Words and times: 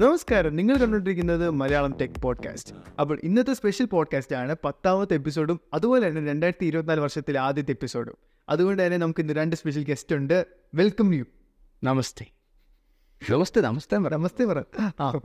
നമസ്കാരം. 0.00 0.56
നിങ്ങൾ 0.56 0.76
കണ്ടുകൊണ്ടിരിക്കുന്നത് 0.76 1.50
മലയാളം 1.50 1.96
ടെക് 2.00 2.22
പോഡ്കാസ്റ്റ് 2.22 2.74
അപ്പോൾ 3.00 3.20
ഇന്നത്തെ 3.24 3.52
സ്പെഷ്യൽ 3.52 3.86
പോഡ്കാസ്റ്റ് 3.86 4.36
ആണ് 4.36 4.56
പത്താമത്തെ 4.64 5.14
എപ്പിസോഡും 5.14 5.60
അതുപോലെ 5.74 6.08
തന്നെ 6.08 6.30
രണ്ടായിരത്തി 6.30 6.66
ഇരുപത്തിനാല് 6.66 7.00
വർഷത്തിലെ 7.00 7.40
ആദ്യത്തെ 7.40 7.70
എപ്പിസോഡും 7.70 8.14
അതുകൊണ്ട് 8.48 8.86
തന്നെ 8.86 8.98
നമുക്ക് 8.98 9.20
ഇന്ന് 9.20 9.32
രണ്ട് 9.32 9.56
സ്പെഷ്യൽ 9.56 9.84
ഗസ്റ്റ് 9.84 10.16
ഉണ്ട്. 10.16 10.46
വെൽക്കം 10.74 11.14
യു 11.14 11.24
നമസ്തേ. 11.84 12.26
നമസ്തേ 13.30 13.60
നമസ്തേ 13.60 13.96
പറ. 13.96 14.12
നമസ്തേ 14.12 14.44
പറ. 14.44 14.62
ആ. 15.00 15.20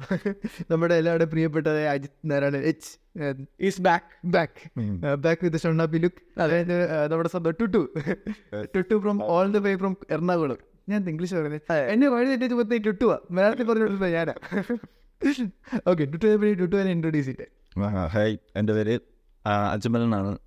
നമ്മുടെ 0.71 0.95
എല്ലാവരുടെ 0.95 1.25
പ്രിയപ്പെട്ട 1.25 1.67
Ajith 1.67 2.31
Narayanan 2.31 2.57
H 2.57 2.99
is 3.61 3.81
back 3.81 4.27
back 4.27 4.79
back 5.15 5.45
with 5.45 5.57
ഷണ്ണാപ്പി 5.57 5.97
look 5.97 6.39
അതായത് 6.39 7.07
നമ്മുടെ 7.07 7.29
സ്വന്തം 7.29 7.51
Tuttu. 7.51 7.93
Tuttu 8.75 8.99
from 8.99 9.23
all 9.23 9.51
the 9.51 9.57
way 9.57 9.75
from 9.75 9.97
Ernakulam. 10.11 10.74
ഞാൻ 10.89 11.09
ഇംഗ്ലീഷ് 11.09 11.35
പറയുന്നത് 11.35 11.73
എന്നെ 11.73 12.07
വഴി 12.07 12.25
തെറ്റി 12.25 12.47
ചുമത്തേ 12.47 12.77
ടുട്ടുവ. 12.77 13.17
മലയാളത്തിൽ 13.31 13.67
പറഞ്ഞു 13.67 13.83
കൊടുത്തത് 13.83 14.07
ഞാനാ. 14.07 14.33
ഓക്കെ 15.87 16.05
ടുട്ടു 16.05 16.25
ടുട്ടു 16.25 16.59
ടുട്ടുവിനെ 16.59 16.91
ഇൻട്രൊഡ്യൂസ് 16.91 17.27
ചെയ്തേ. 17.27 17.45
ഹായ് 18.07 18.37
എന്റെ 18.55 18.73
പേര് 18.73 18.99
അജ്മൽ 19.45 19.71
അജ്മലനാണ്. 19.71 20.37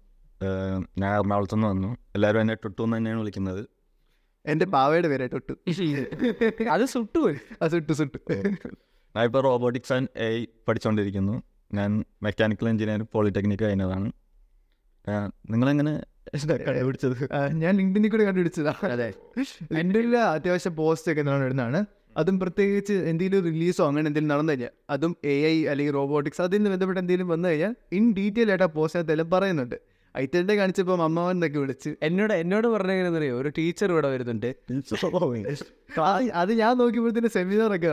ഞാൻ 0.98 1.18
എറണാകുളത്ത് 1.18 1.54
നിന്ന് 1.54 1.68
വന്നു. 1.68 1.96
എല്ലാവരും 2.14 2.40
എന്നെ 2.40 2.54
ടുട്ടു 2.54 2.82
എന്ന് 2.82 2.96
തന്നെയാണ് 2.96 3.20
വിളിക്കുന്നത്. 3.20 3.66
എന്റെ 4.46 4.66
പാവയുടെ 4.66 5.08
പേരെ 5.08 5.26
ടുട്ടു. 5.26 5.52
അത് 6.70 6.84
സുട്ടു 6.84 7.34
ആ 7.62 7.68
സുട്ടു 7.68 7.92
സുട്ടു. 7.92 8.18
ഞാൻ 9.16 9.24
ഇപ്പോൾ 9.24 9.42
റോബോട്ടിക്സ് 9.42 9.92
ആൻഡ് 9.92 10.18
എ 10.18 10.46
പഠിച്ചുകൊണ്ടിരിക്കുന്നു 10.68 11.42
ഞാൻ 11.74 12.04
മെക്കാനിക്കൽ 12.22 12.68
എഞ്ചിനീയർ 12.68 13.06
പോളിടെക്നിക് 13.12 13.64
കഴിഞ്ഞതാണ്. 13.64 14.12
നിങ്ങളെങ്ങനെ 15.50 16.02
കണ്ടുപിടിച്ചത് 16.62 17.16
ഞാൻ 17.62 17.72
ലിങ്ക്ഡിനിൽ 17.76 18.10
കൂടെ 18.10 18.24
കണ്ടുപിടിച്ചതാണ് 18.24 18.88
അതെ. 18.94 19.08
എന്റെ 19.80 20.00
അത്യാവശ്യം 20.30 20.74
പോസ്റ്റ് 20.76 21.12
ഒക്കെ 21.12 21.20
ഇടുന്നതാണ് 21.20 21.80
അതും 22.16 22.36
പ്രത്യേകിച്ച് 22.40 22.94
എന്തെങ്കിലും 23.10 23.44
റിലീസോ 23.44 23.82
അങ്ങനെ 23.88 24.06
എന്തെങ്കിലും 24.06 24.32
നടന്നു 24.34 24.52
കഴിഞ്ഞാൽ 24.52 24.72
അതും 24.90 25.12
എ 25.24 25.34
ഐ 25.46 25.56
അല്ലെങ്കിൽ 25.66 25.94
റോബോട്ടിക്സ് 25.94 26.42
അതിൽ 26.42 26.56
നിന്ന് 26.56 26.70
ബന്ധപ്പെട്ട് 26.70 27.00
എന്തെങ്കിലും 27.00 27.28
വന്നു 27.28 27.48
കഴിഞ്ഞാൽ 27.48 27.74
ഇൻ 27.92 28.04
ഡീറ്റെയിൽ 28.12 28.50
ആയിട്ട് 28.50 28.64
ആ 28.64 28.70
പോസ്റ്റിനകത്തെല്ലാം 28.78 29.30
പറയുന്നുണ്ട്. 29.30 29.76
ഐറ്റന്റെ 30.20 30.54
കാണിച്ചപ്പോൾ 30.54 31.02
അമ്മാവൻ 31.02 31.36
എന്നൊക്കെ 31.36 31.58
വിളിച്ച് 31.58 31.94
എന്നോട് 32.02 32.32
എന്നോട് 32.32 32.66
പറഞ്ഞറിയോ 32.66 33.40
ഒരു 33.40 33.52
ടീച്ചർ 33.58 33.92
ഇവിടെ 33.92 34.08
വരുന്നുണ്ട്. 34.08 34.54
അത് 36.34 36.52
ഞാൻ 36.52 36.78
നോക്കിയപ്പോഴത്തേന് 36.78 37.26
സെമിനാർ 37.26 37.76
ഒക്കെ 37.76 37.86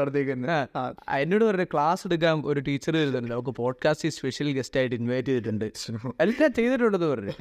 ആ, 0.77 0.93
എന്നോട് 1.17 1.45
പറഞ്ഞ 1.45 1.63
ക്ലാസ് 1.63 2.07
എടുക്കാൻ 2.07 2.41
ഒരു 2.45 2.59
ടീച്ചർ 2.59 2.97
വരുന്നുണ്ട്. 2.97 3.31
നമുക്ക് 3.31 3.49
പോഡ്കാസ്റ്റ് 3.49 4.09
സ്പെഷ്യൽ 4.09 4.57
ഗസ്റ്റ് 4.57 4.79
ആയിട്ട് 4.79 4.95
ഇൻവൈറ്റ് 4.95 5.29
ചെയ്തിട്ടുണ്ട്. 5.29 5.65
എല്ലാം 6.19 6.53
ചെയ്തിട്ടുണ്ടെന്ന് 6.53 7.07
പറഞ്ഞു. 7.07 7.31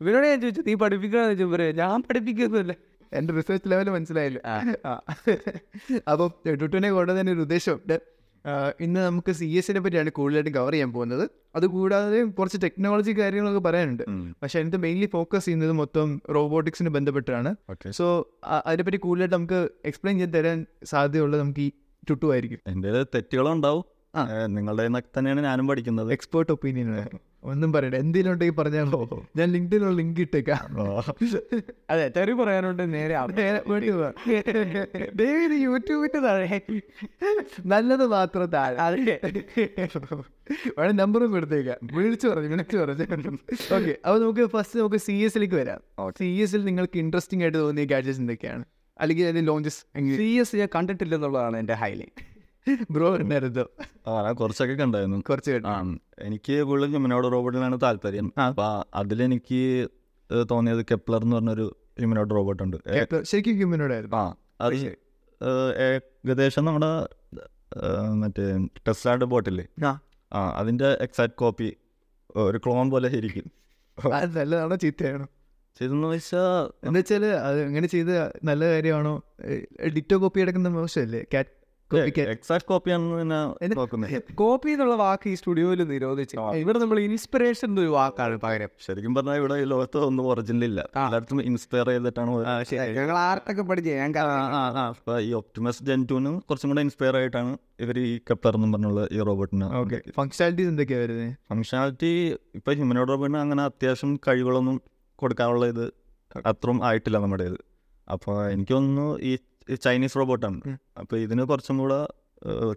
ഇവരോട് 0.00 0.26
ഞാൻ 0.26 0.40
ചോദിച്ചു 0.40 0.62
നീ 0.66 0.74
പഠിപ്പിക്കണമെന്ന് 0.74 1.34
ചോദിച്ചു. 1.34 1.56
പറയാം 1.56 1.76
ഞാൻ 1.76 2.02
പഠിപ്പിക്കുന്നില്ല 2.02 2.74
എന്റെ 3.12 3.34
റിസർച്ച് 3.34 3.70
ലെവൽ 3.70 3.90
മനസ്സിലായില്ല. 3.90 4.40
അപ്പം 6.10 6.54
ടുട്ടുവിനെ 6.54 6.90
കൊണ്ടുതന്നെ 6.90 7.32
ഒരു 7.32 7.40
ഉദ്ദേശമുണ്ട്. 7.40 8.17
ഇന്ന് 8.80 9.00
നമുക്ക് 9.00 9.32
സി 9.32 9.44
എസിനെ 9.44 9.80
പറ്റിയാണ് 9.80 10.10
കൂടുതലായിട്ട് 10.10 10.50
കവർ 10.50 10.72
ചെയ്യാൻ 10.72 10.92
പോകുന്നത്. 10.92 11.30
അതുകൂടാതെ 11.56 12.22
കുറച്ച് 12.22 12.62
ടെക്നോളജി 12.62 13.12
കാര്യങ്ങളൊക്കെ 13.12 13.60
പറയാനുണ്ട്. 13.60 14.02
പക്ഷെ 14.42 14.58
അതിനകത്ത് 14.58 14.82
മെയിൻലി 14.82 15.06
ഫോക്കസ് 15.06 15.44
ചെയ്യുന്നത് 15.44 15.72
മൊത്തം 15.72 16.22
റോബോട്ടിക്സിന് 16.34 16.88
ബന്ധപ്പെട്ടാണ്. 16.88 17.56
സോ 17.90 18.36
അതിനെപ്പറ്റി 18.66 18.96
കൂടുതലായിട്ട് 18.96 19.36
നമുക്ക് 19.36 19.68
എക്സ്പ്ലെയിൻ 19.84 20.18
ചെയ്ത് 20.18 20.34
തരാൻ 20.34 20.66
സാധ്യതയുള്ളത് 20.84 21.40
നമുക്ക് 21.40 21.60
ഈ 21.60 21.70
ടുട്ടു 22.10 22.32
ആയിരിക്കും. 22.32 22.58
എന്റെ. 22.66 23.04
നിങ്ങളുടെ 24.46 24.88
തന്നെയാണ് 25.18 25.40
ഞാനും 25.40 25.68
പഠിക്കുന്നത്. 25.68 26.12
എക്സ്പേർട്ട് 26.12 26.52
ഒപ്പീനിയൻ 26.52 27.06
ഒന്നും 27.44 27.72
പറയണ്ട. 27.72 27.94
എന്തെങ്കിലും 27.94 28.32
ഉണ്ടെങ്കിൽ 28.32 28.54
പറഞ്ഞാലോ 28.54 29.26
ഞാൻ 29.36 29.48
ലിങ്ക്ഡിനുള്ള 29.48 29.96
ലിങ്ക് 29.96 30.20
ഇട്ടേക്കാം. 30.20 30.82
അതെ 31.90 32.08
തെറി 32.16 32.32
പറയാനുണ്ട് 32.32 32.94
നേരെ 32.94 33.14
യൂട്യൂബിന്റെ 35.54 36.18
താഴെ. 36.18 36.60
നല്ലത് 37.66 38.06
മാത്രം 38.06 38.44
താഴെ. 38.44 38.76
അതെ. 38.76 39.20
വേണം 40.78 40.96
നമ്പറും 40.96 41.32
കൊടുത്തേക്കാം 41.32 41.78
വിളിച്ചു 41.92 42.28
പറഞ്ഞു 42.28 42.48
വിളിച്ചു 42.48 42.76
പറഞ്ഞു. 42.76 43.36
ഓക്കെ 43.74 43.96
അപ്പോൾ 44.04 44.20
നമുക്ക് 44.20 44.46
ഫസ്റ്റ് 44.46 44.78
നമുക്ക് 44.78 44.96
സി 44.96 45.12
എസിലേക്ക് 45.12 45.54
വരാം. 45.54 45.80
സി 46.18 46.24
എസിൽ 46.24 46.64
നിങ്ങൾക്ക് 46.64 46.98
ഇൻട്രസ്റ്റിംഗ് 46.98 47.44
ആയിട്ട് 47.44 47.58
തോന്നിയ 47.58 47.84
ഗാഡ്ജറ്റ്സ് 47.84 48.20
എന്തൊക്കെയാണ്? 48.20 48.64
അല്ലെങ്കിൽ 49.00 49.24
അതിന്റെ 49.24 49.40
ലോഞ്ചസ് 49.40 49.80
സി 50.16 50.22
എസ് 50.22 50.56
ഞാൻ 50.56 50.68
കണ്ടിട്ടില്ലെന്നുള്ളതാണ് 50.74 51.56
എന്റെ 51.56 51.74
ഹൈലൈറ്റ് 51.74 52.27
ബ്രോ 52.90 53.16
ഉണ്ടായിരുന്നോ 53.16 53.64
ആ 54.06 54.22
ഞാൻ 54.22 54.34
കുറച്ചൊക്കെ 54.34 54.74
കണ്ടായിരുന്നു. 54.74 55.18
കുറച്ച് 55.30 55.50
ആ 55.66 55.74
എനിക്ക് 56.18 56.62
കൂടുതലും 56.62 56.90
ഹ്യൂമനോട് 56.90 57.32
റോബോട്ടിനാണ് 57.32 57.78
താല്പര്യം. 57.82 58.32
അപ്പൊ 58.46 58.66
അതിലെനിക്ക് 58.94 59.88
തോന്നിയത് 60.50 60.82
കെപ്ലർ 60.82 61.22
എന്ന് 61.22 61.36
പറഞ്ഞൊരു 61.36 61.76
ഹ്യൂമനോട് 61.98 62.30
റോബോട്ട് 62.30 62.62
ഉണ്ട് 62.62 62.76
ശരിക്കും 62.88 63.22
ശരിക്കും 63.22 63.54
ഹ്യൂമനോടായിരുന്നു 63.54 64.16
ആ 64.16 64.34
അത് 64.60 64.74
ഏകദേശം 65.80 66.64
നമ്മുടെ 66.64 66.90
മറ്റേ 68.14 68.44
ടെസ്ലാഡ് 68.88 69.24
ബോട്ടില്ലേ? 69.24 69.66
ആ. 69.86 70.00
അതിന്റെ 70.56 70.88
എക്സാക്ട് 71.00 71.34
കോപ്പി 71.34 71.76
ഒരു 72.36 72.58
ക്ലോൺ 72.58 72.90
പോലെ 72.90 73.08
ശരിക്കും 73.08 73.46
നല്ലതാണോ 74.08 74.76
ചീത്തയാണോ? 74.76 75.26
ചെയ്തെന്ന് 75.78 76.08
വെച്ചാൽ 76.08 76.86
എന്നുവെച്ചാൽ 76.86 77.24
വെച്ചാൽ 77.24 77.24
അത് 77.24 77.62
എങ്ങനെ 77.62 77.86
ചെയ്ത് 77.86 78.14
നല്ല 78.44 78.64
കാര്യമാണോ? 78.64 79.22
ഡിറ്റോ 79.96 80.16
കോപ്പി 80.16 80.40
എടുക്കുന്ന 80.40 80.68
മോശമല്ലേ? 80.68 81.24
കാറ്റ് 81.34 81.57
കോപ്പി 84.40 84.70
എന്നുള്ള 84.72 84.94
വാക്ക് 84.96 85.28
ഈ 85.28 85.34
സ്റ്റുഡിയോയിൽ 85.34 85.80
നിരോധിച്ചു. 85.92 86.36
ഇവിടെ 86.60 86.78
നമ്മൾ 86.78 86.98
ഇൻസ്പിറേഷൻ 87.00 87.78
ഒരു 87.82 87.90
വാക്കാണ് 87.90 88.36
പകരം. 88.42 88.70
ശരിക്കും 88.86 89.12
പറഞ്ഞാൽ 89.14 89.36
ഇവിടെ 89.40 89.56
ലോകത്ത് 89.72 89.98
ഒന്നും 90.08 90.26
ഒറിജിനൽ 90.32 90.64
ഇല്ല. 90.64 90.80
എല്ലായിടത്തും 90.96 91.40
ഇൻസ്പയർ 91.42 91.88
ചെയ്തിട്ടാണ് 91.88 92.32
ഞങ്ങൾ 92.98 93.16
ആർട്ടൊക്കെ 93.22 93.64
പഠിച്ചേ 93.70 93.94
ഞാൻ 94.02 94.10
ഈ 95.22 95.30
ഒപ്റ്റിമസ് 95.32 95.82
ജെന്റൂന് 95.82 96.32
കുറച്ചും 96.50 96.70
കൂടെ 96.70 96.84
ഇൻസ്പയർ 96.88 97.16
ആയിട്ടാണ് 97.16 97.52
ഇവർ 97.80 97.98
ഈ 98.04 98.12
കെപ്ലർ 98.30 98.54
എന്നും 98.54 98.72
പറഞ്ഞുള്ള 98.72 99.02
ഈ 99.12 99.20
റോബോട്ടിന് 99.22 99.68
ഓക്കെ. 99.80 99.98
ഫംഗ്ഷനാലിറ്റീസ് 100.16 100.70
എന്തൊക്കെയാണ് 100.74 101.04
വരുന്നത് 101.04 101.32
ഫംഗ്ഷനാലിറ്റി 101.48 102.12
ഇപ്പൊ 102.54 102.72
ഹ്യൂമനോട് 102.72 103.12
റോബോട്ടിന് 103.12 103.40
അങ്ങനെ 103.44 103.64
അത്യാവശ്യം 103.64 104.12
കഴിവുകളൊന്നും 104.28 104.78
കൊടുക്കാനുള്ള 105.18 105.66
ഇത് 105.66 105.84
അത്രയും 106.44 106.80
ആയിട്ടില്ല 106.84 107.18
നമ്മുടെ 107.18 107.44
ഇത് 107.44 107.58
അപ്പോൾ 108.08 108.36
എനിക്ക് 108.52 108.72
തോന്നുന്നു 108.72 109.06
ഈ 109.22 109.32
ചൈനീസ് 109.76 110.16
റോബോട്ടാണ്. 110.16 110.76
അപ്പോൾ 110.98 111.16
ഇതിന് 111.16 111.42
കുറച്ചും 111.42 111.78
കൂടെ 111.78 112.06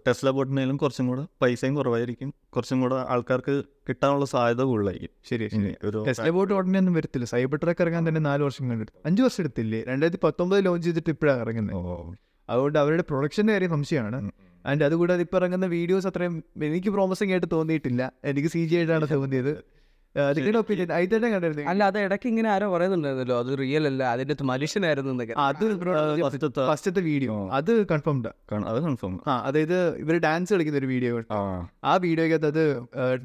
ടെസ്ല 0.06 0.30
ബോട്ടിനേലും 0.30 0.76
കുറച്ചും 0.76 1.06
കൂടെ 1.06 1.26
പൈസയും 1.42 1.74
കുറവായിരിക്കും. 1.74 2.34
കുറച്ചും 2.56 2.80
കൂടെ 2.80 2.94
ആൾക്കാർക്ക് 2.94 3.64
കിട്ടാനുള്ള 3.88 4.24
സാധ്യത 4.24 4.62
കൂടുതലായിരിക്കും. 4.62 5.12
ശരി 5.30 5.74
ഒരു 5.84 6.04
ടെസ്ല 6.08 6.30
ബോട്ട് 6.30 6.54
ഉടനെ 6.54 6.78
ഒന്നും 6.78 6.94
വരത്തില്ല. 6.94 7.24
സൈബർ 7.24 7.58
ട്രക്ക് 7.64 7.82
ഇറങ്ങാൻ 7.82 8.08
തന്നെ 8.08 8.20
നാല് 8.20 8.42
വർഷം 8.42 8.70
കണ്ടെടുത്തു 8.70 8.98
അഞ്ച് 9.06 9.22
വർഷം 9.22 9.42
എടുത്തില്ലേ? 9.44 9.84
രണ്ടായിരത്തി 9.88 10.26
പത്തൊമ്പത് 10.26 10.64
ലോഞ്ച് 10.64 10.86
ചെയ്തിട്ട് 10.86 11.10
ഇപ്പോഴാണ് 11.10 11.40
ഇറങ്ങുന്നത് 11.40 12.16
അതുകൊണ്ട് 12.50 12.78
അവരുടെ 12.78 13.04
പ്രൊഡക്ഷന്റെ 13.10 13.52
കാര്യം 13.52 13.70
സംശയമാണ്. 13.70 14.30
ആൻഡ് 14.66 14.84
അതുകൂടാതെ 14.84 15.20
ഇപ്പോൾ 15.20 15.36
ഇറങ്ങുന്ന 15.36 15.66
വീഡിയോസ് 15.66 16.06
അത്രയും 16.06 16.44
എനിക്ക് 16.62 16.90
പ്രോമിസിംഗ് 16.90 17.32
ആയിട്ട് 17.32 17.46
തോന്നിയിട്ടില്ല. 17.52 18.12
എനിക്ക് 18.24 18.48
സി 18.48 18.66
ജി 18.66 18.76
ആയിട്ടാണ് 18.76 19.08
തോന്നിയത്. 19.10 19.64
ഒപ്പീനിയൻ 20.56 20.88
കണ്ടിരുന്നു. 21.32 21.62
അല്ല 21.70 21.84
അത് 21.84 21.98
ഇടയ്ക്ക് 21.98 22.26
ഇങ്ങനെ 22.28 22.50
ആരോ 22.50 22.72
പറയുന്നുണ്ടായിരുന്നല്ലോ. 22.74 23.38
അത് 23.38 23.58
റിയൽ 23.58 23.86
അല്ല 23.86 24.02
അതിന്റെ 24.04 24.44
മനുഷ്യനായിരുന്നു 24.44 25.10
എന്നൊക്കെ. 25.10 25.34
അത് 25.40 25.64
ഫസ്റ്റത്തെ 26.66 27.00
വീഡിയോ 27.00 27.48
അത് 27.50 27.86
കൺഫേംഡ് 27.86 28.30
അത് 28.66 28.80
കൺഫേം 28.82 29.20
ആ 29.26 29.38
അതായത് 29.38 29.96
ഇവർ 29.98 30.18
ഡാൻസ് 30.18 30.52
കളിക്കുന്ന 30.54 30.78
ഒരു 30.78 30.86
വീഡിയോ 30.86 31.22
ആ. 31.30 31.96
വീഡിയോയ്ക്കകത്ത് 31.96 32.46
അത് 32.46 32.64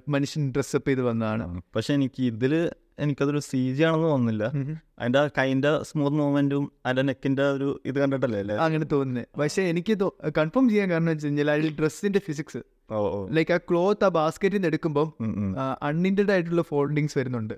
മനുഷ്യൻ 0.09 0.51
ഡ്രസ്സപ്പ് 0.51 0.89
ചെയ്ത് 0.89 1.01
വന്നതാണ്. 1.01 1.61
പക്ഷെ 1.75 1.93
എനിക്ക് 1.93 2.23
ഇതിൽ 2.23 2.71
എനിക്കതൊരു 2.99 3.39
സി 3.39 3.73
ജി 3.73 3.83
ആണെന്ന് 3.83 4.07
തോന്നുന്നില്ല. 4.07 4.43
അതിന്റെ 4.99 5.19
ആ 5.19 5.27
കൈന്റെ 5.37 5.83
സ്മൂത്ത് 5.83 6.17
മൂവ്മെന്റും 6.17 6.71
അതിന്റെ 6.85 7.01
നെക്കിന്റെ 7.01 7.43
ഒരു 7.43 7.81
ഇത് 7.85 7.99
കണ്ടിട്ടല്ലേ? 7.99 8.39
അല്ലേ 8.39 8.55
അങ്ങനെ 8.55 8.85
തോന്നുന്നത് 8.85 9.39
പക്ഷെ 9.39 9.61
എനിക്ക് 9.61 9.93
കൺഫേം 10.37 10.69
ചെയ്യാൻ 10.69 10.91
കാരണം 10.91 11.05
വെച്ച് 11.05 11.27
കഴിഞ്ഞാൽ 11.27 11.51
അതിൽ 11.51 11.75
ഡ്രസ്സിന്റെ 11.79 12.19
ഫിസിക്സ് 12.19 12.61
ലൈക്ക് 13.29 13.53
ആ 13.53 13.57
ക്ലോത്ത് 13.57 14.05
ആ 14.05 14.07
ബാസ്ക്കറ്റിൽ 14.07 14.57
നിന്ന് 14.57 14.67
എടുക്കുമ്പോൾ. 14.67 15.07
അൺഇന്റഡ് 15.83 16.31
ആയിട്ടുള്ള 16.31 16.61
ഫോൾഡിങ്സ് 16.61 17.17
വരുന്നുണ്ട്. 17.17 17.53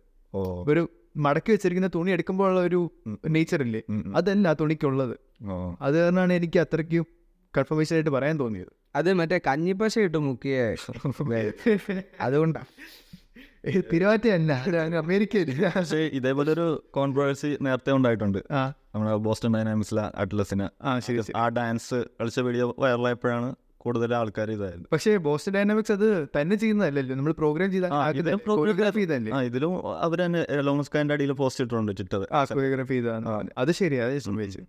ഒരു 0.68 0.90
മടക്കി 1.18 1.52
വെച്ചിരിക്കുന്ന 1.52 1.90
തുണി 1.96 2.12
എടുക്കുമ്പോഴുള്ള 2.12 2.60
ഒരു 2.60 2.92
നേച്ചർ 3.28 3.62
ഇല്ലേ. 3.62 3.82
അതല്ല 4.16 4.48
ആ 4.48 4.54
തുണിക്കുള്ളത്. 4.54 5.16
അത് 5.82 5.96
കാരണമാണ് 6.02 6.34
എനിക്ക് 6.34 6.60
അത്രയ്ക്കും 6.60 7.06
കൺഫർമേഷൻ 7.58 7.96
ആയിട്ട് 7.96 8.10
പറയാൻ 8.10 8.40
തോന്നിയത്. 8.40 8.72
അത് 8.96 9.14
മറ്റേ 9.14 9.42
കഞ്ഞിപ്പശ 9.48 10.00
ഇട്ട് 10.00 10.18
മുക്കിയ 10.18 10.76
അതുകൊണ്ടാ. 12.22 12.62
തിരുവാറ്റയല്ല 13.92 14.52
അമേരിക്കയിൽ. 14.98 15.50
പക്ഷേ 15.76 15.98
ഇതേപോലെ 15.98 16.52
ഒരു 16.52 16.84
കോൺട്രവേഴ്സി 16.92 17.58
നേരത്തെ 17.62 17.92
ഉണ്ടായിട്ടുണ്ട്. 17.92 18.38
നമ്മുടെ 18.96 19.16
ബോസ്റ്റൺ 19.16 19.54
ഡൈനാമിക്സിലെ 19.54 20.18
അറ്റ്ലസിന് 20.18 20.68
ആ 20.84 21.00
ശരി 21.00 21.22
ശരി. 21.22 21.34
ആ 21.36 21.50
ഡാൻസ് 21.50 21.96
കളിച്ച 22.22 22.40
വീഡിയോ 22.40 22.76
വൈറലായപ്പോഴാണ് 22.80 23.50
കൂടുതൽ 23.82 24.12
ആൾക്കാർ 24.16 24.50
ഇതായത് 24.52 24.86
പക്ഷേ 24.92 25.12
ബോസ്റ്റൺ 25.26 25.54
ഡൈനാമിക്സ് 25.56 25.94
അത് 25.94 26.08
തന്നെ 26.34 26.56
ചെയ്യുന്നതല്ലല്ലോ. 26.56 27.14
നമ്മൾ 27.16 27.34
പ്രോഗ്രാം 27.38 27.70
ചെയ്ത 27.74 27.86
കൊറിയോഗ്രാഫി 28.52 29.02
ചെയ്തല്ലേ 29.02 29.32
ഇതിലും 29.48 29.74
അവർ 30.00 30.20
തന്നെ 30.24 30.42
ലോങ്സ്കാന്റെ 30.68 31.16
അടിയിൽ 31.16 31.34
പോസ്റ്റ് 31.40 31.64
ഇട്ടിട്ടുണ്ട് 31.64 31.94
ട്വിറ്റർ 32.00 32.26
ആ 32.34 32.44
കൊറിയോഗ്രാഫി 32.52 32.98
ചെയ്താണ് 32.98 33.34
അത് 33.58 33.72
ശരിയാ 33.80 34.04
അത് 34.08 34.18
സംഭവിച്ചു 34.26 34.64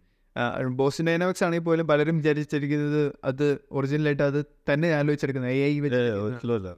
ബോസ്റ്റൺ 0.77 1.05
ഡൈനാമിക്സ് 1.09 1.45
ആണെങ്കിൽ 1.45 1.65
പോലും 1.65 1.87
പലരും 1.89 2.17
വിചാരിച്ചിരിക്കുന്നത് 2.19 3.01
അത് 3.25 3.47
ഒറിജിനലായിട്ട് 3.73 4.25
അത് 4.29 4.39
തന്നെ 4.71 4.89
ആലോചിച്ചെടുക്കുന്നത് 4.99 5.53
എ 5.55 5.65
ഐ 5.65 5.73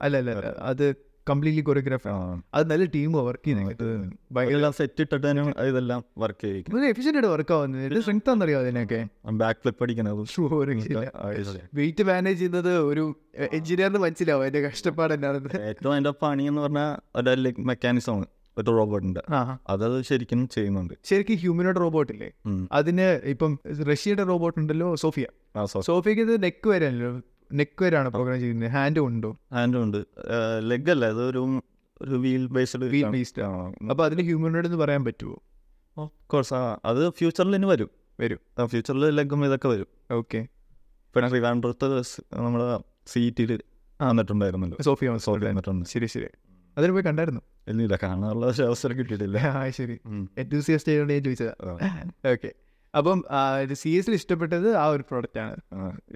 അല്ല. 0.00 0.16
അല്ല. 0.20 0.30
അത് 0.64 0.86
കംപ്ലീറ്റ്ലി 1.26 1.62
കൊറിയോഗ്രാഫി. 1.62 2.08
അത് 2.54 2.70
നല്ല 2.70 2.84
ടീം 2.94 3.12
വർക്ക് 3.20 3.44
ചെയ്യുന്നത് 3.44 4.72
സെറ്റ് 4.72 5.02
ഇട്ടിട്ട് 5.02 5.26
ഇതെല്ലാം 5.62 6.00
വർക്ക് 6.18 6.44
ചെയ്യിക്കും 6.44 6.84
എഫിഷ്യന്റ് 6.84 7.18
ആയിട്ട് 7.18 7.28
വർക്ക് 7.28 7.52
ആവുന്നത് 7.52 7.96
സ്ട്രെങ്ത് 8.00 8.30
ആണെന്നറിയോ 8.30 8.58
അതിനൊക്കെ? 8.58 9.00
ബാക്ക് 9.34 9.60
ഫ്ലിപ്പ് 9.60 9.84
അടിക്കുന്നത്. 9.84 10.22
വെയിറ്റ് 11.74 12.02
മാനേജ് 12.02 12.38
ചെയ്യുന്നത് 12.38 12.72
ഒരു 12.82 13.04
എഞ്ചിനീയറിന് 13.52 13.98
മനസ്സിലാവും 13.98 14.42
അതിന്റെ 14.42 14.60
കഷ്ടപ്പാട് 14.68 15.14
എന്നാണ് 15.14 15.38
ഏറ്റവും 15.70 15.92
അതിന്റെ 15.92 16.10
പണി 16.22 16.42
എന്ന് 16.42 16.60
പറഞ്ഞാൽ 16.60 16.90
ഒരു 17.16 17.52
മെക്കാനിസം 17.60 18.18
ഒരു 18.56 18.70
റോബോട്ടിന്റെ 18.70 19.20
ആ. 19.30 19.58
അതത് 19.68 20.02
ശരിക്കും 20.02 20.48
ചെയ്യുന്നുണ്ട്. 20.48 20.94
ശരിക്കും 21.04 21.36
ഹ്യൂമനോട് 21.36 21.80
റോബോട്ട് 21.80 22.12
ഇല്ലേ. 22.12 22.28
അതിന് 22.72 23.20
ഇപ്പം 23.24 23.52
റഷ്യയുടെ 23.88 24.24
റോബോട്ട് 24.24 24.58
ഉണ്ടല്ലോ 24.58 24.94
സോഫിയ. 24.94 25.26
സോഫിയക്ക് 25.82 26.22
ഇത് 26.22 26.42
നെക്ക് 26.42 26.68
വരെയല്ലോ 26.68 27.08
നെക്ക് 27.52 27.84
വരെയാണ് 27.84 28.08
പ്രോഗ്രാം 28.08 28.40
ചെയ്യുന്നത് 28.40 28.70
ഹാൻഡും 28.70 29.06
ഉണ്ടോ? 29.06 29.36
ഹാൻഡും 29.52 29.82
ഉണ്ട്. 29.82 30.04
ലെഗ് 30.58 30.90
അല്ല 30.90 31.04
അത് 31.04 31.24
ഒരു 31.28 31.60
ബേസ്ഡ് 32.50 32.84
വീൽ 32.84 33.06
ബേസ്ഡ് 33.10 33.42
ആണ്. 33.42 33.56
അപ്പോൾ 33.56 33.90
അപ്പൊ 33.90 34.04
അതിന് 34.04 34.22
ഹ്യൂമനോയിഡ് 34.22 34.66
എന്ന് 34.66 34.78
പറയാൻ 34.78 35.04
പറ്റുമോ 35.04 35.42
കോഴ്സ് 36.26 36.54
അത് 36.84 37.10
ഫ്യൂച്ചറിൽ 37.10 37.54
ഇനി 37.54 37.66
വരും. 37.66 37.90
വരും. 38.20 38.66
ഫ്യൂച്ചറിൽ 38.66 39.10
ലെഗും 39.10 39.44
ഇതൊക്കെ 39.44 39.68
വരും. 39.68 39.86
ഓക്കെ 40.12 40.38
ഇപ്പം 40.38 41.28
ട്രിവാൻഡ്രത്ത് 41.28 42.02
നമ്മുടെ 42.34 42.80
സീറ്റിൽ 43.06 43.60
വന്നിട്ടുണ്ടായിരുന്നല്ലോ. 44.02 44.78
സോഫിയ 44.80 45.16
സോഫി 45.16 45.44
വന്നിട്ടുണ്ട്. 45.44 45.86
ശരി 45.86 46.06
ശരി. 46.06 46.26
അതിന് 46.78 46.92
പോയി 46.92 47.04
കണ്ടായിരുന്നു? 47.04 47.40
ഇല്ല 47.68 47.98
കാണാനുള്ള 48.02 48.46
അവസരം 48.46 48.98
കിട്ടിയിട്ടില്ല. 48.98 49.38
ആ 49.38 49.70
ശരി. 49.70 49.98
ഉം. 50.06 50.30
എന്തൂസിയസ്റ്റ് 50.38 50.92
ആയതുകൊണ്ട് 50.92 51.14
ഞാൻ 51.14 51.24
ചോദിച്ചതാ. 51.24 51.54
ഓക്കെ 52.32 52.52
അപ്പം 52.94 53.18
സി 53.82 53.90
എസിൽ 53.98 54.14
ഇഷ്ടപ്പെട്ടത് 54.20 54.68
ആ 54.82 54.86
ഒരു 54.94 55.04
പ്രോഡക്റ്റ് 55.10 55.40
ആണ് 55.44 55.54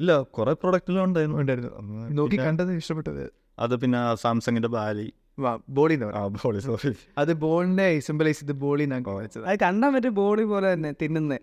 ഇല്ല 0.00 0.16
കുറെ 0.36 0.52
പ്രോഡക്റ്റുകൾ 0.62 1.02
ഉണ്ടായിരുന്നു 1.08 1.38
ഉണ്ടായിരുന്നു 1.42 1.70
നോക്കി 2.18 2.38
കണ്ടത് 2.46 2.72
ഇഷ്ടപ്പെട്ടത്. 2.82 3.22
അത് 3.64 3.74
പിന്നെ 3.82 4.00
സാംസങ്ങിന്റെ 4.24 4.70
ബാലി. 4.76 5.06
ബോളി 5.76 5.94
ആ 6.18 6.20
ബോളി 6.34 6.60
സോറി 6.66 6.90
അത് 7.22 7.32
ബോളിനെ 7.44 7.86
സിംബലൈസ് 8.06 8.40
ചെയ്ത് 8.40 8.52
ബോളി 8.64 8.84
ഞാൻ 8.92 9.02
വെച്ചത്. 9.16 9.44
അത് 9.50 9.58
കണ്ടാൻ 9.64 9.90
പറ്റിയ 9.94 10.12
ബോളി 10.20 10.44
പോലെ 10.52 10.68
തന്നെ 10.74 10.92
തിന്നുന്നേ. 11.02 11.38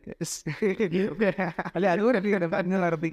അല്ലെ 1.76 1.90
അതുപോലെ 1.94 2.48
പറഞ്ഞു 2.56 2.80
നടത്തി 2.86 3.12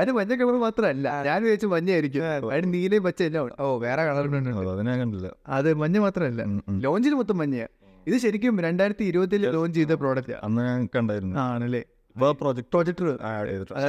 അത് 0.00 0.10
മഞ്ഞ 0.16 0.32
കളർ 0.38 0.56
മാത്രമല്ല 0.64 1.08
ഞാൻ 1.26 1.38
വിചാരിച്ചു 1.42 1.68
മഞ്ഞയായിരിക്കും. 1.74 2.24
അതിന് 2.54 2.68
നീലയും 2.74 3.02
പച്ച 3.04 3.20
എല്ലാം 3.28 3.50
ഓ 3.64 3.66
വേറെ 3.84 4.02
കളറിലുണ്ട് 4.08 4.50
അതിനെ 4.72 4.94
കണ്ടില്ല. 5.02 5.28
അത് 5.58 5.68
മഞ്ഞ 5.82 5.98
മാത്രമല്ല. 6.06 6.42
ലോഞ്ചിൽ 6.86 7.14
മൊത്തം 7.20 7.38
മഞ്ഞയാ. 7.42 7.68
ഇത് 8.06 8.16
ശരിക്കും 8.24 8.60
രണ്ടായിരത്തി 8.60 9.04
ഇരുപതിൽ 9.04 9.42
ലോഞ്ച് 9.54 9.76
ചെയ്ത 9.78 9.94
പ്രോഡക്റ്റ് 10.02 10.34
അന്ന് 10.46 10.62
ഞാൻ 10.68 10.88
കണ്ടായിരുന്നു. 10.96 11.36
ആണല്ലേ? 11.40 11.82
പ്രോജക്ട് 12.40 12.68
പ്രൊജക്ടർ 12.72 13.08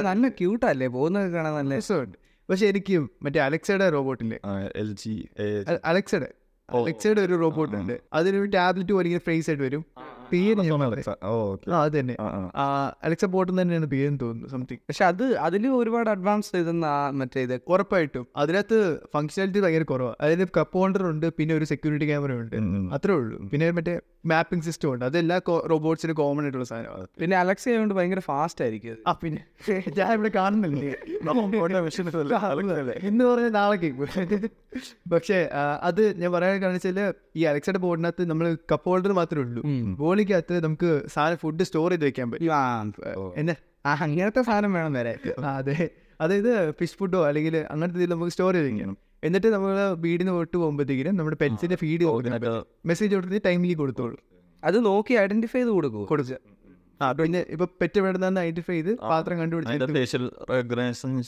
നല്ല 0.08 0.28
ക്യൂട്ടല്ലേ 0.28 0.88
പോകുന്നത് 0.96 1.28
കാണാൻ 1.34 1.54
നല്ല 1.54 1.76
രസമുണ്ട്. 1.76 2.16
പക്ഷെ 2.50 2.66
ശരിക്കും 2.66 3.04
മറ്റേ 3.22 3.40
അലക്സയുടെ 3.40 3.86
റോബോട്ടില്ലേ 3.90 4.38
എൽ 4.76 4.90
ജി 5.02 5.14
അലക്സയുടെ. 5.84 6.28
അലക്സയുടെ 6.68 7.20
ഒരു 7.20 7.34
റോബോട്ട് 7.42 7.76
ഉണ്ട്. 7.76 7.94
അതിനൊരു 8.12 8.50
ടാബ്ലറ്റ് 8.56 8.92
പോലെ 8.92 9.06
ഇങ്ങനെ 9.08 9.24
ഫ്രേസ് 9.24 9.48
ആയിട്ട് 9.50 9.64
വരും. 9.64 9.84
പേര് 10.32 10.58
അത് 11.82 11.92
തന്നെ 11.98 12.14
അലക്സ 13.06 13.26
ബോട്ട് 13.34 13.50
തന്നെയാണ് 13.60 13.88
പേരെന്ന് 13.94 14.20
തോന്നുന്നു 14.24 14.50
സംതിങ് 14.54 14.82
പക്ഷെ 14.90 15.04
അത് 15.10 15.24
അതിൽ 15.46 15.66
ഒരുപാട് 15.80 16.10
അഡ്വാൻസ് 16.14 16.52
ചെയ്തെന്ന് 16.54 16.92
മറ്റേ 17.20 17.42
ഇത് 17.46 17.54
ഉറപ്പായിട്ടും. 17.74 18.24
അതിനകത്ത് 18.42 18.78
ഫംഗ്ഷനാലിറ്റി 19.14 19.60
ഭയങ്കര 19.64 19.86
കുറവാണ് 19.92 20.16
അതിന് 20.26 20.46
കപ്പ് 20.58 20.76
ഹോൾഡർ 20.78 21.04
ഉണ്ട് 21.12 21.26
പിന്നെ 21.38 21.52
ഒരു 21.58 21.66
സെക്യൂരിറ്റി 21.72 22.08
ക്യാമറ 22.10 22.32
ഉണ്ട്. 22.42 22.56
അത്രേ 22.96 23.14
ഉള്ളൂ. 23.20 23.38
പിന്നെ 23.52 23.66
മറ്റേ 23.78 23.94
മാപ്പിംഗ് 24.30 24.64
സിസ്റ്റം 24.68 24.88
ഉണ്ട്. 24.92 25.04
അതെല്ലാ 25.08 25.36
റോബോട്ട്സിന് 25.72 26.14
കോമൺ 26.20 26.42
ആയിട്ടുള്ള 26.46 26.66
സാധനമാണ് 26.70 27.06
പിന്നെ 27.22 27.36
അലക്സ 27.42 27.64
ആയതുകൊണ്ട് 27.68 27.94
ഭയങ്കര 27.98 28.22
ഫാസ്റ്റ് 28.30 28.62
ആയിരിക്കും 28.64 28.92
അത്. 28.94 29.02
ആ 29.10 29.12
പിന്നെ 29.22 29.42
ഞാൻ 29.98 30.10
ഇവിടെ 30.16 30.30
കാണുന്നില്ലേ? 30.38 30.90
എന്ന് 33.10 33.24
പറഞ്ഞാൽ 33.30 33.52
നാളെ 33.58 33.76
കേൾക്കും. 33.82 34.50
പക്ഷേ 35.12 35.38
അത് 35.88 36.02
ഞാൻ 36.20 36.30
പറയാൻ 36.36 36.56
കാരണം 36.62 36.76
വെച്ചാൽ 36.78 36.98
ഈ 37.40 37.44
അലക്സയുടെ 37.50 37.80
ബോർഡിനകത്ത് 37.84 38.22
നമ്മൾ 38.30 38.46
കപ്പ് 38.72 38.88
ഹോൾഡർ 38.90 39.12
മാത്രമേ 39.20 39.42
ഉള്ളൂ. 39.44 39.62
ബോളിക്കകത്ത് 40.18 40.64
നമുക്ക് 40.64 40.90
സാധനം 41.14 41.38
ഫുഡ് 41.42 41.64
സ്റ്റോർ 41.68 41.90
ചെയ്ത് 41.90 42.04
വെക്കാൻ 42.04 42.30
പറ്റും. 42.30 43.32
എന്നെ 43.40 43.54
ആ, 43.86 43.90
അങ്ങനത്തെ 44.04 44.42
സാധനം 44.42 44.72
വേണം 44.76 44.92
വരെ 44.92 45.12
അതെ. 45.50 45.76
അതായത് 46.20 46.52
ഫിഷ് 46.78 46.96
ഫുഡോ 47.00 47.20
അല്ലെങ്കിൽ 47.28 47.54
അങ്ങനത്തെ 47.72 47.98
ഇതിൽ 48.00 48.10
നമുക്ക് 48.12 48.32
സ്റ്റോർ 48.32 48.54
ചെയ്ത് 48.54 48.68
വെക്കണം. 48.68 48.96
എന്നിട്ട് 49.24 49.46
നമ്മൾ 49.46 49.70
വീടിന് 50.04 50.28
തൊട്ട് 50.28 50.56
പോകുമ്പോഴത്തേക്കും 50.56 51.16
നമ്മുടെ 51.16 51.36
പെറ്റ്സിന്റെ 51.42 51.76
ഫീഡ് 51.82 52.04
മെസ്സേജ് 52.86 53.12
കൊടുത്തിട്ട് 53.14 53.44
ടൈമിൽ 53.48 53.74
കൊടുത്തോളൂ. 53.74 54.16
അത് 54.62 54.78
നോക്കി 54.86 55.14
ഐഡന്റിഫൈ 55.24 55.58
ചെയ്ത് 55.58 55.70
കൊടുക്കും. 55.70 56.04
കൊടുക്കുക. 56.12 56.38
ആ 57.02 57.12
പിന്നെ 57.12 57.40
ഇപ്പൊ 57.54 57.66
പെറ്റ് 57.80 57.98
വേണ്ടതെന്ന് 58.04 58.40
ഐഡന്റിഫൈ 58.40 58.74
ചെയ്ത് 58.74 58.92
പാത്രം 59.10 59.36
കണ്ടുപിടിച്ചു 59.40 59.74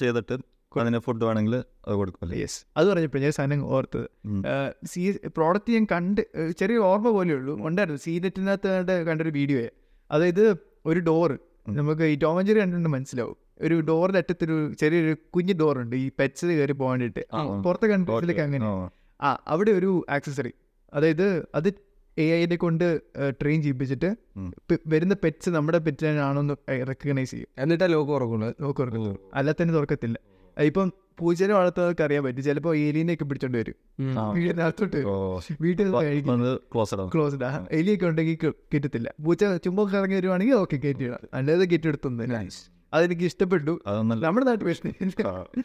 ചെയ്തിട്ട് 0.02 0.36
അതിന് 0.78 0.98
ഫുഡ് 0.98 1.24
വേണമെങ്കിൽ 1.24 1.54
അത് 1.56 1.94
കൊടുക്കുമല്ലേ? 1.94 2.40
യെസ് 2.40 2.64
അത് 2.76 2.88
പറഞ്ഞപ്പോൾ 2.88 3.18
ഞാൻ 3.18 3.32
സാധനം 3.32 3.66
ഓർത്തത് 3.66 4.06
സീ 4.84 5.12
പ്രോഡക്റ്റ് 5.26 5.72
ഞാൻ 5.72 5.86
കണ്ട് 5.92 6.20
ചെറിയ 6.58 6.76
ഓർമ്മ 6.78 7.10
പോലെ 7.10 7.34
ഉള്ളൂ. 7.34 7.66
ഉണ്ടായിരുന്നു. 7.66 8.00
സി 8.00 8.18
നെറ്റിനകത്ത് 8.18 8.68
കണ്ട 8.68 8.90
കണ്ടൊരു 8.90 9.30
വീഡിയോ 9.30 9.68
അതായത് 10.10 10.44
ഒരു 10.86 11.00
ഡോറ് 11.00 11.36
നമുക്ക് 11.68 12.02
ഈ 12.02 12.14
ടോമഞ്ചേരി 12.14 12.60
കണ്ടിട്ട് 12.60 12.88
മനസ്സിലാവും. 12.88 13.36
ഒരു 13.60 13.80
ഡോറിന്റെ 13.80 14.18
അറ്റത്തൊരു 14.18 14.72
ചെറിയൊരു 14.80 15.16
കുഞ്ഞു 15.34 15.54
ഡോറുണ്ട് 15.54 15.96
ഈ 15.96 16.10
പെറ്റ്സ് 16.18 16.46
കയറി 16.46 16.72
പോകാൻ 16.72 17.00
വേണ്ടിയിട്ട്. 17.00 17.62
പുറത്തെ 17.64 17.86
കൺട്രീസിലേക്ക് 17.86 18.40
അങ്ങനെ 18.40 18.66
ആ. 19.20 19.38
അവിടെ 19.46 19.70
ഒരു 19.70 20.06
ആക്സസറി 20.10 20.52
അതായത് 20.94 21.46
അത് 21.54 21.68
എ 22.18 22.22
ഐനെ 22.22 22.56
കൊണ്ട് 22.56 23.00
ട്രെയിൻ 23.30 23.62
ചെയ്യിപ്പിച്ചിട്ട് 23.62 24.08
വരുന്ന 24.86 25.14
പെറ്റ്സ് 25.24 25.50
നമ്മുടെ 25.50 25.78
പെറ്റിനാണോ 25.78 26.40
എന്ന് 26.40 26.56
റെക്കഗ്നൈസ് 26.88 27.30
ചെയ്യും. 27.30 27.48
എന്നിട്ടാ 27.58 27.86
ലോക്ക് 27.86 28.12
ഉറക്കുന്നത് 28.12 28.54
ലോക്ക് 28.60 28.80
തുറക്കത്തുള്ളൂ. 28.80 29.30
അല്ലാതെ 29.34 29.62
തന്നെ 29.62 29.74
തുറക്കത്തില്ല. 29.74 30.18
ഇപ്പം 30.58 30.92
പൂച്ചനെ 31.18 31.54
വളർത്തുന്നവർക്ക് 31.54 32.02
അറിയാൻ 32.02 32.24
പറ്റും. 32.24 32.42
ചിലപ്പോൾ 32.42 32.76
എലിനെയൊക്കെ 32.76 33.24
പിടിച്ചോണ്ട് 33.24 33.58
വരും. 33.58 33.74
വീടിനകത്തോട്ട്. 34.32 34.96
വീട്ടിൽ 35.60 35.92
ക്ലോസ്ഡ് 36.74 37.42
എലിയൊക്കെ 37.70 38.06
ഉണ്ടെങ്കിൽ 38.06 38.52
കിട്ടത്തില്ല. 38.74 39.14
പൂച്ച 39.24 39.44
ചുമ്പോ 39.44 39.84
കറങ്ങി 39.84 40.16
വരുവാണെങ്കിൽ 40.16 40.54
ഓക്കെ 40.54 40.76
കയറ്റിയിടാം 40.76 41.18
അല്ലാതെ 41.34 41.64
കെട്ടിയെടുത്തൊന്നും 41.64 42.48
അതെനിക്ക് 42.94 43.22
ഇഷ്ടപ്പെട്ടു. 43.22 43.80
നമ്മുടെ 43.86 44.46
നാട്ടിൽ 44.46 44.92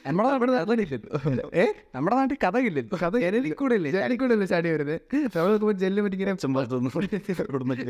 നമ്മുടെ 0.07 0.29
നമ്മുടെ 0.29 0.51
നാട്ടിലില്ലല്ലോ 0.51 1.51
ഏ? 1.55 1.65
നമ്മുടെ 1.95 2.15
നാട്ടിൽ 2.15 2.37
കഥയില്ലല്ലോ 2.47 2.97
കഥ 3.03 3.17
കൂടെ 3.53 3.75
ഇല്ലേ? 3.75 3.91
ജാലിക്കൂടല്ലേ 3.91 4.45
ചാടി 4.45 4.69
വരുന്നത് 4.69 5.01
നമ്മൾ 5.37 5.71
ജെല്ല് 5.71 6.01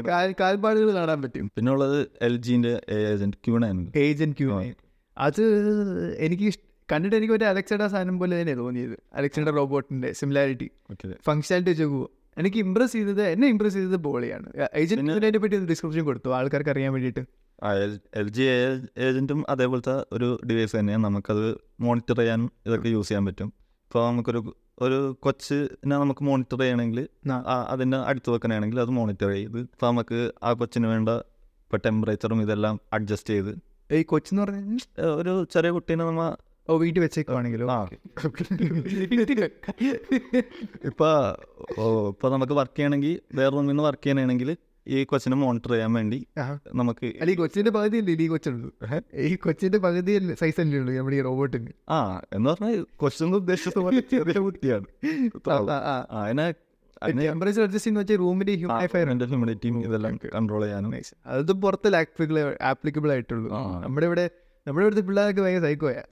കാൽ- 0.08 0.36
കാൽപ്പാടുകൾ 0.40 0.94
കാണാൻ 0.94 1.22
പറ്റും. 1.22 1.52
പിന്നെ 1.56 1.72
ഉള്ളത് 1.72 2.08
എൽ 2.22 2.38
ജിന്റെ 2.38 2.82
ഏജന്റ് 2.90 3.38
ക്യൂണാണ് 3.38 3.92
ഏജന്റ് 3.96 4.38
ക്യൂ 4.38 4.64
അത് 5.18 5.44
എനിക്ക് 6.18 6.54
കണ്ടിട്ട് 6.92 7.16
എനിക്ക് 7.16 7.34
ഒരു 7.34 7.46
അലക്സയുടെ 7.46 7.88
സാധനം 7.88 8.20
പോലെ 8.20 8.42
തന്നെയാണ് 8.42 8.62
തോന്നിയത്. 8.62 8.98
അലക്സയുടെ 9.14 9.52
റോബോട്ടിന്റെ 9.52 10.14
സിമിലാരിറ്റി. 10.14 10.72
ഫംഗ്ഷനാലിറ്റി 11.30 11.70
വെച്ച് 11.70 11.84
പോകും 11.84 12.10
എനിക്ക് 12.38 12.58
ഇമ്പ്രസ് 12.58 12.94
ചെയ്തത് 12.94 13.22
എന്നെ 13.22 13.48
ഇമ്പ്രസ് 13.48 13.74
ചെയ്തത് 13.74 13.96
ബോളിയാണ് 13.96 14.48
ഏജന്റിനെ 14.76 15.40
പറ്റി 15.40 15.58
ഡിസ്ക്രിപ്ഷൻ 15.66 16.06
കൊടുത്തു? 16.06 16.30
ആൾക്കാർക്ക് 16.30 16.70
അറിയാൻ 16.70 16.94
വേണ്ടിയിട്ട്. 16.94 17.24
എൽ 18.14 18.30
ജി 18.30 18.44
ഏജന്റും 18.98 19.46
അതേപോലത്തെ 19.50 20.06
ഒരു 20.14 20.40
ഡിവൈസ് 20.50 20.76
തന്നെയാണ് 20.80 21.04
നമുക്കത് 21.04 21.46
മോണിറ്റർ 21.82 22.18
ചെയ്യാനും 22.18 22.52
ഇതൊക്കെ 22.66 22.88
യൂസ് 22.88 23.08
ചെയ്യാൻ 23.08 23.26
പറ്റും. 23.26 23.54
ഇപ്പോൾ 23.88 24.12
നമുക്കൊരു 24.12 24.56
ഒരു 24.82 25.18
കൊച്ചിനെ 25.22 25.96
നമുക്ക് 25.96 26.24
മോണിറ്റർ 26.24 26.60
ചെയ്യണമെങ്കിൽ. 26.60 27.08
അതിന്റെ 27.70 27.98
അടുത്ത് 27.98 28.30
വെക്കണമെങ്കിൽ 28.30 28.80
അത് 28.80 28.90
മോണിറ്റർ 28.90 29.30
ചെയ്ത് 29.30 29.60
ഇപ്പോൾ 29.60 29.88
നമുക്ക് 29.88 30.34
ആ 30.44 30.54
കൊച്ചിന് 30.54 30.88
വേണ്ട 30.88 31.10
ഇപ്പോൾ 31.66 31.78
ടെമ്പറേച്ചറും 31.86 32.42
ഇതെല്ലാം 32.42 32.80
അഡ്ജസ്റ്റ് 32.94 33.34
ചെയ്ത് 33.34 33.54
ഈ 33.94 34.04
കൊച്ചെന്ന് 34.04 34.42
പറഞ്ഞാൽ 34.44 35.06
ഒരു 35.06 35.46
ചെറിയ 35.54 35.72
കുട്ടീനെ 35.72 36.04
നമ്മ 36.06 36.36
ഓ 36.68 36.76
വീട്ടിൽ 36.82 37.02
വെച്ചേക്കുവാണെങ്കിലോ? 37.04 37.66
ഇപ്പൊ 40.90 41.10
ഇപ്പോൾ 42.12 42.30
നമുക്ക് 42.36 42.56
വർക്ക് 42.60 42.78
ചെയ്യണമെങ്കിൽ 42.78 43.14
വേറെ 43.40 43.52
റൂമിൽ 43.56 43.70
നിന്ന് 43.72 43.84
വർക്ക് 43.88 44.06
ചെയ്യണമെങ്കിൽ 44.06 44.50
ഈ 44.88 44.98
കൊച്ചിനെ 45.12 45.36
മോണിറ്റർ 45.42 45.72
ചെയ്യാൻ 45.74 45.92
വേണ്ടി 45.98 46.18
നമുക്ക് 46.80 47.08
അല്ല 47.22 47.30
ഈ 47.34 47.36
കൊച്ചിന്റെ 47.40 47.72
പകുതി 47.78 47.98
അല്ലേ 48.02 48.16
ഈ 48.26 48.28
കൊച്ചുള്ളൂ 48.34 48.70
ഈ 49.30 49.36
കൊച്ചിന്റെ 49.46 49.80
പകുതി 49.86 50.14
സൈസ് 50.42 50.60
അല്ലേ 50.64 50.78
ഉള്ളൂ 50.82 50.92
നമ്മുടെ 50.98 51.18
ഈ 51.20 51.22
റോബോട്ടിന്? 51.28 51.72
ആ 51.96 51.98
എന്ന് 52.36 52.48
പറഞ്ഞാൽ 52.50 52.76
കൊച്ചിന് 53.04 53.38
ഉദ്ദേശിച്ചത് 53.42 53.82
പോലെ 53.86 54.02
ചെറിയ 54.14 54.38
കുട്ടിയാണ്. 54.48 54.86
അതിനെ 56.22 56.48
ടെമ്പറേച്ചർ 57.30 57.62
അഡ്ജസ്റ്റ് 57.64 57.86
ചെയ്യുന്ന 57.86 58.04
വെച്ചാൽ 58.04 58.20
റൂമിന്റെ 58.24 58.54
ഹ്യൂമിഫയർ 58.62 59.08
ഹ്യൂമിഡിറ്റിയും 59.32 59.78
ഇതെല്ലാം 59.88 60.14
കൺട്രോൾ 60.36 60.64
ചെയ്യാനും. 60.66 60.92
അത് 61.36 61.54
പുറത്തെ 61.64 61.90
ആപ്ലിക്കബിൾ 62.72 63.12
ആയിട്ടുള്ളൂ. 63.16 63.50
നമ്മുടെ 63.86 64.08
ഇവിടെ 64.12 64.26
നമ്മുടെ 64.68 64.86
ഇവിടുത്തെ 64.86 65.02
പിള്ളേരൊക്കെ 65.02 65.42
ഭയങ്കര 65.42 65.62
സൈക്കോയാ 65.62 66.04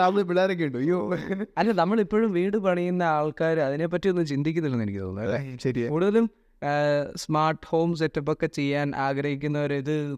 ആവുന്ന 0.00 0.22
പിള്ളേരൊക്കെ 0.22 0.64
ഉണ്ട്. 0.64 0.78
അയ്യോ. 0.78 1.10
അല്ല 1.58 1.72
നമ്മളിപ്പോഴും 1.72 2.32
വീട് 2.32 2.58
പണിയുന്ന 2.58 3.12
ആൾക്കാർ 3.12 3.60
അതിനെപ്പറ്റി 3.60 4.08
ഒന്നും 4.08 4.26
ചിന്തിക്കുന്നില്ലെന്ന് 4.26 4.84
എനിക്ക് 4.84 5.00
തോന്നുന്നു 5.00 5.58
ശരി 5.58 5.86
കൂടുതലും 5.86 6.30
സ്മാർട്ട് 7.16 7.66
ഹോം 7.66 7.94
സെറ്റപ്പ് 7.94 8.32
ഒക്കെ 8.32 8.48
ചെയ്യാൻ 8.58 8.92
ആഗ്രഹിക്കുന്നവർ 8.98 9.74
ഇത് 9.74 10.16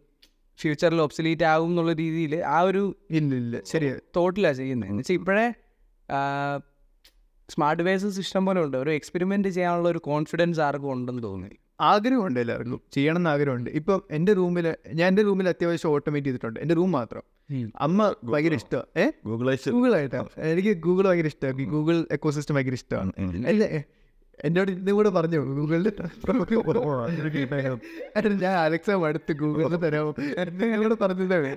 ഫ്യൂച്ചറിൽ 0.59 1.01
ഒബ്സലീറ്റ് 1.01 1.45
ആകും 1.45 1.69
എന്നുള്ള 1.69 1.95
രീതിയിൽ 1.95 2.45
ആ 2.49 2.61
ഒരു 2.61 2.97
ഇല്ല 3.11 3.35
ഇല്ല. 3.35 3.61
ശരിയാ. 3.67 3.95
തോട്ടിലാണ് 4.17 4.55
ചെയ്യുന്നത്. 4.55 4.91
എന്ന് 4.91 5.01
വെച്ചാൽ 5.01 5.15
ഇപ്പോഴേ 5.15 5.53
സ്മാർട്ട് 7.49 7.83
ഡിവൈസസ് 7.83 8.21
ഇഷ്ടം 8.21 8.47
പോലെ 8.47 8.63
ഉണ്ട്. 8.63 8.77
ഒരു 8.77 8.91
എക്സ്പെരിമെന്റ് 8.91 9.49
ചെയ്യാനുള്ള 9.49 9.89
ഒരു 9.89 10.01
കോൺഫിഡൻസ് 10.07 10.61
ആർക്കും 10.61 10.93
ഉണ്ടെന്ന് 10.93 11.23
തോന്നി 11.23 11.59
ആഗ്രഹമുണ്ട് 11.81 12.41
എല്ലാവർക്കും. 12.41 12.81
ചെയ്യണം 12.93 13.17
എന്ന് 13.17 13.31
ആഗ്രഹമുണ്ട് 13.31 13.71
ഇപ്പം 13.71 14.03
എന്റെ 14.11 14.33
റൂമിൽ 14.33 14.75
ഞാൻ 14.93 15.09
എന്റെ 15.09 15.23
റൂമിൽ 15.23 15.49
അത്യാവശ്യം 15.49 15.91
ഓട്ടോമേറ്റ് 15.91 16.27
ചെയ്തിട്ടുണ്ട്. 16.27 16.61
എന്റെ 16.61 16.75
റൂം 16.75 16.93
മാത്രം. 16.93 17.23
അമ്മ 17.87 18.15
ഭയങ്കര 18.25 18.55
ഇഷ്ടമാണ് 18.55 18.87
ഏഹ് 18.97 19.13
ഗൂഗിൾ 19.27 19.97
ആയിട്ടാണ് 19.97 20.53
എനിക്ക് 20.53 20.87
ഗൂഗിൾ 20.87 21.09
ഭയങ്കര 21.09 21.27
ഇഷ്ടമാണ് 21.27 21.75
ഗൂഗിൾ 21.75 22.07
എക്കോ 22.13 22.31
സിസ്റ്റം 22.31 22.57
ഭയങ്കര 22.57 22.77
ഇഷ്ടമാണ് 22.81 23.13
അല്ല? 23.53 23.85
എന്നോട് 24.39 24.71
ഇന്നും 24.71 24.95
കൂടെ 24.95 25.09
പറഞ്ഞു? 25.09 25.59
ഗൂഗിളിൽ 25.59 25.89
ഞാൻ 28.43 28.65
അലക്സ 28.65 28.91
അടുത്ത് 29.09 29.33
ഗൂഗിളിൽ 29.33 29.85
തരാം 29.85 30.15
എന്നോട് 30.67 31.05
പറഞ്ഞതാണ് 31.05 31.57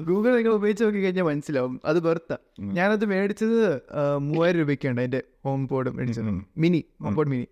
ഗൂഗിൾ 0.00 0.36
നിങ്ങൾ 0.36 0.52
ഉപയോഗിച്ച് 0.52 0.84
നോക്കി 0.84 1.02
കഴിഞ്ഞാൽ 1.02 1.24
മനസ്സിലാവും. 1.24 1.80
അത് 1.84 2.06
വെറുത്ത 2.06 2.36
ഞാനത് 2.78 3.04
മേടിച്ചത് 3.04 3.82
മൂവായിരം 4.28 4.60
രൂപയ്ക്കാണ് 4.60 5.00
എന്റെ 5.00 5.22
ഹോം 5.44 5.68
പോഡ് 5.68 5.90
മേടിച്ചത്. 5.90 6.44
Mini 6.58 6.84
HomePod 7.18 7.28
mini. 7.28 7.46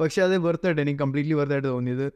പക്ഷെ 0.00 0.20
അത് 0.26 0.34
വെറുതായിട്ട് 0.46 0.80
എനിക്ക് 0.84 1.00
കംപ്ലീറ്റ്ലി 1.04 1.36
വെറുതായിട്ട് 1.40 1.68
തോന്നിയത് 1.68 2.06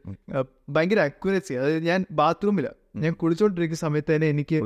ഭയങ്കര 0.75 0.99
അക്യുറസി 1.09 1.53
അതായത് 1.59 1.83
ഞാൻ 1.91 1.99
ബാത്റൂമിലാണ് 2.21 2.79
ഞാൻ 3.05 3.13
കുളിച്ചോണ്ടിരിക്കുന്ന 3.21 3.83
സമയത്ത് 3.87 4.11
തന്നെ 4.15 4.29
എനിക്ക് 4.35 4.59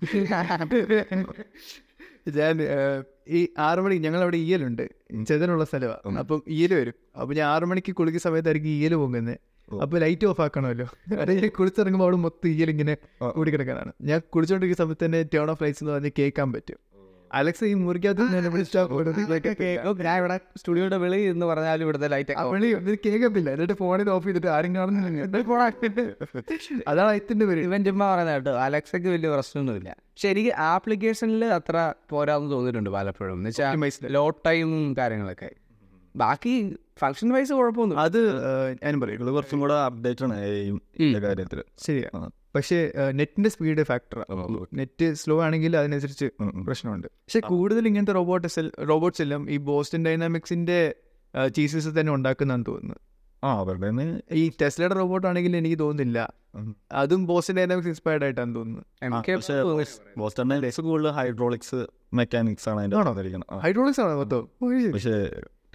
ഞാൻ 2.38 2.54
ഈ 3.36 3.40
ആറു 3.66 3.80
മണിക്ക് 3.84 4.02
ഞങ്ങളവിടെ 4.04 4.38
ഈയലുണ്ട് 4.44 4.82
ചെതനുള്ള 5.28 5.64
സ്ഥലമാണ് 5.70 6.18
അപ്പം 6.22 6.40
ഇയൽ 6.56 6.72
വരും. 6.78 6.96
അപ്പൊ 7.20 7.32
ഞാൻ 7.38 7.46
ആറു 7.52 7.66
മണിക്ക് 7.70 7.92
കുളിക്കുന്ന 7.98 8.24
സമയത്തായിരിക്കും 8.26 8.72
ഇയൽ 8.78 8.94
പോകുന്നത് 9.00 9.34
അപ്പൊ 9.68 9.96
ലൈറ്റ് 10.04 10.26
ഓഫ് 10.30 10.42
ആക്കണമല്ലോ. 10.44 10.86
അതായത് 11.20 11.40
ഞാൻ 11.42 11.52
കുളിച്ചിറങ്ങുമ്പോൾ 11.58 12.06
അവിടെ 12.08 12.18
മൊത്തം 12.24 12.48
ഈയൽ 12.52 12.70
ഇങ്ങനെ 12.74 12.94
കൂടി 13.36 13.50
കിടക്കാനാണ് 13.54 13.92
ഞാൻ 14.10 14.20
കുളിച്ചോണ്ടിരിക്കുന്ന 14.34 14.82
സമയത്ത് 14.84 15.04
തന്നെ 15.06 15.20
ടേൺ 15.34 15.50
ഓഫ് 15.54 15.62
ലൈറ്റ്സ് 15.64 15.82
എന്ന് 15.84 15.94
പറഞ്ഞ് 15.94 16.12
കേൾക്കാൻ 16.18 16.48
പറ്റും. 16.56 16.78
അലക്സ 17.32 17.64
ഈ 17.64 17.74
മുറിക്കകത്ത് 17.74 18.22
നിന്ന് 18.22 18.36
എന്നെ 18.36 18.50
വിളിച്ചാ 18.50 18.88
ഞാൻ 20.04 20.18
ഇവിടെ 20.18 20.40
സ്റ്റുഡിയോയുടെ 20.56 20.96
വെളി 20.96 21.20
എന്ന് 21.20 21.46
പറഞ്ഞാലും 21.46 21.84
ഇവിടുത്തെ 21.84 22.08
ലൈറ്റ് 22.08 22.34
വിളി 22.38 22.72
ഒന്നും 22.72 22.96
കേൾക്കത്തില്ല. 23.06 23.50
എന്നിട്ട് 23.50 23.72
ഫോണിൽ 23.72 24.10
ഓഫ് 24.10 24.26
ചെയ്തിട്ട് 24.26 24.46
ആരും 24.46 24.74
കാണുന്നില്ല 24.74 25.36
അതാണ് 26.88 27.10
ഐത്തിന്റെ 27.10 27.46
പേര് 27.46 27.60
ഇവൻ 27.60 27.84
ചുമ്മാ 27.84 28.14
പറയുന്നത് 28.14 28.34
കേട്ടോ 28.34 28.52
അലക്സയ്ക്ക് 28.52 29.08
വലിയ 29.08 29.28
പ്രശ്നമൊന്നുമില്ല. 29.28 29.96
പക്ഷെ 30.00 30.28
എനിക്ക് 30.28 30.50
ആപ്ലിക്കേഷനിൽ 30.50 31.44
അത്ര 31.44 31.92
പോരാന്ന് 32.10 32.50
തോന്നിയിട്ടുണ്ട് 32.50 32.90
പലപ്പോഴും. 32.90 33.34
എന്ന്. 33.34 33.48
വെച്ചാൽ 33.48 33.78
ലോ 34.04 34.30
ടൈമും 34.30 34.96
കാര്യങ്ങളൊക്കെ. 34.98 35.50
ബാക്കി 36.16 36.76
ഫങ്ഷൻ 36.98 37.30
വൈസ് 37.30 37.52
കുഴപ്പമൊന്നും 37.52 38.00
അത് 38.00 38.20
ഞാൻ 38.66 38.76
ഞാനും 38.84 39.00
പറയും. 39.00 39.32
കുറച്ചും 39.32 39.60
കൂടെ 39.60 39.74
അപ്ഡേറ്റ് 39.74 40.24
ആണ് 40.24 40.46
ഈ 41.00 41.14
കാര്യത്തിൽ 41.14 41.62
ശരിയാ. 41.78 42.08
ആ. 42.14 42.30
പക്ഷേ 42.56 42.92
നെറ്റിന്റെ 43.10 43.50
സ്പീഡ് 43.50 43.82
ഫാക്ടറാണ് 43.82 44.78
നെറ്റ് 44.78 45.14
സ്ലോ 45.14 45.42
ആണെങ്കിൽ 45.42 45.76
അതിനനുസരിച്ച് 45.76 46.26
പ്രശ്നമുണ്ട്. 46.66 47.06
പക്ഷെ 47.06 47.40
കൂടുതൽ 47.40 47.86
ഇങ്ങനത്തെ 47.86 48.12
റോബോട്ട് 48.12 48.48
റോബോട്ട്സ് 48.88 49.22
എല്ലാം 49.22 49.50
ഈ 49.50 49.56
ബോസ്റ്റൺ 49.56 50.04
ഡൈനാമിക്സിന്റെ 50.04 50.94
ചീസസ് 51.54 51.88
തന്നെ 51.88 52.12
ഉണ്ടാക്കുന്നതാണ് 52.14 52.64
തോന്നുന്നു 52.68 52.94
ആ 53.44 53.58
അവരുടെ 53.58 53.88
ഈ 54.32 54.50
ടെസ്ലയുടെ 54.62 54.94
റോബോട്ട് 54.94 55.26
ആണെങ്കിൽ 55.26 55.56
എനിക്ക് 55.56 55.78
തോന്നുന്നില്ല. 55.78 56.32
അതും 56.92 57.26
ബോസ്റ്റൺ 57.26 57.56
ഡൈനാമിക്സ് 57.56 57.88
ഇൻസ്പയർഡ് 57.88 58.24
ആയിട്ടാണ് 58.24 58.54
തോന്നുന്നത്. 58.54 60.00
ബോസ്റ്റൺ 60.18 60.84
കൂടുതൽ 60.84 61.10
ഹൈഡ്രോളിക്സ് 61.10 61.86
മെക്കാനിക്സ് 62.14 62.68
ആണ് 62.68 62.94
ആണോ? 62.94 63.12
ഹൈഡ്രോളിക്സ് 63.58 64.00
ആണ് 64.00 64.16
മൊത്തം. 64.16 64.48
പക്ഷേ 64.92 65.16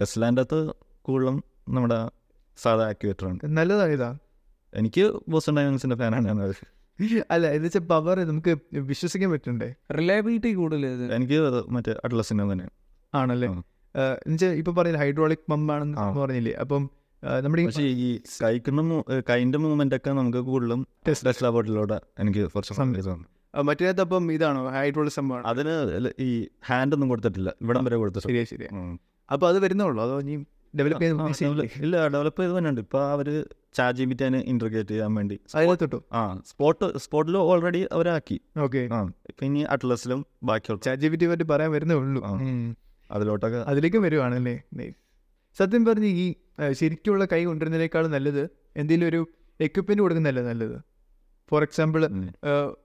ടെസ്ലാന്റെ 0.00 0.42
അകത്ത് 0.42 0.72
കൂടുതലും 1.02 1.44
നമ്മുടെ 1.68 2.10
സാധാ 2.56 2.88
ആക്യുവേറ്റർ 2.88 3.26
ആണ് 3.28 3.38
നല്ലതായതാ 3.44 4.18
എനിക്ക് 4.74 5.12
ബോസ്റ്റൺ 5.28 5.56
ഡൈനാമിക്സിന്റെ 5.56 5.96
ഫാനാണ് 5.96 6.28
ഞാൻ. 6.28 6.40
അല്ല 7.30 7.46
എന്ന് 7.46 7.66
വെച്ചാൽ 7.66 7.80
പവർ 7.80 8.20
നമുക്ക് 8.20 8.56
വിശ്വസിക്കാൻ 8.76 9.30
പറ്റണ്ടേ 9.30 9.74
റിലയബിലിറ്റി 9.92 10.52
കൂടുതൽ 10.52 10.86
എനിക്ക് 10.86 11.64
മറ്റേ 11.68 11.94
അഡ്ലസിനെ 12.04 12.52
തന്നെ. 12.52 12.68
ആണല്ലേ. 13.14 13.48
എന്നുവെച്ചാൽ 13.48 14.48
ഇപ്പൊ 14.48 14.72
പറയുന്നത് 14.72 15.02
ഹൈഡ്രോളിക് 15.02 15.38
പമ്പാണെന്ന്. 15.50 15.98
പറഞ്ഞില്ലേ? 15.98 16.52
അപ്പം 16.52 16.90
നമ്മുടെ 17.40 17.62
ഈ 17.62 17.66
പക്ഷേ 17.66 17.82
ഈ 17.82 18.20
കൈക്കുന്ന 18.42 19.02
കൈന്റെ 19.30 19.58
മൂവ്മെന്റ് 19.58 19.94
ഒക്കെ 19.94 20.10
നമുക്ക് 20.10 20.38
കൂടുതലും 20.38 20.86
ടെസ്റ്റ്. 21.08 21.48
ബോട്ടിലൂടെ 21.48 22.00
എനിക്ക് 22.18 22.50
കുറച്ച് 22.50 22.74
സമയം. 22.74 22.94
തോന്നുന്നു. 22.94 23.28
ആ, 23.54 23.60
മറ്റേത് 23.60 24.00
അപ്പം 24.00 24.32
ഇതാണോ? 24.32 24.68
ഹൈഡ്രോളിക് 24.70 25.12
സംഭവം 25.12 25.46
അതിന് 25.46 26.10
ഈ 26.18 26.48
ഹാൻഡ് 26.66 26.94
ഒന്നും 26.94 27.08
കൊടുത്തിട്ടില്ല. 27.08 27.52
ഇവിടം 27.62 27.84
വരെ 27.84 27.96
കൊടുത്തു 27.96 28.18
ശരി 28.18 28.44
ശരി 28.44 28.64
അപ്പം 28.64 29.00
അപ്പൊ 29.32 29.48
അത് 29.48 29.58
വരുന്നുള്ളൂ? 29.58 30.04
അതോ 30.04 30.20
ഇനി 30.20 30.46
ഡെവലപ്പ് 30.78 31.32
ചെയ്ത് 31.32 31.62
ഇല്ല 31.62 32.08
ഡെവലപ്പ് 32.08 32.42
ചെയ്ത് 32.42 32.58
തന്നെയുണ്ട് 32.58 32.80
ഇപ്പൊ 32.80 33.00
അവർ 33.00 33.46
chat 33.76 33.98
G 33.98 34.04
B 34.10 34.14
T 34.20 34.24
integrate 34.52 34.92
ചെയ്യാൻ 34.92 35.12
വേണ്ടി. 35.18 35.36
കിട്ടും. 35.82 36.02
ആ 36.12 36.20
സ്പോട്ട് 36.50 36.86
സ്പോട്ടിൽ 37.04 37.36
ഓൾറെഡി 37.50 37.82
അവരാക്കി. 37.96 38.38
ഓക്കെ. 38.64 38.82
ആ 38.96 38.98
പിന്നെ 39.40 39.60
ഇനി 39.60 39.62
അറ്റ്ലസിലും 39.74 40.20
ബാക്കിയുള്ള 40.50 40.82
ചാറ്റ് 40.86 41.02
ജി 41.02 41.16
ടി 41.22 41.28
പറ്റി 41.32 41.46
പറയാൻ 41.52 41.72
വരുന്നേ 41.76 41.96
ഉള്ളൂ. 42.02 42.22
അതിലോട്ടൊക്കെ 43.10 43.58
അതിലേക്ക് 43.72 44.00
വരുവാണല്ലേ? 44.06 44.56
സത്യം 45.58 45.82
പറഞ്ഞ് 45.86 46.10
ഈ 46.22 46.26
ശരിക്കുള്ള 46.80 47.24
കൈ 47.32 47.40
കൊണ്ടുവരുന്നതിനേക്കാളും 47.44 48.10
നല്ലത് 48.16 48.42
എന്തെങ്കിലും 48.80 49.08
ഒരു 49.08 49.20
എക്യുപ്മെന്റ് 49.60 50.02
കൊടുക്കുന്നതല്ലേ 50.02 50.42
നല്ലത്? 50.50 50.76
ഫോർ 51.50 51.62
എക്സാമ്പിൾ 51.66 52.02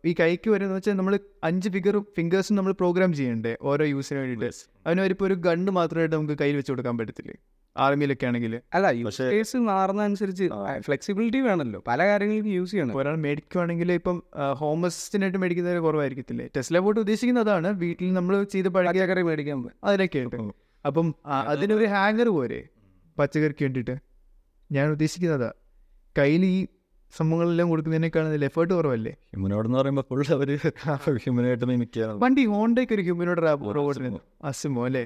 ഈ 0.09 0.13
കൈക്ക് 0.19 0.49
വരുന്ന 0.53 0.73
വെച്ചാൽ 0.77 0.95
നമ്മൾ 0.99 1.13
അഞ്ച് 1.47 1.69
ഫിഗറും 1.75 2.03
ഫിംഗേഴ്സും 2.15 2.55
നമ്മൾ 2.59 2.73
പ്രോഗ്രാം 2.81 3.11
ചെയ്യണ്ടേ 3.19 3.53
ഓരോ 3.71 3.85
യൂസിന് 3.93 4.17
വേണ്ടിയിട്ട്. 4.19 4.59
അതിന് 4.87 5.01
ഒരു 5.29 5.35
ഗണ്ണ് 5.47 5.71
മാത്രമായിട്ട് 5.79 6.15
നമുക്ക് 6.15 6.37
കയ്യിൽ 6.41 6.57
വെച്ച് 6.59 6.71
കൊടുക്കാൻ 6.71 6.97
പറ്റത്തില്ലേ? 7.01 7.35
ആർമിയിലൊക്കെ 7.85 8.25
ആണെങ്കിൽ. 8.25 8.53
അല്ല 8.73 8.87
യൂസ് 9.01 9.25
കേസ് 9.33 9.57
മാറുന്നതനുസരിച്ച് 9.69 10.45
ഫ്ലെക്സിബിലിറ്റി 10.79 11.39
വേണമല്ലോ. 11.47 11.79
പല 11.87 11.99
കാര്യങ്ങൾക്കും 12.07 12.51
യൂസ് 12.51 12.71
ചെയ്യണം. 12.71 12.95
ഒരാൾ 12.97 13.15
മേടിക്കുവാണെങ്കിൽ 13.25 13.91
ഇപ്പം 13.91 14.17
ഹോം 14.61 14.85
അസിസ്റ്റന്റായിട്ട് 14.85 15.81
കുറവായിരിക്കത്തില്ലേ? 15.87 16.47
ടെസ്ല 16.57 16.79
പോയിട്ട് 16.79 17.01
ഉദ്ദേശിക്കുന്നത് 17.05 17.45
അതാണ് 17.47 17.71
വീട്ടിൽ 17.83 18.13
നമ്മൾ 18.13 18.35
ചെയ്ത് 18.53 18.69
പഴകിയാക്കറി 18.69 19.25
മേടിക്കാൻ 19.29 19.59
പോകും 19.63 19.75
അതിനൊക്കെ 19.83 20.25
അപ്പം 20.85 21.07
അതിനൊരു 21.49 21.85
ഹാങ്ങർ 21.85 22.29
പോരെ? 22.37 22.61
പച്ചക്കറിക്ക് 23.19 23.63
വേണ്ടിയിട്ട്. 23.63 23.95
ഞാൻ 24.71 24.87
ഉദ്ദേശിക്കുന്നതാ 24.89 25.51
കയ്യിൽ 26.15 26.43
ഈ 26.45 26.57
സംഭവങ്ങളെല്ലാം 27.13 27.67
കൊടുക്കുന്നതിനേക്കാൾ 27.69 28.43
എഫേർട്ട് 28.47 28.73
കുറവല്ലേ? 28.73 29.11
ഹ്യൂമനോട് 29.31 29.67
എന്ന് 29.67 29.77
പറയുമ്പോൾ 29.79 30.05
ഫുൾ 30.09 30.21
അവർ 30.33 30.49
ഹ്യൂമനായിട്ട് 31.23 31.65
മിമിക്കുക 31.65 32.07
വണ്ടി 32.23 32.45
ഹോണ്ടയ്ക്ക് 32.45 32.93
ഒരു 32.93 33.01
ഹ്യൂമനോട് 33.01 33.41
റോബോട്ടിന് 33.77 34.09
അസിമോ 34.43 34.85
അല്ലേ? 34.85 35.03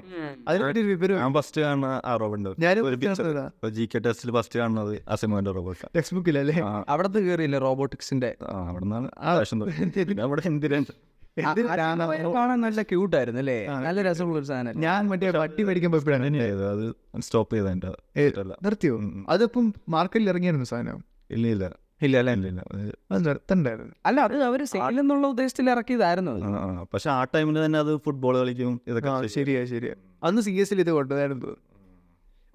അതിനൊരു 0.48 0.80
വിവരം 0.90 1.16
ഞാൻ 1.16 1.32
ഫസ്റ്റ് 1.34 1.60
കാണുന്ന 1.60 1.90
ആ 2.04 2.16
റോബോട്ട്. 2.16 3.70
ജി 3.76 3.84
കെ 3.94 4.00
ടെസ്റ്റിൽ 4.06 4.32
ഫസ്റ്റ് 4.32 4.58
കാണുന്നത്. 4.60 4.94
അസിമോന്റെ 5.08 5.50
റോബോട്ട് 5.50 5.84
ടെക്സ്റ്റ് 5.96 6.16
ബുക്കിലല്ലേ 6.16 6.56
അവിടത്തെ 6.88 7.20
കയറിയില്ലേ 7.20 7.58
റോബോട്ടിക്സിന്റെ 7.58 8.30
ആ 8.48 8.58
അവിടെ 8.70 8.84
നിന്നാണ് 8.84 9.10
ആ 9.20 9.32
വേഷം 9.38 9.62
അവിടെ 10.20 10.42
എന്തിനാണ് 10.46 10.86
കാണാൻ 12.36 12.58
നല്ല 12.60 12.82
ക്യൂട്ടായിരുന്നു 12.82 13.40
അല്ലേ? 13.42 13.56
നല്ല 13.86 14.02
രസമുള്ള 14.02 14.36
ഒരു 14.38 14.44
സാധനം 14.44 14.80
ഞാൻ 14.80 15.08
മറ്റേ 15.12 15.30
വട്ടി 15.36 15.62
മേടിക്കാൻ 15.62 15.92
പോയപ്പോഴാണ് 15.92 16.26
അത് 16.72 16.84
സ്റ്റോപ്പ് 17.26 17.54
ചെയ്ത 17.56 17.68
അല്ല. 18.42 18.52
നിർത്തിയോ. 18.64 18.96
അതിപ്പം 19.28 19.66
മാർക്കറ്റിൽ 19.88 20.28
ഇറങ്ങിയായിരുന്നു 20.30 20.68
സാധനം? 20.72 20.98
ഇല്ല 21.30 21.46
ഇല്ല. 21.46 21.64
ഇല്ല 22.02 22.16
അല്ലേ 22.16 22.32
ഇല്ല 22.32 22.48
ഇല്ല. 22.48 22.62
അത് 23.10 23.28
നിർത്തണ്ടായിരുന്നു. 23.28 23.94
അല്ല 24.06 24.20
അത് 24.20 24.42
അവർ 24.42 24.64
സെയിൽ 24.64 25.00
എന്നുള്ള 25.00 25.26
ഉദ്ദേശത്തിൽ 25.26 25.70
ഇറക്കിയതായിരുന്നു 25.70 26.32
അത്. 26.32 26.86
പക്ഷെ 26.94 27.10
ആ 27.10 27.24
ടൈമിൽ 27.24 27.64
തന്നെ 27.64 27.78
അത് 27.78 27.96
ഫുട്ബോൾ 27.96 28.38
കളിക്കും 28.38 28.80
ഇതൊക്കെ 28.86 29.08
ആ. 29.08 29.26
ശരിയാ 29.26 29.64
ശരിയാ. 29.64 29.94
അന്ന് 30.22 30.42
സി 30.42 30.50
എസിൽ 30.50 30.80
ഇത് 30.80 30.90
കൊണ്ടുവന്നായിരുന്നു. 30.90 31.56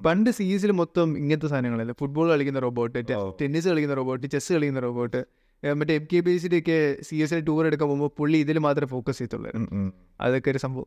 പണ്ട് 0.06 0.30
സി 0.30 0.44
എസിൽ 0.44 0.72
മൊത്തം 0.72 1.18
ഇങ്ങനത്തെ 1.18 1.48
സാധനങ്ങളല്ലേ? 1.48 1.96
ഫുട്ബോൾ 2.00 2.30
കളിക്കുന്ന 2.30 2.60
റോബോട്ട്. 2.60 3.04
ടെന്നീസ് 3.42 3.68
കളിക്കുന്ന 3.68 3.96
റോബോട്ട് 3.96 4.28
ചെസ് 4.28 4.54
കളിക്കുന്ന 4.54 4.80
റോബോട്ട് 4.80 5.26
മറ്റേ 5.74 5.96
എം 5.96 6.08
കെ 6.14 6.20
ബി 6.20 6.38
സിയിലൊക്കെ 6.38 6.98
സി 7.02 7.16
എസിൽ 7.16 7.40
ടൂർ 7.40 7.66
എടുക്കാൻ 7.66 7.88
പോകുമ്പോൾ 7.88 8.12
പുള്ളി 8.18 8.38
ഇതിൽ 8.38 8.58
മാത്രമേ 8.58 8.88
ഫോക്കസ് 8.88 9.18
ചെയ്യത്തുള്ളൂ. 9.18 9.52
ഉം, 9.56 9.70
ഉം. 9.72 9.94
അതൊക്കെ 10.22 10.52
ഒരു 10.52 10.58
സംഭവം. 10.58 10.86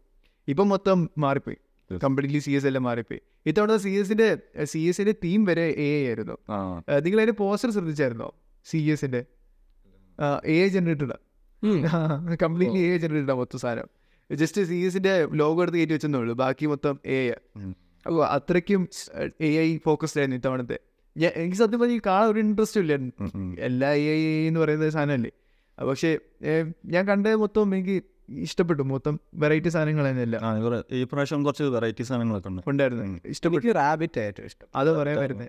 ഇപ്പം 0.49 0.69
മൊത്തം 0.69 1.11
മാറിപ്പോയി. 1.19 1.57
Yes. 1.90 1.99
കംപ്ലീറ്റ്ലി 1.99 2.38
സി 2.38 2.50
എസ് 2.50 2.67
എല്ലാം 2.67 2.83
മാറിപ്പോയി. 2.83 3.21
ഇത്തവണ 3.47 3.76
സി 3.76 3.88
എസിന്റെ 3.88 4.38
സി 4.64 4.79
എസിന്റെ 4.79 5.12
തീം 5.12 5.45
വരെ 5.45 5.62
എ 5.62 6.07
ആയിരുന്നു. 6.07 6.38
ആ. 6.50 6.79
നിങ്ങൾ 6.79 7.19
അതിന്റെ 7.19 7.33
പോസ്റ്റർ 7.33 7.73
ശ്രദ്ധിച്ചായിരുന്നോ? 7.73 8.33
സി 8.64 8.79
എസിന്റെ 8.93 9.25
A 10.45 10.69
generated 10.69 11.17
completely 12.43 12.81
A 12.81 12.99
generated 12.99 13.33
മൊത്തം 13.33 13.59
സാധനം. 13.59 13.88
ജസ്റ്റ് 14.31 14.62
സി 14.64 14.75
എസിന്റെ 14.75 15.26
ലോഗോ 15.33 15.62
എടുത്ത് 15.62 15.79
കയറ്റി 15.79 15.93
വെച്ചെന്നേ 15.93 16.19
ഉള്ളൂ. 16.19 16.35
ബാക്കി 16.35 16.67
മൊത്തം 16.67 17.00
എ. 17.07 17.19
അപ്പോൾ 18.07 18.26
അത്രയ്ക്കും 18.26 18.88
എ 19.40 19.50
ഐ 19.59 19.79
ഫോക്കസ്ഡ് 19.79 20.21
ആയിരുന്നു 20.21 20.37
ഇത്തവണത്തെ. 20.37 20.79
ഞാൻ 21.17 21.33
എനിക്ക് 21.37 21.57
സത്യം 21.57 21.81
പറഞ്ഞാൽ 21.81 22.00
കാണാൻ 22.07 22.29
ഒരു 22.31 22.38
ഇൻട്രസ്റ്റും 22.38 22.81
ഇല്ല. 22.81 22.95
എല്ലാ 23.61 23.90
എ 23.90 24.07
ഐ 24.17 24.47
എന്ന് 24.49 24.61
പറയുന്ന 24.61 24.90
സാധനമല്ലേ? 24.90 25.33
പക്ഷേ 25.79 26.19
ഞാൻ 26.87 27.05
കണ്ടത് 27.09 27.37
മൊത്തം 27.37 27.75
എനിക്ക് 27.75 27.97
ഇഷ്ടപ്പെട്ടു. 28.29 28.83
മൊത്തം 28.83 29.21
വെറൈറ്റി 29.35 29.69
സാധനങ്ങൾ 29.69 30.11
തന്നെയല്ല 30.11 30.37
ഈ 30.93 31.05
പ്രാവശ്യം 31.05 31.43
കുറച്ച് 31.43 31.62
വെറൈറ്റി 31.76 32.02
സാധനങ്ങളൊക്കെ 32.02 32.49
ഉണ്ട്. 32.49 32.62
ഉണ്ടായിരുന്നു. 32.67 33.21
ഇഷ്ടപ്പെട്ടു. 33.25 33.73
റാബിറ്റ് 33.73 34.21
ഏറ്റവും 34.21 34.47
ഇഷ്ടം. 34.47 34.69
അത് 34.75 34.90
പറയാൻ 34.99 35.19
വരുന്നത്. 35.19 35.49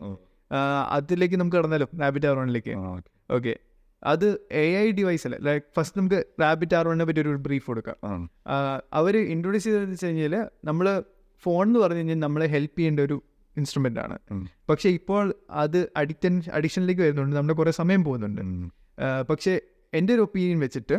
അതിലേക്ക് 0.89 1.35
നമുക്ക് 1.35 1.57
കടന്നാലോ? 1.57 1.87
റാബിറ്റ് 1.99 2.27
ആർ 2.27 2.35
വണ്ണിലേക്ക് 2.39 2.73
ഓക്കെ. 3.31 3.53
അത് 4.03 4.27
എ 4.51 4.65
ഐ 4.83 4.91
ഡിവൈസ് 4.91 5.27
അല്ല? 5.27 5.37
ലൈക്ക് 5.41 5.65
ഫസ്റ്റ് 5.77 5.99
നമുക്ക് 5.99 6.25
റാബിറ്റ് 6.41 6.75
ആർ 6.75 6.87
വണ്ണിനെ 6.87 7.05
പറ്റി 7.05 7.19
ഒരു 7.19 7.41
ബ്രീഫ് 7.47 7.67
കൊടുക്കാം. 7.67 8.29
അവർ 8.93 9.17
ഇൻട്രൊഡ്യൂസ് 9.17 9.63
ചെയ്തതെന്ന് 9.63 9.91
വെച്ച് 9.91 10.05
കഴിഞ്ഞാൽ 10.05 10.35
നമ്മൾ 10.65 11.03
ഫോൺ 11.43 11.67
എന്ന് 11.67 11.79
പറഞ്ഞു 11.79 11.97
കഴിഞ്ഞാൽ 11.97 12.19
നമ്മളെ 12.19 12.45
ഹെൽപ്പ് 12.45 12.77
ചെയ്യേണ്ട 12.77 12.99
ഒരു 12.99 13.23
ഇൻസ്ട്രുമെന്റ് 13.57 13.99
ആണ്. 13.99 14.17
പക്ഷെ 14.69 14.89
ഇപ്പോൾ 14.89 15.33
അത് 15.51 15.79
അഡിക്റ്റൻ 15.97 16.41
അഡിക്ഷനിലേക്ക് 16.53 17.01
വരുന്നുണ്ട്. 17.01 17.35
നമ്മുടെ 17.35 17.57
കുറേ 17.57 17.71
സമയം 17.71 18.03
പോകുന്നുണ്ട്. 18.03 18.41
പക്ഷേ 19.29 19.59
എന്റെ 19.93 20.13
ഒരു 20.13 20.21
ഒപ്പീനിയൻ 20.21 20.59
വെച്ചിട്ട് 20.59 20.97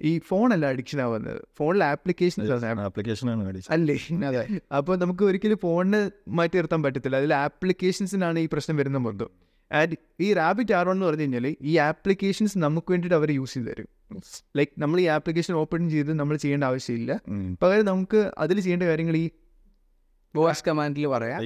ഈ 0.00 0.18
ഫോണല്ല 0.18 0.66
അഡിക്ഷൻ 0.66 1.00
ആവുന്നത് 1.00 1.40
ഫോണിലെ 1.58 1.84
ആപ്ലിക്കേഷൻസ് 1.84 2.64
ആപ്ലിക്കേഷനാണ് 2.64 3.48
അഡിക്ഷൻ. 3.48 3.74
അല്ലേ? 3.74 4.28
അതെ. 4.28 4.60
അപ്പോൾ 4.76 4.98
നമുക്ക് 4.98 5.22
ഒരിക്കലും 5.22 5.58
ഫോണിന് 5.58 6.10
മാറ്റി 6.28 6.56
നിർത്താൻ 6.56 6.82
പറ്റത്തില്ല. 6.82 7.16
അതിൽ 7.16 7.34
ആപ്ലിക്കേഷൻസിനാണ് 7.34 8.38
ഈ 8.38 8.48
പ്രശ്നം 8.52 8.76
വരുന്ന 8.76 8.98
മൊത്തം. 8.98 9.30
ആൻഡ് 9.72 9.96
ഈ 10.20 10.32
റാബിറ്റ് 10.32 10.72
ആർ 10.72 10.90
എന്ന് 10.90 11.06
പറഞ്ഞു 11.06 11.20
കഴിഞ്ഞാൽ 11.20 11.56
ഈ 11.60 11.76
ആപ്ലിക്കേഷൻസ് 11.76 12.58
നമുക്ക് 12.58 12.90
വേണ്ടിയിട്ട് 12.90 13.16
അവർ 13.16 13.30
യൂസ് 13.30 13.54
ചെയ്ത് 13.54 13.68
തരും. 13.68 13.88
ലൈക്ക് 14.56 14.72
നമ്മൾ 14.78 15.00
ഈ 15.00 15.04
ആപ്ലിക്കേഷൻ 15.04 15.54
ഓപ്പൺ 15.54 15.90
ചെയ്ത് 15.90 16.12
നമ്മൾ 16.12 16.36
ചെയ്യേണ്ട 16.36 16.64
ആവശ്യമില്ല. 16.64 17.20
പകരം 17.62 17.84
നമുക്ക് 17.84 18.32
അതിൽ 18.38 18.60
ചെയ്യേണ്ട 18.60 18.82
കാര്യങ്ങൾ 18.82 19.16
ഈ 19.16 19.30
വോയിസ് 20.36 20.64
കമാൻഡിൽ 20.68 21.06
പറയാം. 21.06 21.40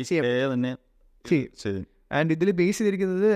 ആൻഡ് 2.19 2.33
ഇതിൽ 2.37 2.51
ബേസ് 2.61 2.79
ചെയ്തിരിക്കുന്നത് 2.79 3.31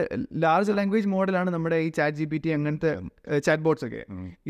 ലാർജ് 0.45 0.73
ലാംഗ്വേജ് 0.79 1.09
മോഡലാണ് 1.15 1.51
നമ്മുടെ 1.55 1.77
ഈ 1.87 1.89
ചാറ്റ് 1.99 2.17
ജി 2.21 2.27
പി 2.33 2.39
ടി 2.45 2.51
അങ്ങനത്തെ 2.57 2.91
ചാറ്റ് 3.47 3.63
ബോട്ട്സ് 3.67 3.85
ഒക്കെ. 3.89 4.03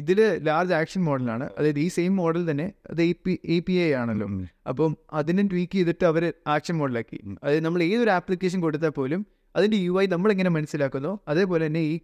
ഇതിൽ 0.03 0.21
ലാർജ് 0.49 0.75
ആക്ഷൻ 0.81 1.03
മോഡലാണ് 1.09 1.47
അതായത് 1.59 1.81
ഈ 1.85 1.89
സെയിം 1.97 2.13
മോഡൽ 2.23 2.45
തന്നെ 2.51 2.67
അത് 2.91 3.03
A 3.03 3.11
P 3.27 3.35
A 3.57 3.59
P 3.69 3.77
I 3.87 3.89
ആണല്ലോ. 4.03 4.29
അപ്പം 4.73 4.93
അതിനെ 5.21 5.45
ട്വീക്ക് 5.53 5.73
ചെയ്തിട്ട് 5.79 6.05
അവർ 6.13 6.25
ആക്ഷൻ 6.57 6.77
മോഡലാക്കി. 6.83 7.21
അതായത് 7.43 7.65
നമ്മൾ 7.65 7.83
ഏതൊരു 7.91 8.13
ആപ്ലിക്കേഷൻ 8.19 8.61
കൊടുത്താൽ 8.67 8.95
പോലും 8.99 9.23
അതിന്റെ 9.55 9.79
യു 9.87 9.95
ഐ 10.01 10.07
നമ്മളെങ്ങനെ 10.17 10.51
മനസ്സിലാക്കുന്നു 10.59 11.13
അതേപോലെ 11.33 11.65
തന്നെ 11.67 11.85
ഈ. 11.93 11.95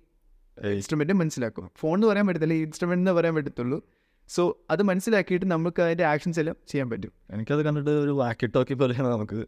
ഇൻസ്ട്രുമെന്റ് 0.76 1.14
മനസ്സിലാക്കും 1.18 1.66
ഫോൺ 1.80 1.94
എന്ന് 1.96 2.06
പറയാൻ 2.08 2.26
പറ്റത്തില്ല 2.28 2.54
ഈ 2.58 2.62
ഇൻസ്ട്രുമെന്റ് 2.66 3.02
എന്ന് 3.02 3.12
പറയാൻ 3.18 3.34
പറ്റത്തുള്ളൂ 3.36 3.76
സോ 4.34 4.60
അത് 4.70 4.82
മനസ്സിലാക്കിയിട്ട് 4.82 5.46
നമുക്ക് 5.46 5.82
അതിന്റെ 5.82 6.04
ആക്ഷൻസ് 6.04 6.40
എല്ലാം 6.40 6.56
ചെയ്യാൻ 6.68 6.90
പറ്റും. 6.90 7.12
എനിക്കത് 7.30 7.62
കണ്ടിട്ട് 7.62 7.90
ഒരു 7.90 8.10
വാക്കി 8.10 8.46
ടോക്കി 8.46 8.74
പോലെയാണ് 8.74 9.08
നമുക്ക്. 9.08 9.46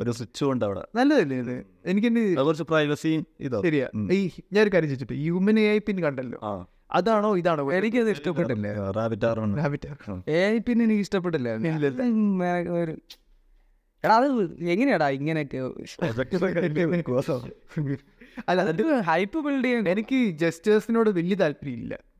ഒരു 0.00 0.10
സ്വിച്ച് 0.10 0.44
ഉണ്ട് 0.44 0.64
അവിടെ. 0.64 0.82
നല്ലതല്ലേ 0.94 1.38
ഇത്? 1.38 1.66
എനിക്കെന്നെ 1.86 2.34
കുറച്ച് 2.34 2.62
പ്രൈവസി 2.62 3.24
ഇതോ. 3.40 3.62
ശരിയാ. 3.62 3.88
ഈ 4.12 4.30
ഞാനൊരു 4.52 4.70
കാര്യം 4.74 4.88
ചോദിച്ചിട്ട് 4.88 5.12
ഹ്യൂമൻ 5.12 5.60
എ 5.60 5.62
ഐ 5.62 5.78
പിൻ 5.78 6.02
കണ്ടല്ലോ. 6.02 6.40
ആ. 6.42 6.66
അതാണോ 6.90 7.36
ഇതാണോ? 7.36 7.72
എനിക്കത് 7.72 8.10
ഇഷ്ടപ്പെട്ടില്ല. 8.10 8.90
റാബിറ്റ് 8.90 9.26
ആർ 9.26 9.40
വൺ 9.40 9.56
റാബിറ്റ് 9.56 10.30
ഏ 10.30 10.58
പിന്നെ 10.58 10.84
എനിക്ക് 10.84 11.00
ഇഷ്ടപ്പെട്ടില്ല. 11.00 11.48
എടാ 14.04 14.16
അത് 14.16 14.64
എങ്ങനെയാടാ 14.64 15.08
ഇങ്ങനെയൊക്കെ? 15.08 15.56
അല്ല 18.48 18.62
അത് 18.62 19.00
ഹൈപ്പ് 19.00 19.44
ബിൽഡ് 19.44 19.64
ചെയ്യാൻ 19.64 19.88
എനിക്ക് 19.88 20.38
ജസ്റ്റേഴ്സിനോട് 20.38 21.10
വലിയ 21.10 21.34
താല്പര്യമില്ല. 21.34 22.11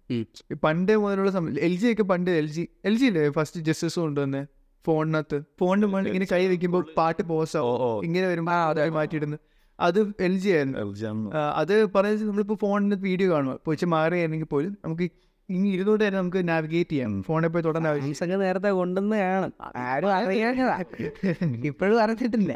പണ്ടേ 0.63 0.97
മുതലുള്ള 0.97 1.31
എൽ 1.61 1.75
ജി 1.77 1.87
ഒക്കെ 1.93 2.03
പണ്ട് 2.05 2.31
എൽ 2.41 2.47
ജി 2.47 2.65
എൽ 2.85 2.95
ജി 2.97 3.07
അല്ലേ 3.07 3.31
ഫസ്റ്റ് 3.31 3.61
ജസ്റ്റിസ് 3.61 3.99
കൊണ്ടുവന്ന് 4.01 4.43
ഫോണിനകത്ത്. 4.85 5.39
ഫോണിന് 5.61 5.87
മുകളിൽ 5.87 6.09
ഇങ്ങനെ 6.09 6.27
കൈ 6.33 6.43
വെക്കുമ്പോൾ 6.47 6.85
പാട്ട് 6.97 7.23
പോസ് 7.23 7.57
ഓ. 7.63 7.73
ഇങ്ങനെ 8.05 8.27
വരുമ്പോൾ 8.27 8.57
അതായി 8.71 8.91
മാറ്റിയിടുന്നു. 8.91 9.39
അത് 9.79 9.99
എൽ 10.21 10.35
ജി 10.39 10.51
ആയിരുന്നു. 10.51 10.79
എൽ 10.79 10.95
ജി 10.95 11.05
ആണ് 11.05 11.29
ആ, 11.37 11.43
അത് 11.61 11.75
പറയുന്നത് 11.95 12.29
നമ്മളിപ്പോൾ 12.29 12.59
ഫോണിന് 12.63 12.97
വീഡിയോ 13.07 13.29
കാണുക 13.35 13.55
ഇപ്പോൾ 13.61 13.87
മാറിയായിരുന്നെങ്കിൽ 13.95 14.47
പോലും 14.47 14.73
നമുക്ക് 14.85 15.07
ഇനി 15.49 15.69
ഇരുന്നോട്ട് 15.69 16.03
തന്നെ 16.05 16.19
നമുക്ക് 16.19 16.49
നാവിഗേറ്റ് 16.49 16.91
ചെയ്യാം. 16.91 17.13
ഫോണിൽ 17.23 17.49
പോയി 17.49 17.65
തുടരാൻ 17.65 17.87
ആവശ്യം 17.89 18.41
നേരത്തെ 18.41 18.71
കൊണ്ടുവന്നതാണ് 18.73 19.49
ആരും 19.87 20.13
അറിയാഞ്ഞതാ. 20.19 20.77
ഇപ്പോഴും 21.71 21.99
അറിഞ്ഞിട്ടില്ല. 22.05 22.53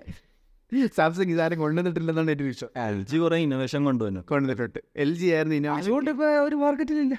സാംസങ് 0.96 1.30
ഇതാരും 1.30 1.58
കൊണ്ടുവന്നിട്ടില്ലെന്നാണ് 1.58 2.30
എന്റെ 2.30 2.44
വിശ്വാസം 2.44 2.80
എൽ 2.80 3.04
ജി 3.04 3.16
കുറെ 3.16 3.36
ഇന്നോവേഷൻ 3.36 3.84
കൊണ്ടുവന്നു. 3.84 4.20
കൊണ്ടുവന്നിട്ടുണ്ട്. 4.20 4.78
എൽ 4.96 5.14
ജി 5.14 5.26
ആയിരുന്നു 5.26 5.56
ഇന്നോവേഷൻ 5.56 5.82
അതുകൊണ്ട് 5.82 6.10
ഇപ്പൊ 6.10 6.24
ഒരു 6.24 6.56
മാർക്കറ്റിലില്ല. 6.56 7.14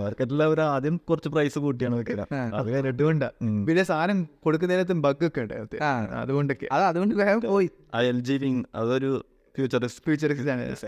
മാർക്കറ്റിൽ 0.00 0.42
അവർ 0.42 0.60
ആദ്യം 0.60 0.96
കുറച്ച് 0.96 1.28
പ്രൈസ് 1.28 1.58
കൂട്ടിയാണ് 1.58 1.98
വെക്കുന്നത് 1.98 2.34
അത് 2.34 2.68
കഴിഞ്ഞിട്ട് 2.72 3.02
അതുകൊണ്ടാ 3.02 3.30
പിന്നെ 3.66 3.82
സാധനം 3.82 4.28
കൊടുക്കുന്നതിനകത്തും 4.42 5.02
ബഗ് 5.02 5.26
ഒക്കെ 5.26 5.40
ഉണ്ട്. 5.40 5.76
അതുകൊണ്ടൊക്കെ. 6.14 6.68
അത് 6.72 6.82
അതുകൊണ്ട് 6.82 7.14
വേഗം 7.14 7.40
പോയി. 7.40 7.70
ആ 7.94 8.00
എൽ 8.00 8.20
ജി 8.20 8.32
വിങ് 8.32 8.64
അതൊരു 8.74 9.24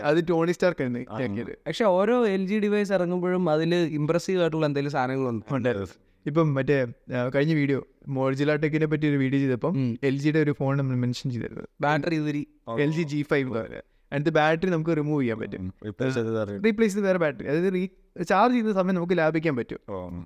അത് 0.03 0.29
ടോണി 0.29 0.51
സ്റ്റാർക്ക് 0.51 1.05
പക്ഷെ 1.67 1.85
ഓരോ 1.85 2.27
എൽ 2.27 2.47
ജി 2.47 2.59
ഡിവൈസ് 2.59 2.93
ഇറങ്ങുമ്പോഴും 2.93 3.49
അതിൽ 3.49 3.75
ഇമ്പ്രസീവ് 3.75 4.41
ആയിട്ടുള്ള 4.41 4.65
എന്തെങ്കിലും 4.65 4.91
സാധനങ്ങളുണ്ട് 4.91 5.45
ഇപ്പം 6.29 6.47
മറ്റേ 6.57 6.77
കഴിഞ്ഞ 7.35 7.53
വീഡിയോ 7.59 7.79
മോർജില 8.17 8.55
ടെക്കിനെ 8.63 8.87
പറ്റി 8.91 9.05
ഒരു 9.11 9.17
വീഡിയോ 9.23 9.39
ചെയ്തപ്പം. 9.43 9.73
എൽ 10.09 10.15
ജിയുടെ 10.23 10.39
ഒരു 10.45 10.53
ഫോൺ 10.59 10.73
നമ്മൾ 10.79 10.95
മെൻഷൻ 11.03 11.27
ചെയ്തിരുന്നത് 11.33 11.67
ബാറ്ററി 11.85 12.17
ഇതൊരു. 12.21 12.43
എൽ 12.85 12.91
ജി 12.97 13.03
ജി 13.13 13.19
ഫൈവ് 13.31 13.49
അതിനകത്ത് 13.57 14.33
ബാറ്ററി 14.37 14.71
നമുക്ക് 14.75 14.93
റിമൂവ് 14.99 15.21
ചെയ്യാൻ 15.21 15.37
പറ്റും. 15.41 15.63
റീപ്ലേസ് 15.85 16.93
ചെയ്ത് 16.95 17.05
വേറെ 17.07 17.19
ബാറ്ററി 17.23 17.47
അതായത് 17.51 17.69
റീ 17.75 17.83
ചാർജ് 18.31 18.53
ചെയ്യുന്ന 18.53 18.73
സമയം 18.79 18.95
നമുക്ക് 18.97 19.17
ലാഭിക്കാൻ 19.21 19.53
പറ്റും. 19.59 19.81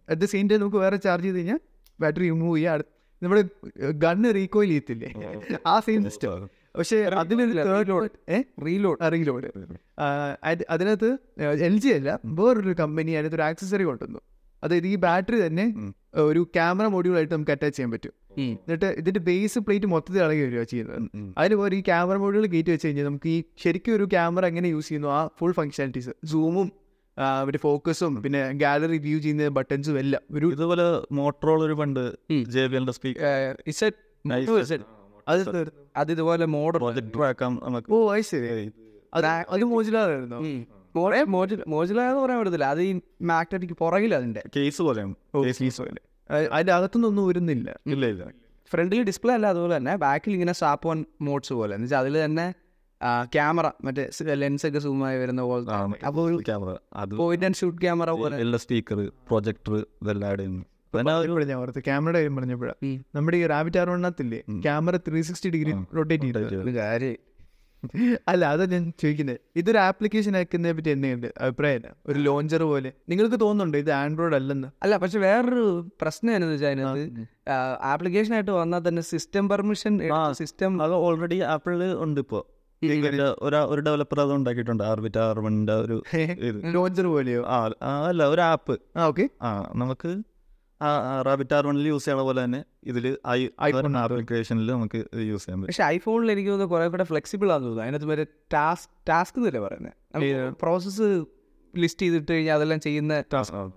അറ്റ് 0.09 0.19
ദ 0.23 0.29
സെയിം 0.33 0.45
ടൈം 0.51 0.59
നമുക്ക് 0.63 0.79
വേറെ 0.85 0.97
ചാർജ് 1.07 1.27
ചെയ്ത് 1.27 1.39
കഴിഞ്ഞാൽ 1.39 1.59
ബാറ്ററി 1.99 2.27
റിമൂവ് 2.33 2.57
ചെയ്യാൻ 2.57 2.83
നമ്മുടെ 3.21 3.43
ഗണ്ണ് 4.03 4.29
റീകോയിൽ 4.39 4.69
ചെയ്യത്തില്ലേ? 4.69 5.09
ആ 5.71 5.75
സെയിം 5.85 6.01
സിസ്റ്റം 6.09 6.49
പക്ഷേ 6.79 6.97
അതിനൊരു 7.21 7.53
തേർഡ് 7.67 7.93
റീലോഡ് 8.65 8.99
റീലോഡ് 9.13 9.47
അതിനകത്ത് 10.73 11.09
എൽ 11.67 11.75
ജി 11.83 11.91
അല്ല 11.99 12.19
വേറൊരു 12.39 12.75
കമ്പനി 12.81 13.11
അതിനകത്ത് 13.19 13.39
ഒരു 13.39 13.45
ആക്സസറി 13.49 13.85
കൊണ്ടുവന്നു. 13.89 14.21
അതായത് 14.63 14.87
ഈ 14.87 14.95
ബാറ്ററി 14.95 15.47
തന്നെ 15.47 15.65
ഒരു 16.29 16.41
ക്യാമറ 16.55 16.85
മോഡ്യൂൾ 16.95 17.15
ആയിട്ട് 17.17 17.33
നമുക്ക് 17.33 17.51
അറ്റാച്ച് 17.51 17.77
ചെയ്യാൻ 17.77 17.91
പറ്റും. 17.91 18.13
എന്നിട്ട് 18.41 18.85
ഇതിന്റെ 19.01 19.19
ബേസ് 19.19 19.59
പ്ലേറ്റ് 19.59 19.85
മൊത്തത്തിൽ 19.85 20.21
ഇളകി 20.23 20.41
വരിക 20.45 20.63
ചെയ്യുന്നത്. 20.63 20.99
അതിന് 21.37 21.55
പോലെ 21.55 21.75
ഈ 21.75 21.81
ക്യാമറ 21.81 22.17
മോഡ്യൂൾ 22.23 22.45
കയറ്റി 22.45 22.71
വെച്ച് 22.71 22.87
കഴിഞ്ഞാൽ 22.87 23.05
നമുക്ക് 23.05 23.29
ഈ 23.35 23.37
ശരിക്കും 23.63 23.95
ഒരു 23.95 24.07
ക്യാമറ 24.15 24.45
എങ്ങനെ 24.45 24.67
യൂസ് 24.67 24.87
ചെയ്യുന്നു 24.87 25.09
ആ 25.17 25.19
ഫുൾ 25.39 25.51
ഫംഗ്ഷനാലിറ്റീസ് 25.51 26.13
സൂമും 26.33 26.69
മറ്റേ 27.45 27.59
ഫോക്കസും 27.65 28.15
പിന്നെ 28.23 28.41
ഗാലറി 28.63 28.97
വ്യൂ 29.05 29.19
ചെയ്യുന്ന 29.19 29.49
ബട്ടൺസും 29.57 29.95
എല്ലാം 30.03 30.23
ഒരു 30.37 30.47
ഇതുപോലെ 30.55 30.85
മോട്ടറോൾ 31.19 31.59
ഒരു 31.67 31.75
പണ്ട്. 31.81 32.03
ജെ 32.55 32.65
ബി 32.73 32.79
സ്പീക്കർ 32.97 33.23
അത് 35.27 35.41
അത് 35.99 36.11
ഇതുപോലെ 36.15 36.45
മോഡൽ 36.57 36.79
പ്രൊജക്ടർ 36.83 37.23
ആക്കാം 37.29 37.53
നമുക്ക്. 37.65 37.89
ഓ 37.93 37.97
അത് 38.13 38.25
ശരി. 38.31 38.49
അത് 39.13 39.25
അത് 39.53 39.63
മോജിലായിരുന്നു 39.73 40.39
മോജില 41.73 41.99
എന്ന് 42.09 42.21
പറയാൻ 42.23 42.39
പറ്റത്തില്ല. 42.41 42.67
അത് 42.75 42.81
ഈ 42.81 42.91
മാഗ്നറ്റിക് 43.31 43.75
പുറകിൽ 43.83 44.15
അതിന്റെ. 44.15 44.43
കേസ് 44.57 44.81
പോലെ 44.81 45.03
അതിന്റെ 46.53 46.73
അകത്തുനിന്നൊന്നും 46.77 47.27
വരുന്നില്ല. 47.27 47.67
ഇല്ല 47.87 48.05
ഇല്ല. 48.05 48.23
ഫ്രണ്ടിൽ 48.71 49.03
ഡിസ്പ്ലേ 49.03 49.33
അല്ല 49.33 49.47
അതുപോലെ 49.47 49.73
തന്നെ 49.77 49.95
ബാക്കിൽ 49.95 50.31
ഇങ്ങനെ 50.37 50.53
സാപ്പ് 50.61 50.87
ഓൺ 50.87 51.05
മോഡ്സ് 51.21 51.53
പോലെ. 51.59 51.73
എന്ന് 51.75 51.85
വെച്ചാൽ 51.85 51.99
അതിൽ 51.99 52.15
തന്നെ 52.25 52.47
ക്യാമറ 53.33 53.67
മറ്റേ 53.83 54.03
ലെൻസ് 54.33 54.65
ഒക്കെ 54.67 54.79
സൂമായി 54.79 55.15
ആയി 55.15 55.21
വരുന്ന 55.23 55.41
പോലെ 55.41 55.73
അപ്പോൾ 56.07 56.41
ക്യാമറ. 56.49 56.71
അത് 56.95 57.13
പോയിന്റ് 57.15 57.45
ആൻഡ് 57.45 57.55
ഷൂട്ട് 57.55 57.81
ക്യാമറ 57.81 58.11
പോലെ. 58.11 58.37
എല്ലാ 58.37 58.59
സ്പീക്കർ 58.59 58.99
പ്രൊജക്ടർ 59.29 59.75
ഇതെല്ലാം 60.03 60.31
ഒരു 60.33 61.45
ഞാൻ 61.45 61.57
ഓർത്ത് 61.57 61.81
ക്യാമറയുടെ 61.83 62.19
കാര്യം 62.19 62.35
പറഞ്ഞപ്പോഴാണ് 62.35 62.91
നമ്മുടെ 63.15 63.37
ഈ 63.37 63.45
rabbit 63.47 63.77
R 63.77 63.89
വണ്ണത്തില്ലേ 63.89 64.39
camera 64.65 64.97
three 65.07 65.21
sixty 65.21 65.49
degree 65.49 65.73
rotate 65.97 66.23
ചെയ്തത് 66.23 66.55
ഒരു 66.61 66.73
കാര്യം 66.77 67.15
അല്ല 68.27 68.45
അതാ 68.45 68.65
ഞാൻ 68.65 68.93
ചോദിക്കുന്നത് 68.99 69.39
ഇതൊരു 69.55 69.77
ആപ്ലിക്കേഷൻ 69.77 70.37
ആക്കുന്നതിനെ 70.37 70.77
പറ്റി 70.77 70.89
എന്തെങ്കിലും 70.89 71.33
അഭിപ്രായം? 71.41 71.81
ഒരു 72.07 72.19
ലോഞ്ചർ 72.19 72.63
പോലെ. 72.63 72.93
നിങ്ങൾക്ക് 73.09 73.39
തോന്നുന്നുണ്ടോ 73.39 73.79
ഇത് 73.79 73.91
ആൻഡ്രോയിഡ് 73.91 74.35
അല്ലെന്ന്? 74.35 74.67
അല്ല 74.83 74.97
പക്ഷെ 74.97 75.19
വേറൊരു 75.19 75.91
പ്രശ്നം 76.01 76.35
എന്ന് 76.35 76.47
വെച്ചാൽ 76.47 76.67
അതിനകത്ത്. 76.67 77.25
ആപ്ലിക്കേഷൻ 77.81 78.33
ആയിട്ട് 78.33 78.51
വന്നാൽ 78.51 78.87
തന്നെ 78.87 79.01
സിസ്റ്റം 79.01 79.49
പെർമിഷൻ 79.49 80.01
സിസ്റ്റം 80.31 80.81
അത് 80.81 80.93
ഓൾറെഡി 80.93 81.39
ആപ്പിളിൽ 81.39 81.83
ഉണ്ട് 81.83 82.21
ഇപ്പോ. 82.21 82.53
ഒരാ 83.41 83.67
ഡെവലപ്പർ 83.85 84.21
അത് 84.21 84.33
ഉണ്ടാക്കിയിട്ടുണ്ട്. 84.33 84.83
ആർബിറ്റ് 84.83 85.17
ആർ 85.17 85.29
ആർവണിന്റെ 85.29 85.73
ഒരു 85.73 86.03
ലോഞ്ചർ 86.73 87.05
പോലെയോ? 87.05 87.43
ആ, 87.43 87.69
അല്ല 88.07 88.27
ഒരു 88.27 88.41
ആപ്പ് 88.41 88.79
ആ 88.97 89.05
ഓക്കെ 89.05 89.29
ആ 89.41 89.73
നമുക്ക് 89.75 90.23
റാബിറ്റ് 91.27 91.53
ആർ 91.57 91.67
വണ്ണിൽ 91.67 91.87
യൂസ് 91.87 92.05
ചെയ്യണ 92.05 92.21
പോലെ 92.27 92.43
തന്നെ 92.43 92.63
ഇതിൽ 92.83 93.05
ഐ 93.27 93.39
ആപ്ലിക്കേഷനിൽ 94.03 94.71
നമുക്ക് 94.71 94.99
യൂസ് 95.29 95.45
ചെയ്യാൻ 95.45 95.61
പറ്റും. 95.61 95.67
പക്ഷെ 95.67 95.83
ഐഫോണിൽ 95.83 96.31
എനിക്ക് 96.31 96.49
തോന്നുന്നു 96.49 96.73
കുറെ 96.73 96.87
കൂടെ 96.87 97.03
ഫ്ലെക്സിബിൾ 97.03 97.47
ആണെന്ന് 97.51 97.67
തോന്നുന്നു. 97.67 97.85
അതിനകത്ത് 97.87 98.09
വരെ 98.11 98.25
ടാസ്ക് 98.53 98.91
ടാസ്ക് 99.09 99.39
എന്നല്ലേ 99.39 99.61
പറയുന്നത് 99.67 100.53
പ്രോസസ്സ് 100.61 101.07
ലിസ്റ്റ് 101.73 102.01
ചെയ്തിട്ട് 102.01 102.31
കഴിഞ്ഞാൽ 102.31 102.55
അതെല്ലാം 102.55 102.79
ചെയ്യുന്ന 102.79 103.23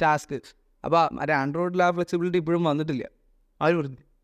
ടാസ്ക് 0.03 0.35
അപ്പോൾ 0.85 1.15
മറ്റേ 1.15 1.35
ആൻഡ്രോയിഡിൽ 1.35 1.83
ആ 1.83 1.91
ഫ്ലെക്സിബിലിറ്റി 1.91 2.39
ഇപ്പോഴും 2.39 2.65
വന്നിട്ടില്ല. 2.65 3.05
ആര് 3.61 3.75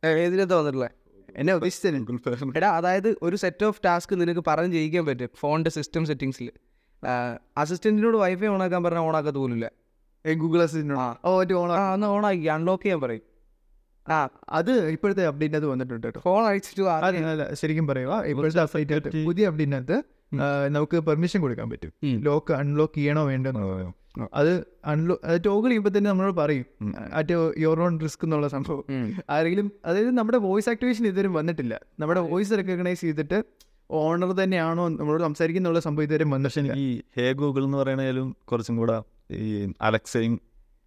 ഏതിനകത്ത് 0.05 0.55
വന്നിട്ടില്ല 0.55 0.91
എന്നെ 1.37 1.55
ഉദ്ദേശിച്ചത് 1.55 2.57
എടാ 2.57 2.69
അതായത് 2.77 3.17
ഒരു 3.23 3.37
സെറ്റ് 3.37 3.65
ഓഫ് 3.65 3.81
ടാസ്ക് 3.85 4.21
നിനക്ക് 4.21 4.45
പറഞ്ഞ് 4.47 4.73
ചെയ്യിക്കാൻ 4.73 5.07
പറ്റും. 5.07 5.29
ഫോണിന്റെ 5.35 5.71
സിസ്റ്റം 5.71 6.07
സെറ്റിങ്സിൽ 6.07 6.51
അസിസ്റ്റന്റിനോട് 7.57 8.17
വൈഫൈ 8.17 8.47
ഓണാക്കാൻ 8.47 8.85
പറഞ്ഞാൽ 8.85 9.03
ഓണാക്കത്ത് 9.03 9.39
പോലില്ല 9.39 9.67
ഗൂഗിൾ 10.43 10.61
അസിസ്റ്റന്റ് 10.65 10.95
ഓൺ 10.95 11.15
ഓ 11.29 11.33
മറ്റേ 11.39 11.55
ഓണ 11.63 11.73
ആ 11.81 11.85
അൺലോക്ക് 12.57 12.85
ചെയ്യാൻ 12.85 13.01
പറയും. 13.05 13.25
ആ 14.07 14.17
അത് 14.59 14.73
ഇപ്പോഴത്തെ 14.95 15.25
അപ്ഡേറ്റ് 15.31 15.57
അത് 15.61 15.67
വന്നിട്ടുണ്ട് 15.73 16.07
കേട്ടോ. 16.07 16.21
ഫോൺ 16.27 16.43
അയച്ചിട്ട് 16.49 17.55
ശരിക്കും 17.61 17.87
പറയുക 17.93 18.23
ഇപ്പോഴത്തെ 18.33 18.63
അപ്ഡേറ്റ് 18.65 19.25
പുതിയ 19.29 19.49
അപ്ഡേറ്റിനകത്ത് 19.51 19.99
നമുക്ക് 20.77 20.97
പെർമിഷൻ 21.09 21.41
കൊടുക്കാൻ 21.45 21.69
പറ്റും. 21.71 21.93
ലോക്ക് 22.29 22.53
അൺലോക്ക് 22.61 22.99
ചെയ്യണോ 22.99 23.25
വേണ്ടോ 23.31 23.51
അത് 24.41 24.53
അൺലോ 24.91 25.15
അത് 25.29 25.39
ടോഗിൾ 25.47 25.69
ചെയ്യുമ്പോൾ 25.69 25.93
തന്നെ 25.97 26.09
നമ്മളോട് 26.11 26.37
പറയും 26.43 26.67
അറ്റ് 27.19 27.35
യുവർ 27.63 27.81
ഓൺ 27.87 27.95
റിസ്ക് 28.05 28.23
എന്നുള്ള 28.27 28.49
സംഭവം. 28.55 28.85
ആരെങ്കിലും 29.35 29.67
അതായത് 29.89 30.11
നമ്മുടെ 30.19 30.39
വോയിസ് 30.47 30.71
ആക്ടിവേഷൻ 30.73 31.05
ഇതുവരെ 31.11 31.31
വന്നിട്ടില്ല. 31.39 31.75
നമ്മുടെ 32.03 32.21
വോയിസ് 32.31 32.59
റെക്കഗ്നൈസ് 32.61 33.03
ചെയ്തിട്ട് 33.07 33.41
ഓണർ 33.91 34.31
തന്നെയാണോ 34.43 34.85
നമ്മളോട് 35.01 35.25
സംസാരിക്കുന്നുള്ള 35.27 35.81
സംഭവം 35.87 36.07
ഇതുവരെ 36.09 36.25
വന്നിട്ടില്ല. 36.37 36.73
ഈ 36.85 36.87
ഹേ 37.17 37.27
ഗൂഗിൾ 37.43 37.65
എന്ന് 37.69 37.79
പറയണേലും 37.83 38.31
കുറച്ചും 38.53 38.77
കൂടെ 38.83 38.97
ഈ 39.31 39.73
അലക്സയും 39.83 40.35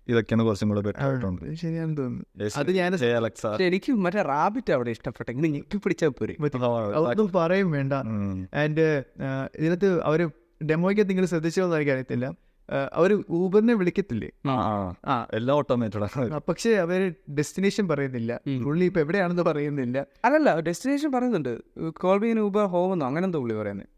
ഇതൊക്കെയാണ് 0.07 0.43
കുറച്ചും 0.45 0.69
കൂടെ 0.69 0.81
ബെറ്റർ 0.81 1.01
ആയിട്ടുണ്ട് 1.05 1.41
ശരിയാണെന്ന് 1.61 1.97
തോന്നുന്നു. 1.97 2.49
അത് 2.61 2.69
ഞാൻ 2.77 2.95
അലക്സ 3.19 3.45
എനിക്ക് 3.69 3.91
മറ്റേ 4.05 4.21
റാബിറ്റ് 4.33 4.71
അവിടെ 4.73 4.91
ഇഷ്ടപ്പെട്ടെ 4.95 5.29
ഇങ്ങനെ 5.33 5.49
ഞെക്കി 5.55 5.77
പിടിച്ചാൽ 5.77 6.13
പോരെ. 6.19 6.35
അതൊന്നും 6.99 7.31
പറയും 7.39 7.71
വേണ്ട. 7.71 7.93
ആൻഡ് 8.61 8.85
ഇതിനകത്ത് 9.59 9.89
അവർ 10.09 10.21
ഡെമോയ്ക്ക് 10.71 11.09
നിങ്ങൾ 11.09 11.25
എനിക്ക് 11.33 11.61
എനിക്കറിയത്തില്ല 11.79 12.27
അവർ 12.69 13.11
ഊബറിനെ 13.37 13.73
വിളിക്കത്തില്ലേ? 13.73 14.27
എല്ലാം 15.37 15.53
ഓട്ടോമേറ്റഡ് 15.59 16.39
പക്ഷെ 16.49 16.71
അവർ 16.85 17.13
ഡെസ്റ്റിനേഷൻ 17.37 17.87
പറയുന്നില്ല. 17.87 18.33
പുള്ളി 18.65 18.85
ഇപ്പൊ 18.85 18.99
എവിടെയാണെന്ന് 18.99 19.45
പറയുന്നില്ല. 19.51 20.05
അല്ലല്ല 20.25 20.59
ഡെസ്റ്റിനേഷൻ 20.67 21.11
പറയുന്നുണ്ട്. 21.15 21.53
കോൾബിൻ 22.03 22.39
ഊബർ 22.39 22.65
ഹോം 22.65 22.93
എന്നോ 22.93 23.07
അങ്ങനെ 23.07 23.27
പുള്ളി 23.27 23.55
പറയുന്നത് 23.61 23.89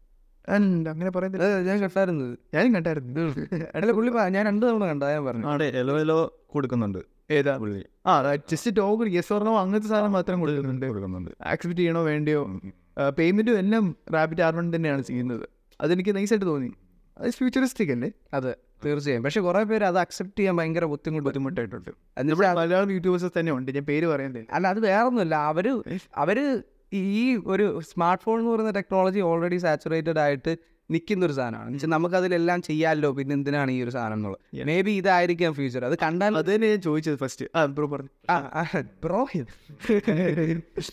അല്ല, 0.48 0.88
അങ്ങനെ 0.90 1.10
പറയുന്നില്ല 1.10 1.60
ഞാൻ 1.60 1.80
കേട്ടായിരുന്നത് 1.80 2.38
ഞാനും 2.54 2.74
കണ്ടായിരുന്നു. 2.74 3.24
അല്ല 3.74 3.92
പുള്ളി 3.92 4.10
ഞാൻ 4.10 4.46
രണ്ട് 4.46 4.66
തവണ 4.66 4.84
കണ്ടാ 4.86 5.12
ഞാൻ 5.12 5.24
പറഞ്ഞു. 5.24 5.64
എലോ 5.64 6.00
എലോ 6.00 6.18
കൊടുക്കുന്നുണ്ട്. 6.46 6.98
ഏതാ 7.30 7.56
പുള്ളി? 7.56 7.82
ആ 8.06 8.34
ജസ്റ്റ് 8.36 8.76
ടോക്കൺ 8.76 9.08
യെസ് 9.08 9.32
ഓർണോ 9.32 9.58
അങ്ങനത്തെ 9.60 9.88
സാധനം 9.88 10.12
മാത്രം 10.12 10.40
കൊടുക്കുന്നുണ്ട്. 10.40 10.86
കൊടുക്കുന്നുണ്ട്. 10.86 11.30
ആക്സെപ്റ്റ് 11.42 11.80
ചെയ്യണോ 11.80 12.02
വേണ്ടിയോ? 12.04 12.60
പേയ്മെന്റും 13.18 13.58
എല്ലാം 13.58 13.96
റാബിറ്റ് 14.14 14.42
ആർമൺ 14.42 14.76
തന്നെയാണ് 14.76 15.02
ചെയ്യുന്നത്. 15.02 15.48
അതെനിക്ക് 15.80 16.16
നൈസായിട്ട് 16.16 16.46
തോന്നി. 16.46 16.70
അത് 17.18 17.30
ഫ്യൂച്ചറിസ്റ്റിക് 17.30 17.92
അല്ലേ? 17.92 18.10
അതെ 18.34 18.54
തീർച്ചയായും. 18.84 19.22
പക്ഷെ 19.22 19.40
കുറെ 19.40 19.62
പേര് 19.62 19.84
അത് 19.84 19.98
അക്സെപ്റ്റ് 19.98 20.38
ചെയ്യാൻ 20.38 20.56
ഭയങ്കര 20.56 20.84
ബുദ്ധിമുട്ട് 20.84 21.24
ബുദ്ധിമുട്ടായിട്ടുണ്ട്. 21.26 21.90
മലയാളം 22.58 22.90
യൂട്യൂബേഴ്സ് 22.90 23.38
തന്നെ 23.38 23.52
ഉണ്ട് 23.52 23.72
ഞാൻ 23.72 23.84
പേര് 23.84 24.06
പറയുന്നില്ല 24.06 24.52
അല്ല 24.52 24.68
അത് 24.68 24.80
വേറൊന്നുമില്ല. 24.86 25.34
അവർ 25.34 25.82
അവർ 26.16 26.62
ഈ 27.00 27.24
ഒരു 27.54 27.66
സ്മാർട്ട് 27.90 28.22
ഫോൺ 28.24 28.36
എന്ന് 28.40 28.52
പറയുന്ന 28.52 28.72
ടെക്നോളജി 28.78 29.20
ഓൾറെഡി 29.30 29.58
സാച്ചുറേറ്റഡ് 29.64 30.20
ആയിട്ട് 30.26 30.54
നിൽക്കുന്ന 30.90 31.26
ഒരു 31.26 31.34
സാധനമാണ്. 31.36 31.66
എന്നുവെച്ചാൽ 31.68 31.90
നമുക്ക് 31.96 32.16
അതിലെല്ലാം 32.20 32.58
ചെയ്യാമല്ലോ 32.68 33.10
പിന്നെ 33.18 33.32
എന്തിനാണ് 33.38 33.70
ഈ 33.74 33.78
ഒരു 33.84 33.92
സാധനം 33.96 34.16
എന്നുള്ളത്? 34.18 34.40
മേ 34.70 34.76
ബി 34.86 34.94
ഇതായിരിക്കാം 35.00 35.52
ഫ്യൂച്ചർ 35.58 35.84
അത് 35.88 35.94
കണ്ടാൽ 36.06 36.32
അത് 36.40 36.50
തന്നെ 36.54 36.68
ഞാൻ 36.72 36.80
ചോദിച്ചത് 36.88 37.18
ഫസ്റ്റ് 37.22 37.46
ആ 37.58 37.62
ബ്രോ 37.76 37.86
പറഞ്ഞു. 37.92 38.10
ബ്രോ 39.04 39.20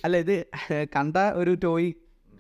അല്ല 0.06 0.16
ഇത് 0.26 0.36
കണ്ട 0.98 1.18
ഒരു 1.42 1.54
ടോയ് 1.66 1.90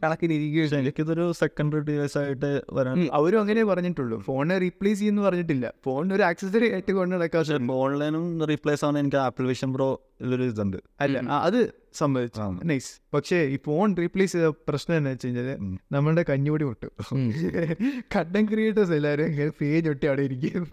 കണക്കിനിരിക്കും 0.03 0.75
എനിക്കിതൊരു 0.77 1.25
സെക്കൻഡറി 1.39 1.81
ഡിവൈസ് 1.87 2.17
ആയിട്ട് 2.19 2.51
വരാൻ 2.75 3.01
അവരും 3.17 3.39
അങ്ങനെ 3.43 3.63
പറഞ്ഞിട്ടുള്ളൂ. 3.69 4.17
ഫോണിനെ 4.27 4.57
റീപ്ലേസ് 4.65 4.97
ചെയ്യുന്നു 4.99 5.21
പറഞ്ഞിട്ടില്ല. 5.25 5.65
ഫോൺ 5.85 6.13
ഒരു 6.17 6.23
ആക്സസറി 6.29 6.67
ആയിട്ട് 6.75 6.93
കൊണ്ട് 6.99 7.13
നടക്കാൻ 7.15 7.71
ഓൺലൈനും 7.81 8.25
റീപ്ലേസ് 8.51 8.83
ആവുന്ന 8.85 9.03
എനിക്ക് 9.03 9.19
ആപ്ലിക്കേഷൻ 9.25 9.51
വിഷൻ 9.53 9.73
പ്രോ 9.77 9.89
ഇതൊരു 10.25 10.47
ഇതുണ്ട്. 10.51 10.77
അല്ല 11.05 11.17
അത് 11.47 11.59
സമ്മതിച്ചു. 11.93 12.41
ആ. 12.41 12.59
നൈസ് 12.63 12.91
പക്ഷേ 13.13 13.37
ഈ 13.43 13.57
ഫോൺ 13.65 13.97
റീപ്ലേസ് 13.97 14.33
ചെയ്ത 14.33 14.47
പ്രശ്നം 14.67 14.97
എന്താ 14.97 15.09
വെച്ച് 15.09 15.27
കഴിഞ്ഞാൽ 15.27 15.49
നമ്മളുടെ 15.91 16.25
കഞ്ഞുപൊടി 16.29 16.63
മുട്ടും 16.63 16.91
കണ്ടന്റ് 18.15 18.51
ക്രിയേറ്റേഴ്സ് 18.51 18.91
എല്ലാവരും 18.91 19.25
ഇങ്ങനെ 19.25 19.51
പേജ് 19.61 19.89
ഒട്ടി 19.89 20.07
അവിടെ 20.07 20.21
ഇരിക്കും. 20.21 20.65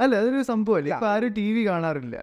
അല്ല 0.00 0.16
അതൊരു 0.16 0.42
സംഭവമല്ല? 0.42 0.94
ഇപ്പൊ 0.94 1.06
ആരും 1.06 1.32
ടി 1.32 1.52
വി 1.52 1.66
കാണാറില്ല. 1.66 2.16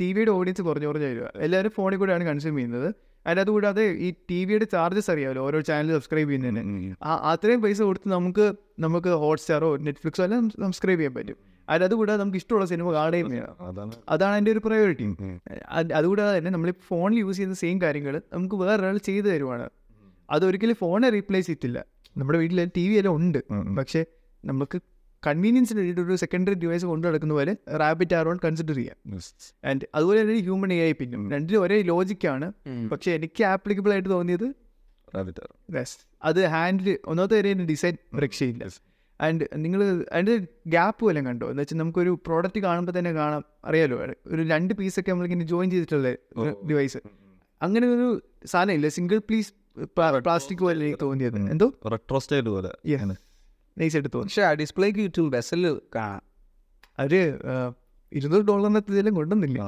ടി 0.00 0.12
വിയുടെ 0.12 0.30
ഓഡിയൻസ് 0.30 0.62
കുറഞ്ഞു 0.62 0.86
കുറഞ്ഞു 0.86 1.06
വരിക. 1.06 1.26
എല്ലാവരും 1.36 1.70
ഫോണിൽ 1.70 1.96
കൂടെയാണ് 1.96 2.24
കൺസ്യൂം 2.24 2.56
ചെയ്യുന്നത്. 2.56 2.88
അതിനകത്ത് 3.26 3.50
കൂടാതെ 3.50 3.84
ഈ 4.06 4.14
ടി 4.30 4.44
വിയുടെ 4.44 4.64
ചാർജസ് 4.64 5.10
അറിയാമല്ലോ 5.10 5.42
ഓരോ 5.42 5.60
ചാനൽ 5.60 5.90
സബ്സ്ക്രൈബ് 5.92 6.30
ചെയ്യുന്നതിന്. 6.30 6.94
അത്രയും 7.32 7.62
പൈസ 7.62 7.82
കൊടുത്ത് 7.82 8.08
നമുക്ക് 8.08 8.46
നമുക്ക് 8.80 9.08
ഹോട്ട്സ്റ്റാറോ 9.24 9.76
നെറ്റ്ഫ്ലിക്സോ 9.76 10.24
എല്ലാം 10.24 10.50
സബ്സ്ക്രൈബ് 10.50 11.00
ചെയ്യാൻ 11.00 11.14
പറ്റും. 11.14 11.38
അതിനകത്ത് 11.68 11.94
കൂടാതെ 11.94 12.20
നമുക്ക് 12.20 12.36
ഇഷ്ടമുള്ള 12.36 12.66
സിനിമ 12.66 12.92
കാണുകയും 12.92 13.30
ചെയ്യാം 13.30 13.66
അതാണ്. 13.66 13.94
അതാണ് 14.08 14.36
എന്റെ 14.36 14.50
ഒരു 14.50 14.58
പ്രയോറിറ്റി 14.58 15.06
അതുകൂടാതെ 15.94 16.38
തന്നെ 16.38 16.50
നമ്മൾ 16.50 16.72
ഫോണിൽ 16.88 17.18
യൂസ് 17.18 17.36
ചെയ്യുന്ന 17.36 17.54
സെയിം 17.54 17.82
കാര്യങ്ങൾ 17.82 18.22
നമുക്ക് 18.32 18.54
വേറൊരാൾ 18.54 18.98
ചെയ്തു 18.98 19.26
തരുവാണ്. 19.26 19.70
അതൊരിക്കലും 20.30 20.74
ഫോണെ 20.74 21.08
റീപ്ലേസ് 21.10 21.46
ചെയ്തിട്ടില്ല. 21.46 21.84
നമ്മുടെ 22.16 22.38
വീട്ടിൽ 22.38 22.70
ടി 22.76 22.88
വി 22.88 22.94
എല്ലാം 22.94 23.16
ഉണ്ട്. 23.16 23.38
പക്ഷേ 23.78 24.04
നമുക്ക് 24.44 24.82
കൺവീനിയൻസിന് 25.26 25.78
വേണ്ടിയിട്ട് 25.78 26.12
ഒരു 26.12 26.16
സെക്കൻഡറി 26.16 26.54
ഡിവൈസ് 26.54 26.84
കൊണ്ടു 26.84 27.08
നടക്കുന്ന 27.08 27.34
പോലെ 27.34 27.56
റാബിറ്റ് 27.76 28.14
ആറോൺ 28.14 28.38
കൺസിഡർ 28.44 28.74
ചെയ്യാം. 28.74 28.96
ആൻഡ് 29.64 29.86
അതുപോലെ 29.94 30.20
തന്നെ 30.20 30.34
ഹ്യൂമൻ 30.34 30.72
എ 30.72 30.78
ഐ 30.88 30.92
പിന്നും. 30.92 31.30
രണ്ടിലും 31.30 31.62
ഒരേ 31.62 31.82
ലോജിക്കാണ് 31.82 32.52
പക്ഷേ 32.92 33.12
എനിക്ക് 33.12 33.44
ആപ്ലിക്കബിൾ 33.44 33.92
ആയിട്ട് 33.92 34.08
തോന്നിയത് 34.08 34.54
അത് 36.22 36.46
ഹാൻഡിൽ 36.46 36.98
ഒന്നാമത്തെ 37.04 37.34
കാര്യം 37.34 37.66
ഡിസൈൻ 37.66 37.96
രക്ഷയില്ല 38.18 38.64
ആൻഡ് 39.22 39.44
നിങ്ങൾ 39.54 40.06
അതിന്റെ 40.12 40.36
ഗ്യാപ്പ് 40.66 41.06
വല്ലതും 41.06 41.26
കണ്ടോ? 41.26 41.50
എന്ന് 41.50 41.62
വെച്ചാൽ 41.62 41.78
നമുക്കൊരു 41.78 42.18
പ്രോഡക്റ്റ് 42.26 42.60
കാണുമ്പോൾ 42.60 42.98
തന്നെ 42.98 43.12
കാണാം. 43.12 43.44
അറിയാലോ? 43.64 43.96
ഒരു 44.26 44.42
രണ്ട് 44.42 44.74
പീസൊക്കെ 44.74 45.10
നമ്മളിങ്ങനെ 45.10 45.44
ജോയിൻ 45.46 45.70
ചെയ്തിട്ടുള്ള 45.70 46.12
ഡിവൈസ് 46.70 46.98
അങ്ങനെ 47.62 47.86
ഒരു 47.86 48.22
സാധനം 48.44 48.72
ഇല്ല. 48.72 48.88
സിംഗിൾ 48.88 49.18
പീസ് 49.30 49.52
പ്ലാസ്റ്റിക് 49.96 50.58
പോലെ 50.58 50.84
എനിക്ക് 50.84 51.04
തോന്നിയത്. 51.04 51.36
എന്തോ? 51.50 51.72
റെട്രോ 51.92 52.18
സ്റ്റൈൽ 52.18 52.48
പോലെ. 52.48 52.70
Yeah. 52.88 53.12
നൈസ് 53.78 53.96
ആയിട്ട് 53.96 54.08
തോന്നി. 54.14 54.26
പക്ഷേ 54.26 54.42
ആ 54.42 54.52
ഡിസ്പ്ലേക്ക് 54.52 54.98
ചുറ്റും 54.98 55.30
ബസ്സിൽ 55.30 55.80
കാണാം. 55.94 56.22
അവർ 56.98 57.12
ഇരുന്നൂറ് 58.12 58.42
ഡോളറിനകത്ത് 58.42 58.92
ഇതെല്ലാം 58.92 59.14
കൊണ്ടുവന്നില്ല. 59.14 59.60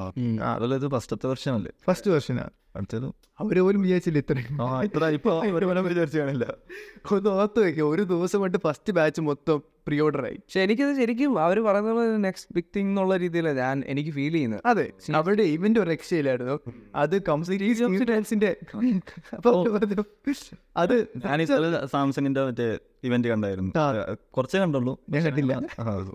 അതല്ല 0.43 0.75
ഇത് 0.75 0.87
ഫസ്റ്റത്തെ 0.87 1.27
വെർഷനല്ലേ 1.27 1.71
ഫസ്റ്റ് 1.87 2.11
വെർഷനാണ് 2.11 2.49
അടുത്തത് 2.75 3.07
അവർ 3.39 3.55
പോലും 3.61 3.81
വിചാരിച്ചില്ല 3.81 4.17
ഇത്രയും. 4.17 4.57
ആ 4.61 4.83
ഇത്ര 4.83 5.05
ഇപ്പൊ 5.15 5.31
ഒരു 5.57 5.65
പോലും 5.65 5.85
വിചാരിച്ചു 5.85 6.19
കാണില്ല. 6.19 6.45
ഒന്ന് 7.11 7.29
ഓർത്ത് 7.29 7.59
വെക്കുക 7.59 7.83
ഒരു 7.85 8.01
ദിവസം 8.03 8.39
കൊണ്ട് 8.39 8.57
ഫസ്റ്റ് 8.57 8.93
ബാച്ച് 8.93 9.21
മൊത്തം 9.21 9.57
പ്രീ 9.87 9.99
ഓർഡർ 9.99 10.25
ആയി. 10.25 10.37
പക്ഷെ 10.37 10.59
എനിക്കത് 10.59 10.95
ശരിക്കും 10.95 11.39
അവർ 11.39 11.59
പറയുന്നത് 11.59 12.23
നെക്സ്റ്റ് 12.23 12.55
ബിഗ് 12.55 12.71
തിങ് 12.75 12.89
എന്നുള്ള 12.89 13.17
രീതിയിലാണ് 13.17 13.57
ഞാൻ 13.57 13.83
എനിക്ക് 13.87 14.11
ഫീൽ 14.11 14.33
ചെയ്യുന്നത്. 14.33 14.61
അതെ. 14.65 14.85
അവരുടെ 15.15 15.43
ഇവന്റ് 15.55 15.79
ഒരു 15.79 15.89
രക്ഷയില്ലായിരുന്നു. 15.89 16.55
അത് 16.95 17.15
പറഞ്ഞു, 19.75 20.03
അത് 20.77 20.95
ഞാൻ 21.25 21.39
സാംസങ്ങിന്റെ 21.87 22.43
മറ്റേ 22.43 22.69
ഇവന്റ് 23.03 23.27
കണ്ടായിരുന്നു. 23.27 23.71
കുറച്ചേ 24.31 24.59
കണ്ടുള്ളൂ. 24.59 24.99
ഞാൻ 25.09 25.23
കണ്ടില്ല. 25.25 25.53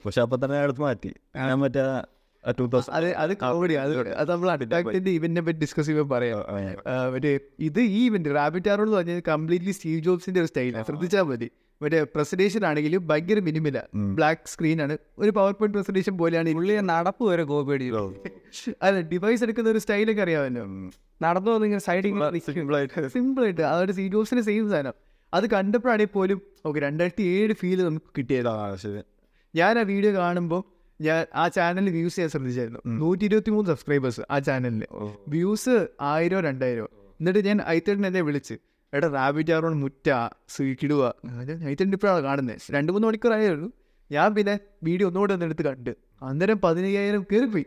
പക്ഷെ 0.07 0.21
അപ്പൊ 0.21 0.37
തന്നെ 0.45 0.59
അടുത്ത് 0.59 0.81
മാറ്റി. 0.81 1.13
ഞാൻ 1.37 1.59
മറ്റേ 1.59 1.85
അത് 2.45 3.07
അത് 3.23 3.33
കോമഡി 3.41 3.75
അത് 3.85 3.93
അത് 4.21 4.29
നമ്മൾ 4.31 4.51
അറ്റാക്കിന്റെ 4.53 5.11
ഇവന്റിനെ 5.19 5.43
പറ്റി 5.47 5.61
ഡിസ്കസ് 5.65 5.87
ചെയ്യുമ്പോൾ 5.89 6.15
പറയാം. 6.15 6.39
മറ്റേ 7.15 7.33
ഇത് 7.69 7.81
ഈ 7.81 8.01
ഇവന്റ് 8.11 8.31
റാബിറ്റ് 8.39 8.71
ആറോൾ 8.75 8.87
എന്ന് 8.87 8.97
പറഞ്ഞാൽ 8.97 9.21
കംപ്ലീറ്റ്ലി 9.33 9.73
സ്റ്റീവ് 9.79 10.01
ജോബ്സിന്റെ 10.07 10.41
ഒരു 10.43 10.49
സ്റ്റൈലാണ് 10.53 10.87
ശ്രദ്ധിച്ചാൽ 10.91 11.27
മതി. 11.33 11.49
മറ്റേ 11.81 11.99
പ്രസന്റേഷൻ 12.15 12.63
ആണെങ്കിലും 12.71 13.03
ഭയങ്കര 13.11 13.41
മിനിമില 13.49 13.79
ബ്ലാക്ക് 14.17 14.49
സ്ക്രീൻ 14.55 14.79
ആണ്. 14.87 14.95
ഒരു 15.23 15.31
പവർ 15.39 15.53
പോയിന്റ് 15.59 15.77
പ്രസന്റേഷൻ 15.79 16.15
പോലെയാണ് 16.23 16.55
പുള്ളി 16.59 16.75
നടപ്പ് 16.93 17.25
വരെ 17.31 17.45
കോപ്പി 17.53 17.91
അല്ല 18.87 18.97
ഡിവൈസ് 19.13 19.43
എടുക്കുന്ന 19.47 19.71
ഒരു 19.75 19.83
സ്റ്റൈലൊക്കെ 19.85 20.23
അറിയാമല്ലോ 20.27 20.65
നടന്നു 21.25 21.51
വന്ന് 21.55 21.67
ഇങ്ങനെ 21.69 21.85
സൈഡിൽ 21.89 22.13
സിമ്പിൾ 22.49 23.45
ആയിട്ട് 23.45 23.63
അവരുടെ 23.75 23.95
സീ 24.01 24.05
ജോബ്സിന്റെ 24.15 24.45
സെയിം 24.51 24.67
സാധനം. 24.75 24.95
അത് 25.33 25.47
കണ്ടപ്പോഴാണെങ്കിൽ 25.55 26.13
പോലും 26.19 26.39
ഓക്കെ 26.67 26.79
രണ്ടായിരത്തി 26.81 27.25
ഏഴ് 27.37 27.55
ഫീൽ 27.61 27.79
നമുക്ക് 27.89 28.11
കിട്ടിയതാണ് 28.19 29.03
ഞാൻ 29.55 29.75
ആ 29.79 29.83
വീഡിയോ 29.93 30.13
കാണുമ്പോൾ 30.21 30.63
ഞാൻ 31.07 31.21
ആ 31.35 31.45
ചാനൽ 31.57 31.87
വ്യൂസ് 31.97 32.15
ചെയ്യാൻ 32.15 32.31
ശ്രദ്ധിച്ചായിരുന്നു. 32.33 32.81
നൂറ്റി 33.03 33.25
ഇരുപത്തി 33.29 33.51
മൂന്ന് 33.55 33.69
സബ്സ്ക്രൈബേഴ്സ് 33.71 34.23
ആ 34.31 34.39
ചാനലിന് 34.49 34.87
വ്യൂസ് 35.29 35.77
ആയിരോ 36.13 36.41
രണ്ടായിരോ. 36.49 36.87
എന്നിട്ട് 37.21 37.41
ഞാൻ 37.49 37.59
ഐത്തേട്ടൻ 37.75 38.05
എന്നെ 38.11 38.23
വിളിച്ച് 38.29 38.57
എടാ 38.93 39.09
റാബിറ്റ് 39.17 39.53
ആറോൺ 39.57 39.75
മുറ്റ 39.83 40.09
കിടുക 40.83 41.03
ഐത്തേട്ടൻ 41.73 41.95
ഇപ്പോഴാണ് 41.99 42.23
കാണുന്നത് 42.29 42.73
രണ്ട് 42.77 42.93
മൂന്ന് 42.93 43.07
മണിക്കൂർ 43.09 43.33
ആയുള്ളൂ 43.39 43.69
ഞാൻ 44.11 44.29
പിന്നെ 44.37 44.55
വീഡിയോ 44.85 45.09
ഒന്നുകൂടെ 45.09 45.33
ഒന്ന് 45.35 45.47
എടുത്ത് 45.49 45.65
കണ്ട് 45.69 45.91
അന്നേരം 46.29 46.59
പതിനയ്യായിരം 46.65 47.23
കയറിപ്പോയി. 47.31 47.67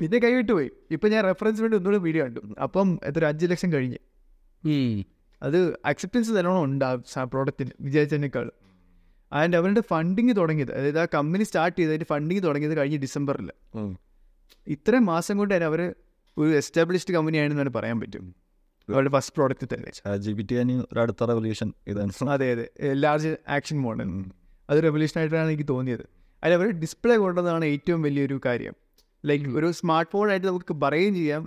പിന്നെ 0.00 0.18
കൈവിട്ട് 0.24 0.52
പോയി. 0.52 0.70
ഇപ്പം 0.94 1.08
ഞാൻ 1.12 1.22
റെഫറൻസ് 1.24 1.60
വേണ്ടി 1.62 1.76
ഒന്നുകൂടെ 1.76 2.00
വീഡിയോ 2.06 2.22
കണ്ടു. 2.24 2.40
അപ്പം 2.62 2.88
എത്ര 3.04 3.24
അഞ്ച് 3.32 3.46
ലക്ഷം 3.52 3.70
കഴിഞ്ഞ്. 3.72 4.00
അത് 5.42 5.58
അക്സെപ്റ്റൻസ് 5.90 6.30
നല്ലോണം 6.36 6.62
ഉണ്ട് 6.64 6.84
ആ 6.84 7.24
പ്രോഡക്റ്റിന് 7.32 7.72
വിചാരിച്ചതിനേക്കാൾ 7.80 8.46
ആൻഡ് 9.32 9.56
അവരുടെ 9.56 9.82
ഫണ്ടിങ് 9.90 10.36
തുടങ്ങിയത്. 10.36 10.72
അതായത് 10.72 10.98
ആ 10.98 11.06
കമ്പനി 11.14 11.44
സ്റ്റാർട്ട് 11.44 11.78
ചെയ്തതിന്റെ 11.78 12.06
ഫണ്ടിങ് 12.10 12.42
തുടങ്ങിയത് 12.42 12.74
കഴിഞ്ഞ 12.78 12.96
ഡിസംബറിൽ 12.96 13.50
ഇത്രയും 14.66 15.06
മാസം 15.06 15.36
കൊണ്ട് 15.38 15.54
തന്നെ 15.54 15.66
അവർ 15.66 15.80
ഒരു 16.38 16.56
എസ്റ്റാബ്ലിഷ്ഡ് 16.56 17.14
കമ്പനിയാണെന്നാണ് 17.14 17.70
പറയാൻ 17.70 18.00
പറ്റും. 18.00 18.34
അവരുടെ 18.88 19.10
ഫസ്റ്റ് 19.10 19.34
പ്രോഡക്റ്റ് 19.34 19.66
തന്നെ. 19.74 20.16
ജി 20.16 20.32
ബി 20.32 20.42
ടി 20.42 20.56
ഒരു 20.92 21.00
അടുത്ത 21.00 21.24
റെവല്യൂഷൻ 21.24 21.72
ഇതാണ് 21.86 22.28
അതെ 22.28 22.52
അതെ. 22.52 22.66
ലാർജ് 22.92 23.36
ആക്ഷൻ 23.48 23.78
മോഡൽ 23.78 24.10
അത് 24.70 24.82
റെവല്യൂഷൻ 24.82 25.20
ആയിട്ടാണ് 25.20 25.48
എനിക്ക് 25.48 25.68
തോന്നിയത്. 25.68 26.04
അതിൽ 26.44 26.54
അവർ 26.54 26.66
ഡിസ്പ്ലേ 26.82 27.16
കൊണ്ടതാണ് 27.16 27.64
ഏറ്റവും 27.64 28.02
വലിയൊരു 28.02 28.40
കാര്യം. 28.44 28.74
ലൈക്ക് 29.26 29.46
ഒരു 29.58 29.70
സ്മാർട്ട് 29.70 30.12
ഫോൺ 30.12 30.30
ആയിട്ട് 30.30 30.46
നമുക്ക് 30.46 30.74
പറയുകയും 30.74 31.14
ചെയ്യാം. 31.14 31.42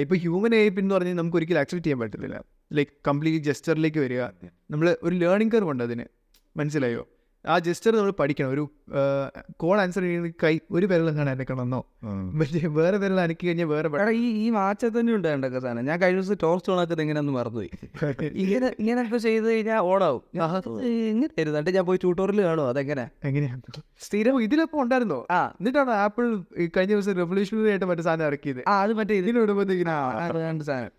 ഇപ്പോൾ 0.00 0.18
ഹ്യൂമൻ 0.18 0.54
ഏപ്പ് 0.54 0.80
എന്ന് 0.80 0.94
പറഞ്ഞാൽ 0.94 1.14
നമുക്ക് 1.14 1.36
ഒരിക്കലും 1.36 1.58
ആക്സെപ്റ്റ് 1.58 1.86
ചെയ്യാൻ 1.86 2.00
പറ്റത്തില്ല. 2.00 2.44
ലൈക്ക് 2.72 2.92
കംപ്ലീറ്റ് 3.08 3.44
ജസ്റ്ററിലേക്ക് 3.44 3.98
വരിക. 3.98 4.22
നമ്മൾ 4.70 4.96
ഒരു 5.02 5.14
ലേണിംഗ് 5.16 5.52
കർവ് 5.52 5.70
ഉണ്ട് 5.70 5.84
അതിന്. 5.84 6.06
മനസ്സിലായോ? 6.56 7.02
ആ 7.44 7.58
ജസ്റ്റർ 7.58 7.96
നമ്മൾ 7.96 8.10
പഠിക്കണം. 8.10 8.50
ഒരു 8.50 8.62
കോൾ 9.56 9.80
ആൻസർ 9.80 10.02
ചെയ്യുന്ന 10.02 10.32
കൈ 10.44 10.58
ഒരു 10.70 10.86
വിരൽ 10.86 11.10
കാണാൻ 11.10 11.30
അനക്കണമെന്നോ? 11.30 11.80
മറ്റേ 12.32 12.66
വേറെ 12.68 12.96
വിരൽ 12.96 13.20
അനക്കി 13.20 13.46
കഴിഞ്ഞാൽ 13.46 13.64
വേറെ 13.64 13.88
ഈ 14.12 14.46
ഈ 14.46 14.50
വാച്ച 14.50 14.84
തന്നെ 14.86 15.14
ഉണ്ട് 15.14 15.28
കണ്ടൊക്കെ 15.28 15.58
സാധനം. 15.58 15.84
ഞാൻ 15.84 16.00
കഴിഞ്ഞ 16.00 16.20
ദിവസം 16.20 16.38
ടോർച്ച് 16.42 16.70
ഓണാക്കുന്നത് 16.70 17.02
എങ്ങനെയാന്ന് 17.02 17.32
മറന്നുപോയി. 17.32 17.70
ഇങ്ങനെ 18.02 18.30
ഇങ്ങനെ 18.36 18.68
ഇങ്ങനെയൊക്കെ 18.78 19.18
ചെയ്ത് 19.18 19.46
കഴിഞ്ഞാൽ 19.50 19.78
ഓണാവും 19.78 20.22
എങ്ങനെ 20.32 21.28
എന്നിട്ട് 21.44 21.70
ഞാൻ 21.70 21.86
പോയി 21.86 21.98
ട്യൂട്ടോറിയൽ 22.02 22.42
കാണുമോ 22.42 22.68
അതെങ്ങനെ? 22.68 23.10
എങ്ങനെയാണ് 23.24 23.62
സ്ഥിരം 24.00 24.42
ഇതിലപ്പോ 24.42 24.82
ഉണ്ടായിരുന്നോ? 24.82 25.26
ആ. 25.30 25.42
എന്നിട്ടാണ് 25.60 25.90
ആപ്പിൾ 25.90 26.24
കഴിഞ്ഞ 26.76 26.92
ദിവസം 26.92 27.16
റെവല്യൂഷണറി 27.16 27.68
ആയിട്ട് 27.68 27.84
മറ്റേ 27.84 28.02
സാധനം 28.02 28.26
ഇറക്കിയത്? 28.26 28.62
ആ 28.68 28.82
അത് 28.82 28.92
മറ്റേ 28.92 29.14
ഇതിന് 29.14 29.38
സാധനം 29.38 29.72
ഇതൊക്കെ 29.72 30.64
സാധനം. 30.64 30.92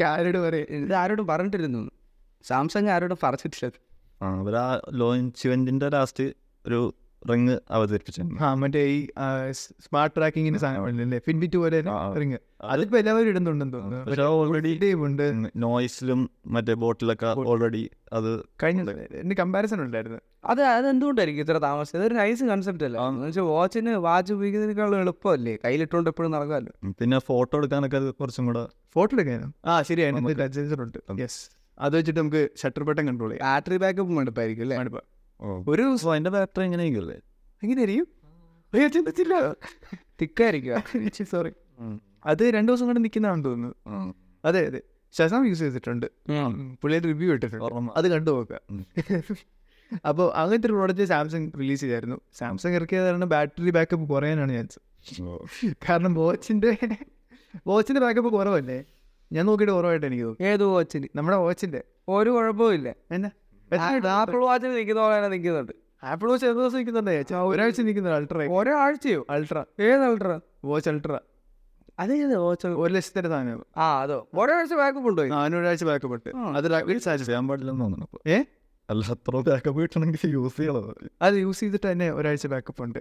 കാരഡ് 0.00 0.38
പറയും? 0.38 0.68
ഇത് 0.78 0.94
ആരോടും 0.94 1.26
പറഞ്ഞിട്ടില്ലെന്നു 1.26 1.82
സാംസങ് 2.44 2.88
ആരോടും 2.88 3.18
പറഞ്ഞിട്ടില്ല 3.22 3.78
ആ 4.22 4.38
അവർ 4.38 4.56
ആ 4.56 4.80
ലോഞ്ച് 4.90 5.48
ഇവന്റിന്റെ 5.48 5.88
ലാസ്റ്റ് 5.88 6.24
ഒരു 6.66 6.94
റിങ് 7.30 7.58
അവതരിപ്പിച്ചിരുന്നു. 7.70 8.40
ആ 8.40 8.54
മറ്റേ 8.54 8.80
ഈ 8.84 9.08
സ്മാർട്ട് 9.50 10.16
ട്രാക്കിങ്ങിന്റെ 10.16 10.60
സാധനമല്ലേ 10.60 11.18
ഫിൻബിറ്റ് 11.18 11.56
പോലെ. 11.56 11.80
റിങ് 12.20 12.38
അതിപ്പോ 12.62 12.98
എല്ലാവരും 12.98 13.28
ഇടുന്നുണ്ടെന്ന് 13.28 13.74
തോന്നുന്നു. 13.74 14.22
ഓൾറെഡി 14.22 14.94
ഉണ്ട്. 14.94 15.50
നോയ്സിലും 15.56 16.30
മറ്റേ 16.46 16.74
ബോട്ടിലൊക്കെ 16.74 17.26
ഓൾറെഡി 17.26 17.90
അത് 18.12 18.30
കഴിഞ്ഞു 18.62 19.34
കമ്പാരിസൺ 19.34 19.80
ഉണ്ടായിരുന്നു. 19.80 20.18
അത് 20.44 20.62
അത് 20.62 20.86
അതെന്തുകൊണ്ടായിരിക്കും 20.86 21.42
ഇത്ര 21.42 21.58
താമസിച്ചത്? 21.58 22.00
അതൊരു 22.00 22.14
നൈസ് 22.14 22.44
കൺസെപ്റ്റ് 22.44 22.84
അല്ല? 22.84 23.08
എന്ന് 23.08 23.26
വെച്ചാൽ 23.26 23.42
വാച്ചിന് 23.42 23.90
വാച്ച് 23.90 24.32
ഉപയോഗിക്കുന്നതിനേക്കാളും 24.32 25.00
എളുപ്പമല്ലേ? 25.00 25.56
കയ്യിലിട്ടുകൊണ്ട് 25.64 26.10
എപ്പോഴും 26.10 26.30
നടക്കാമല്ലോ 26.30 26.92
പിന്നെ 27.00 27.18
ഫോട്ടോ 27.18 27.58
എടുക്കാനൊക്കെ 27.58 28.10
കുറച്ചും 28.10 28.46
കൂടെ 28.46 28.68
ഫോട്ടോ 28.94 29.16
എടുക്കാനും? 29.16 29.54
ആ 29.64 29.82
ശരിയാണ് 29.82 30.18
ഉണ്ട്. 30.18 31.20
യെസ് 31.20 31.61
അത് 31.78 31.94
വെച്ചിട്ട് 31.96 32.20
നമുക്ക് 32.20 32.42
ഷട്ടർ 32.60 32.82
ബട്ടൺ 32.82 33.04
കൺട്രോൾ 33.08 33.30
ചെയ്യാം. 33.30 33.44
ബാറ്ററി 33.46 33.76
ബാക്കപ്പ് 33.76 34.12
മടുപ്പായിരിക്കും 34.12 34.64
അല്ലേ? 34.64 34.76
മടുപ്പ്. 34.78 35.02
ഒരു 35.70 35.82
ദിവസം 35.82 36.10
അതിന്റെ 36.10 36.30
ബാറ്ററി 36.30 36.64
എങ്ങനെയായിരിക്കും 36.64 37.20
എങ്ങനെ 37.62 37.82
അറിയും 37.82 38.06
അയ്യോ, 38.72 38.88
ചിന്തിച്ചില്ല. 38.88 39.34
തിക്കായിരിക്കും 40.20 40.74
സോറി 41.32 41.50
അത് 42.24 42.42
രണ്ടു 42.56 42.68
ദിവസം 42.72 42.86
കൊണ്ട് 42.86 43.00
നിൽക്കുന്നതാണെന്ന് 43.04 43.44
തോന്നുന്നു. 43.44 44.14
അതെ 44.44 44.60
അതെ. 44.66 44.80
ശശാം 45.14 45.46
യൂസ് 45.48 45.62
ചെയ്തിട്ടുണ്ട്. 45.64 46.06
പുള്ളിയുടെ 46.82 47.06
റിവ്യൂ 47.06 47.28
ഇട്ടിട്ടുണ്ട്. 47.34 47.64
അത് 47.96 48.06
കണ്ടു 48.12 48.30
നോക്കുക. 48.30 48.58
അപ്പോൾ 50.08 50.26
അങ്ങനത്തെ 50.34 50.66
ഒരു 50.66 50.72
പ്രോഡക്റ്റ് 50.72 51.04
സാംസങ് 51.04 51.48
റിലീസ് 51.60 51.80
ചെയ്തായിരുന്നു. 51.80 52.16
സാംസങ് 52.34 52.74
ഇറക്കിയത് 52.74 53.04
കാരണം 53.04 53.28
ബാറ്ററി 53.28 53.70
ബാക്കപ്പ് 53.70 54.08
കുറയാനാണ് 54.08 54.52
ചാൻസ് 54.52 54.78
കാരണം 55.86 56.12
വാച്ചിന്റെ 56.14 56.70
വാച്ചിന്റെ 57.66 58.00
ബാക്കപ്പ് 58.00 58.30
കുറവല്ലേ? 58.32 58.78
ഞാൻ 59.32 59.46
നോക്കിയിട്ട് 59.46 59.72
ഓർമ്മയായിട്ട് 59.72 60.06
എനിക്ക് 60.06 60.24
തോന്നുന്നു. 60.24 60.48
ഏത് 60.48 60.64
വാച്ചിന് 60.64 61.06
നമ്മുടെ 61.14 61.36
വാച്ചിന്റെ 61.36 61.82
ഒരു 62.08 62.30
കുഴപ്പമില്ല 62.30 62.94
എന്നാ? 63.10 63.30
ആപ്പിൾ 64.08 64.44
വാച്ചിന് 64.44 64.72
നിൽക്കുന്ന 64.72 65.00
പോലെയാണ് 65.00 65.32
നിൽക്കുന്നുണ്ട്. 65.32 65.72
ആപ്പിൾ 66.04 66.30
വാച്ച് 66.30 66.46
എന്ത് 66.46 66.58
ദിവസം 66.58 66.76
നിൽക്കുന്നുണ്ടേ? 66.76 67.24
ഒരാഴ്ച 67.34 67.80
നിൽക്കുന്നുണ്ട് 67.80 68.34
അൾട്ര. 68.34 68.48
ഒരാഴ്ചയോ? 68.52 69.26
അൾട്ര. 69.30 69.64
ഏത് 69.80 70.00
അൾട്ര? 70.00 70.40
Watch 70.64 70.90
ultra. 70.90 71.18
അതേത് 71.98 72.36
വാച്ച് 72.36 72.66
ഒരു 72.66 72.94
ലക്ഷത്തിന്റെ 72.94 73.28
സാധനം 73.28 73.66
ആ 73.76 74.02
അതോ. 74.02 74.28
ഒരാഴ്ച 74.34 74.74
ബാക്കപ്പ് 74.74 75.08
ഉണ്ടോ? 75.08 75.22
ഇതിന്? 75.22 75.34
നാനൂറാഴ്ച 75.36 75.84
ബാക്കപ്പ് 75.84 76.14
ഉണ്ട്. 76.14 76.56
അത് 76.56 76.70
സാറ്റിസ്ഫൈ 76.70 77.16
ചെയ്യാൻ 77.16 77.48
പാടില്ലെന്ന് 77.48 77.80
തോന്നുന്നു 77.80 78.06
ഏ? 78.26 78.42
അല്ല 78.90 79.04
അത്ര 79.06 79.36
ബാക്കപ്പ് 79.36 79.82
കിട്ടണമെങ്കിൽ 79.82 80.30
യൂസ് 80.30 80.56
ചെയ്യണത് 80.56 81.10
അത് 81.22 81.34
യൂസ് 81.34 81.60
ചെയ്തിട്ട് 81.60 81.92
തന്നെ 81.92 82.10
ഒരാഴ്ച 82.12 82.46
ബാക്കപ്പ് 82.46 82.82
ഉണ്ട്. 82.82 82.98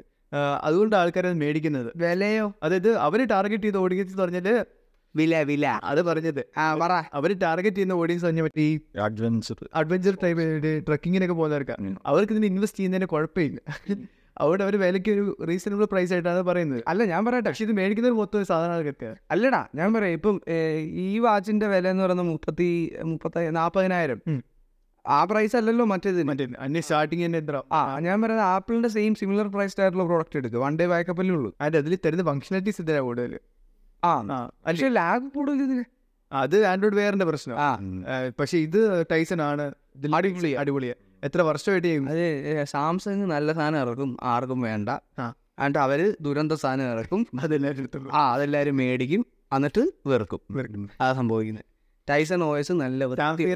അതുകൊണ്ട് 0.63 0.95
ആൾക്കാരത് 0.95 1.33
മേടിക്കുന്നത്. 1.33 1.91
വിലയോ? 1.95 2.53
അതായത് 2.63 2.95
അവർ 2.95 3.27
ടാർഗറ്റ് 3.27 3.63
ചെയ്ത് 3.63 3.77
ഓടിക്കുന്നത് 3.77 4.17
പറഞ്ഞാൽ 4.17 4.65
വില 5.15 5.41
വില. 5.49 5.65
അത് 5.83 6.01
പറഞ്ഞത്. 6.01 6.41
ആ 6.57 6.65
പറ. 6.81 6.93
അവർ 7.13 7.31
ടാർഗറ്റ് 7.43 7.77
ചെയ്യുന്ന 7.77 7.93
ഓഡിയൻസ് 8.03 8.25
പറഞ്ഞ 8.25 8.41
പറ്റി 8.41 8.65
അഡ്വഞ്ചർ 9.07 9.57
അഡ്വഞ്ചർ 9.81 10.15
ടൈപ്പ് 10.23 10.43
ട്രക്കിങ്ങിനൊക്കെ 10.87 11.35
പോകുന്നവർക്ക്. 11.41 11.75
അവർക്ക് 12.05 12.33
ഇതിന് 12.33 12.49
ഇൻവെസ്റ്റ് 12.53 12.79
ചെയ്യുന്നതിന് 12.79 13.09
കുഴപ്പമില്ല. 13.13 13.59
അവിടെ 14.37 14.61
അവർ 14.63 14.75
വിലയ്ക്ക് 14.81 15.11
ഒരു 15.15 15.23
റീസണബിൾ 15.47 15.85
പ്രൈസ് 15.85 16.13
ആയിട്ടാണ് 16.13 16.43
പറയുന്നത്. 16.49 16.81
അല്ല 16.87 17.05
ഞാൻ 17.11 17.21
പറയട്ടെ. 17.25 17.47
പക്ഷെ 17.49 17.63
ഇത് 17.65 17.73
മേടിക്കുന്നത് 17.79 18.15
മൊത്തം 18.19 18.45
സാധാരണ 18.51 18.73
ആൾക്കാർക്ക് 18.73 19.09
അല്ലടാ 19.31 19.61
ഞാൻ 19.79 19.89
പറയാം. 19.93 20.13
ഇപ്പം 20.19 20.35
ഈ 21.05 21.19
വാച്ചിന്റെ 21.25 21.67
വില 21.73 21.87
എന്ന് 21.87 22.03
പറയുന്നത് 22.03 22.29
മുപ്പത്തി 22.31 22.69
മുപ്പത്തി 23.03 23.43
നാൽപ്പതിനായിരം 23.59 24.21
ആ 25.05 25.19
പ്രൈസ് 25.23 25.55
അല്ലല്ലോ 25.57 25.85
മറ്റേത് 25.91 26.23
മറ്റേ 26.29 26.45
അന്യ 26.59 26.81
സ്റ്റാർട്ടിങ് 26.81 27.23
തന്നെ 27.25 27.39
എത്ര? 27.39 27.59
ആ 27.77 27.77
ഞാൻ 28.07 28.17
പറയുന്നത് 28.21 28.47
ആപ്പിളിന്റെ 28.55 28.89
സെയിം 28.95 29.13
സിമിലർ 29.21 29.47
പ്രൈസ് 29.55 29.75
ആയിട്ടുള്ള 29.81 30.05
പ്രോഡക്റ്റ് 30.05 30.37
എടുക്കുക 30.37 30.59
വൺ 30.59 30.75
ഡേ 30.79 30.85
ബാക്കപ്പല്ലേ 30.87 31.33
ഉള്ളൂ. 31.35 31.49
അതിന്റെ 31.61 31.79
അതിൽ 31.83 31.95
തരുന്ന 32.05 32.23
ഫംഗ്ഷനാലിറ്റീസ് 32.23 32.81
ഇതിനാണ് 32.81 33.05
കൂടുതൽ 33.07 33.33
ആ. 34.03 34.49
പക്ഷെ 34.67 34.89
ലാഗ് 34.89 35.31
കൂടുതൽ 35.31 35.55
ഇതിന് 35.55 35.83
അത് 36.31 36.65
ആൻഡ്രോയിഡ് 36.65 36.95
വെയറിന്റെ 36.95 37.25
പ്രശ്നം. 37.25 37.55
പക്ഷെ 38.39 38.57
ഇത് 38.57 39.05
ടൈസൺ 39.11 39.41
ആണ് 39.41 39.61
അടിപൊളി. 39.61 40.15
അടിപൊളിയാ. 40.15 40.59
അടിപൊളിയാ 40.59 40.93
എത്ര 41.23 41.41
വർഷമായിട്ട് 41.41 41.87
ചെയ്യും 41.87 42.09
അത് 42.09 42.63
സാംസങ് 42.63 43.25
നല്ല 43.25 43.53
സാധനം 43.53 43.79
ഇറക്കും 43.79 44.17
ആർക്കും 44.21 44.61
വേണ്ട. 44.61 44.89
എന്നിട്ട് 44.89 45.79
അവർ 45.79 46.15
ദുരന്ത 46.21 46.51
സാധനം 46.51 46.91
ഇറക്കും. 46.91 47.27
അതെല്ലാവരും 47.39 48.09
ആ 48.13 48.33
അതെല്ലാരും 48.33 48.77
മേടിക്കും 48.77 49.25
എന്നിട്ട് 49.55 49.91
വെറുക്കും. 50.05 50.39
വെറുക്കും. 50.51 50.89
അതാ 51.01 51.13
സംഭവിക്കുന്നത് 51.13 51.65
ടൈസൺ 52.09 52.43
ഓയസ് 52.43 52.71
നല്ല 52.73 53.05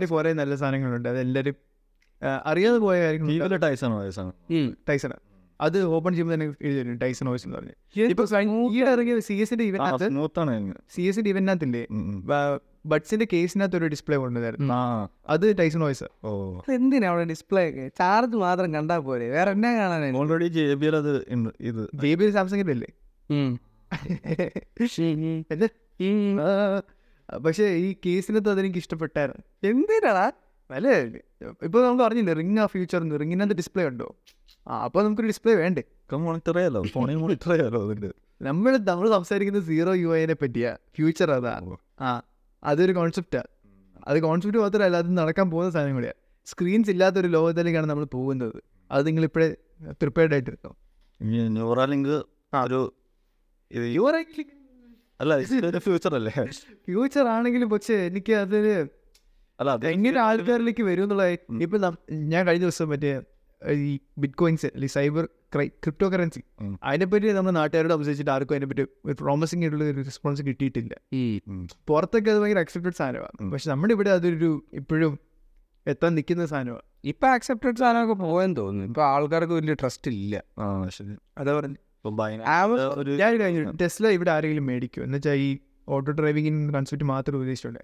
കുറെ 0.06 0.34
നല്ല 0.34 0.56
സാധനങ്ങളുണ്ട്. 0.56 1.10
അതെല്ലാവരും 1.10 1.56
ആ, 2.24 2.44
അറിയാതെ 2.46 2.78
പോയ 2.78 3.04
കാര്യങ്ങൾ 3.04 3.58
ടൈസൺ 3.58 3.88
ആണ്. 3.88 3.96
വയസ്സാണ് 3.96 4.32
ഉം. 4.52 4.78
ടൈസൺ. 4.90 5.12
അത് 5.62 5.84
ഓപ്പൺ 5.84 6.12
ചെയ്യുമ്പോൾ 6.12 6.34
തന്നെ 6.34 6.54
എഴുതി 6.62 6.94
ടൈസൺ 6.94 7.30
ഓയിസ് 7.30 7.48
എന്ന് 7.48 7.58
പറഞ്ഞു. 7.58 8.04
ഇപ്പൊ 8.04 8.24
smooth 8.24 8.74
ഈയിടെ 8.74 8.90
ഇറങ്ങിയ 8.90 9.20
സി 9.20 9.34
എസിന്റെ 9.34 9.64
ഇവന്റിനകത്ത് 9.64 10.74
സി 10.90 11.02
എസിന്റെ 11.02 11.30
ഇവന്റിനകത്തില്ലേ 11.30 11.88
ബഡ്സിന്റെ 12.86 13.28
കേസിനകത്ത് 13.34 13.78
ഒരു 13.78 13.86
ഡിസ്പ്ലേ 13.86 14.18
കൊണ്ടുവന്നായിരുന്നു. 14.18 14.74
ആ. 14.74 15.08
അത് 15.30 15.58
ടൈസൺ 15.58 15.80
വോയിസ് 15.80 16.04
ഓ. 16.24 16.60
എന്തിനാ 16.74 17.10
അവിടെ 17.10 17.24
ഡിസ്പ്ലേ 17.24 17.70
ഒക്കെ? 17.70 17.88
ചാർജ് 17.88 18.36
മാത്രം 18.36 18.74
കണ്ടാ 18.74 18.98
പോരെ. 18.98 19.30
വേറെ 19.30 19.52
എന്നാ 19.52 19.76
കാണാൻ 19.76 20.18
ഓൾറെഡി 20.18 20.48
ജെ 20.48 20.74
ബി 20.74 20.86
അത് 20.86 21.26
ഇത്. 21.60 21.90
ജെ 21.96 22.14
ബി 22.14 22.30
സാംസങ്ങിന്റെ 22.30 22.72
അല്ലേ? 22.72 22.88
പക്ഷേ 27.46 27.64
ഈ 27.64 27.96
കേസിനകത്ത് 28.06 28.50
അതെനിക്ക് 28.50 28.78
ഇഷ്ടപ്പെട്ടായിരുന്നു. 28.78 29.70
എന്തിനാടാ? 29.70 30.32
വല 30.72 30.88
ഇപ്പൊ 31.64 31.86
നമുക്ക് 31.86 32.04
അറിഞ്ഞില്ലേ 32.04 32.34
റിംഗ് 32.34 32.60
ആ 32.60 32.66
ഫ്യൂച്ചർ 32.66 33.18
റിങ്ങിനകത്ത് 33.18 33.56
ഡിസ്പ്ലേ 33.56 33.86
ഉണ്ടോ? 33.86 34.16
ആ 34.68 34.84
അപ്പൊ 34.84 35.04
നമുക്കൊരു 35.04 35.28
ഡിസ്പ്ലേ 35.28 35.56
വേണ്ടേ? 35.56 35.84
മോണിറ്റർ 36.20 36.56
ചെയ്യാലോ 36.56 36.80
ഫോണിൽ 36.94 37.16
മോണിറ്റർ 37.16 37.50
ചെയ്യാലോ 37.52 37.80
അതിന്റെ. 37.86 38.10
നമ്മൾ 38.42 38.72
നമ്മൾ 38.90 39.08
സംസാരിക്കുന്നത് 39.10 39.64
സീറോ 39.64 39.92
യു 39.96 40.10
ഐനെ 40.18 40.36
പറ്റിയാ. 40.42 40.72
ഫ്യൂച്ചർ 40.96 41.30
അതാ. 41.32 41.54
ആ 42.02 42.10
അതൊരു 42.64 42.94
കോൺസെപ്റ്റാ 42.94 43.42
അത് 44.08 44.18
കോൺസെപ്റ്റ് 44.20 44.60
മാത്രമല്ല 44.60 44.98
അത് 44.98 45.18
നടക്കാൻ 45.18 45.48
പോകുന്ന 45.52 45.72
സാധനം 45.72 45.96
കൂടിയാ. 45.96 46.14
സ്ക്രീൻസ് 46.48 46.90
ഇല്ലാത്തൊരു 46.90 47.28
ലോകത്തിലേക്കാണ് 47.28 47.88
നമ്മൾ 47.90 48.06
പോകുന്നത്. 48.16 48.58
അത് 48.92 49.08
നിങ്ങൾ 49.08 49.24
ഇപ്പോഴേ 49.24 49.48
പ്രിപ്പയർഡ് 50.02 50.34
ആയിട്ടിരുന്നോ 50.34 50.72
ന്യൂറാലിങ്ക് 51.56 52.16
ഒരു 52.54 53.10
അല്ല 55.20 55.34
ഫ്യൂച്ചർ 55.80 56.14
അല്ലേ? 56.16 56.32
ഫ്യൂച്ചർ 56.88 57.26
ആണെങ്കിലും 57.28 57.70
പക്ഷേ 57.70 57.96
എനിക്ക് 58.10 58.34
അതൊരു 58.34 58.74
എങ്ങനെ 59.90 60.20
ആൾക്കാരിലേക്ക് 60.20 60.84
വരും 60.84 61.04
എന്നുള്ള 61.04 61.26
ഇപ്പം 61.64 61.80
ഞാൻ 62.30 62.42
കഴിഞ്ഞ 62.48 62.64
ദിവസം 62.66 62.90
മറ്റേ 62.90 63.12
ഈ 63.90 63.92
ബിറ്റ് 64.22 64.38
കോയിൻസ് 64.42 64.68
അല്ലെങ്കിൽ 64.74 64.96
സൈബർ 64.98 65.26
ക്രിപ്റ്റോ 65.84 66.08
കറൻസി. 66.14 66.42
അതിനെപ്പറ്റി 66.88 67.28
നമ്മുടെ 67.38 67.56
നാട്ടുകാരോട് 67.58 67.94
സംസാരിച്ചിട്ട് 67.94 68.32
ആർക്കും 68.34 68.56
അതിനെപ്പറ്റി 68.56 68.84
ഒരു 69.08 69.16
പ്രോമിസിംഗ് 69.22 69.64
ആയിട്ടുള്ള 69.66 69.86
ഒരു 69.94 70.02
റെസ്പോൺസ് 70.10 70.42
കിട്ടിയിട്ടില്ല. 70.48 70.94
ഈ 71.20 71.22
പുറത്തൊക്കെ 71.90 72.30
അത് 72.34 72.40
ഭയങ്കര 72.42 72.62
അക്സെപ്റ്റഡ് 72.66 72.98
സാധനമാണ്. 73.02 73.52
പക്ഷെ 73.54 73.70
നമ്മുടെ 73.74 73.94
ഇവിടെ 73.98 74.12
അതൊരു 74.18 74.50
ഇപ്പോഴും 74.82 75.14
എത്താൻ 75.94 76.12
നിൽക്കുന്ന 76.18 76.46
സാധനമാണ്. 76.54 76.84
ഇപ്പം 77.12 77.30
അക്സെപ്റ്റഡ് 77.38 77.78
സാധനമൊക്കെ 77.82 78.16
പോകാൻ 78.26 78.52
തോന്നുന്നു. 78.60 78.88
ഇപ്പം 78.92 79.06
ആൾക്കാർക്ക് 79.14 79.56
വലിയ 79.60 79.76
ട്രസ്റ്റ് 79.82 80.12
ഇല്ല. 80.18 80.36
അതാ 81.40 81.54
പറഞ്ഞു 81.60 81.80
ടെസ്ല 83.82 84.08
ഇവിടെ 84.18 84.32
ആരെങ്കിലും 84.36 84.66
മേടിക്കും 84.72 85.04
എന്ന് 85.06 85.18
വെച്ചാൽ 85.18 85.40
ഈ 85.46 85.50
ഓട്ടോ 85.96 86.12
ഡ്രൈവിംഗിന് 86.20 86.74
കൺസെപ്റ്റ് 86.76 87.08
മാത്രം 87.14 87.38
ഉദ്ദേശിച്ചിട്ടുണ്ട് 87.40 87.80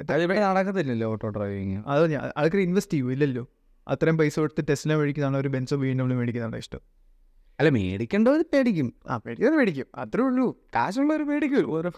നടക്കത്തില്ലല്ലോ 0.47 1.07
ഓട്ടോ 1.13 1.29
ഡ്രൈവിംഗ് 1.37 1.77
അത് 1.93 2.15
ആൾക്കാർ 2.41 2.61
ഇൻവെസ്റ്റ് 2.67 2.93
ചെയ്യൂ 2.93 3.09
ഇല്ലല്ലോ. 3.15 3.43
അത്രയും 3.87 4.17
പൈസ 4.17 4.39
കൊടുത്ത് 4.39 4.67
ടെസ്റ്റിനെ 4.69 4.95
മേടിക്കുന്നതാണ് 4.95 5.37
ഒരു 5.37 5.47
ബെൻസോ 5.47 5.77
വീണ്ടും 5.77 6.03
ഡബ്ല്യൂ 6.03 6.19
മേടിക്കുന്നതാണ് 6.19 6.57
ഇഷ്ടം. 6.57 6.79
അല്ല 7.59 7.69
മേടിക്കേണ്ടവർ 7.69 8.45
മേടിക്കും 8.53 8.93
ആ 9.09 9.15
മേടിക്കുന്നത് 9.17 9.57
മേടിക്കും 9.57 9.85
അത്രേ 9.95 10.23
ഉള്ളൂ. 10.23 10.57
കാശുള്ളവർ 10.75 11.23
മേടിക്കും. 11.23 11.93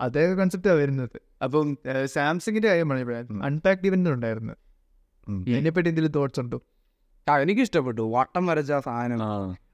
അതേ 0.00 0.34
കൺസെപ്റ്റാണ് 0.34 0.78
വരുന്നത്. 0.78 1.10
അപ്പം 1.44 1.78
സാംസങ്ങിന്റെ 2.04 2.68
കാര്യം 2.68 2.88
പറഞ്ഞപ്പോഴായിരുന്നു 2.88 3.44
അൺപാക്ട് 3.44 3.86
ഇവന്റ് 3.86 4.10
ഉണ്ടായിരുന്നു. 4.10 4.52
അതിനെപ്പറ്റി 5.28 5.88
എന്തെങ്കിലും 5.88 6.12
തോട്ട്സ് 6.12 6.40
ഉണ്ടോ? 6.40 6.60
ആ 7.28 7.38
എനിക്ക് 7.38 7.60
ഇഷ്ടപ്പെട്ടു 7.60 8.12
വട്ടം 8.14 8.46
വരച്ച 8.46 8.72
സാധനം. 8.72 9.20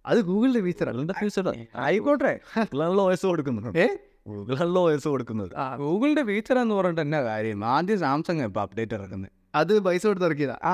അത് 0.06 0.18
ഗൂഗിളിന്റെ 0.20 0.60
ഫീച്ചറാണ് 0.60 0.96
ഗൂഗിളിന്റെ 0.96 1.14
ഫീച്ചർ 1.20 1.66
ആയിക്കോട്ടെ. 1.76 2.40
ഗൂഗിളാണല്ലോ 2.58 3.04
വോയിസ് 3.04 3.26
കൊടുക്കുന്നത്. 3.26 3.78
ഏ? 3.78 3.88
ഗൂഗിളാണല്ലോ 4.26 4.82
വോയിസ് 4.82 5.08
കൊടുക്കുന്നത്. 5.08 5.50
ഗൂഗിളിന്റെ 5.78 6.22
ഫീച്ചർ 6.22 6.58
എന്ന് 6.58 6.74
പറഞ്ഞിട്ട് 6.74 7.00
എന്നാ 7.00 7.22
കാര്യം? 7.22 7.64
ആദ്യം 7.64 7.98
സാംസങ് 7.98 8.40
ഇപ്പൊ 8.40 8.60
അപ്ഡേറ്റ് 8.60 8.94
ഇറക്കുന്നത്. 8.94 9.39
അത് 9.58 9.72
പൈസ 9.86 10.02
കൊടുത്ത് 10.08 10.26
ഇറക്കിയതാ. 10.26 10.56
ആ 10.70 10.72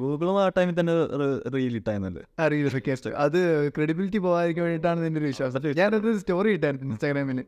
ഗൂഗിളും 0.00 0.36
ആ 0.42 0.44
ടൈമിൽ 0.56 0.74
തന്നെ 0.80 0.94
റീൽ 1.54 1.74
ഇട്ടായിരുന്നല്ലേ? 1.78 2.22
റീൽ 2.52 2.66
റിക്വസ്റ്റ് 2.76 3.10
അത് 3.24 3.38
ക്രെഡിബിലിറ്റി 3.76 4.18
പോകാതിരിക്കാൻ 4.26 4.64
വേണ്ടിയിട്ടാണ് 4.66 5.06
എന്റെ 5.08 5.20
ഒരു 5.20 5.28
വിശ്വാസം. 5.32 5.66
ഞാനത് 5.80 6.08
സ്റ്റോറി 6.22 6.50
ഇട്ടായിരുന്നു 6.56 6.86
ഇൻസ്റ്റാഗ്രാമിൽ 6.88 7.40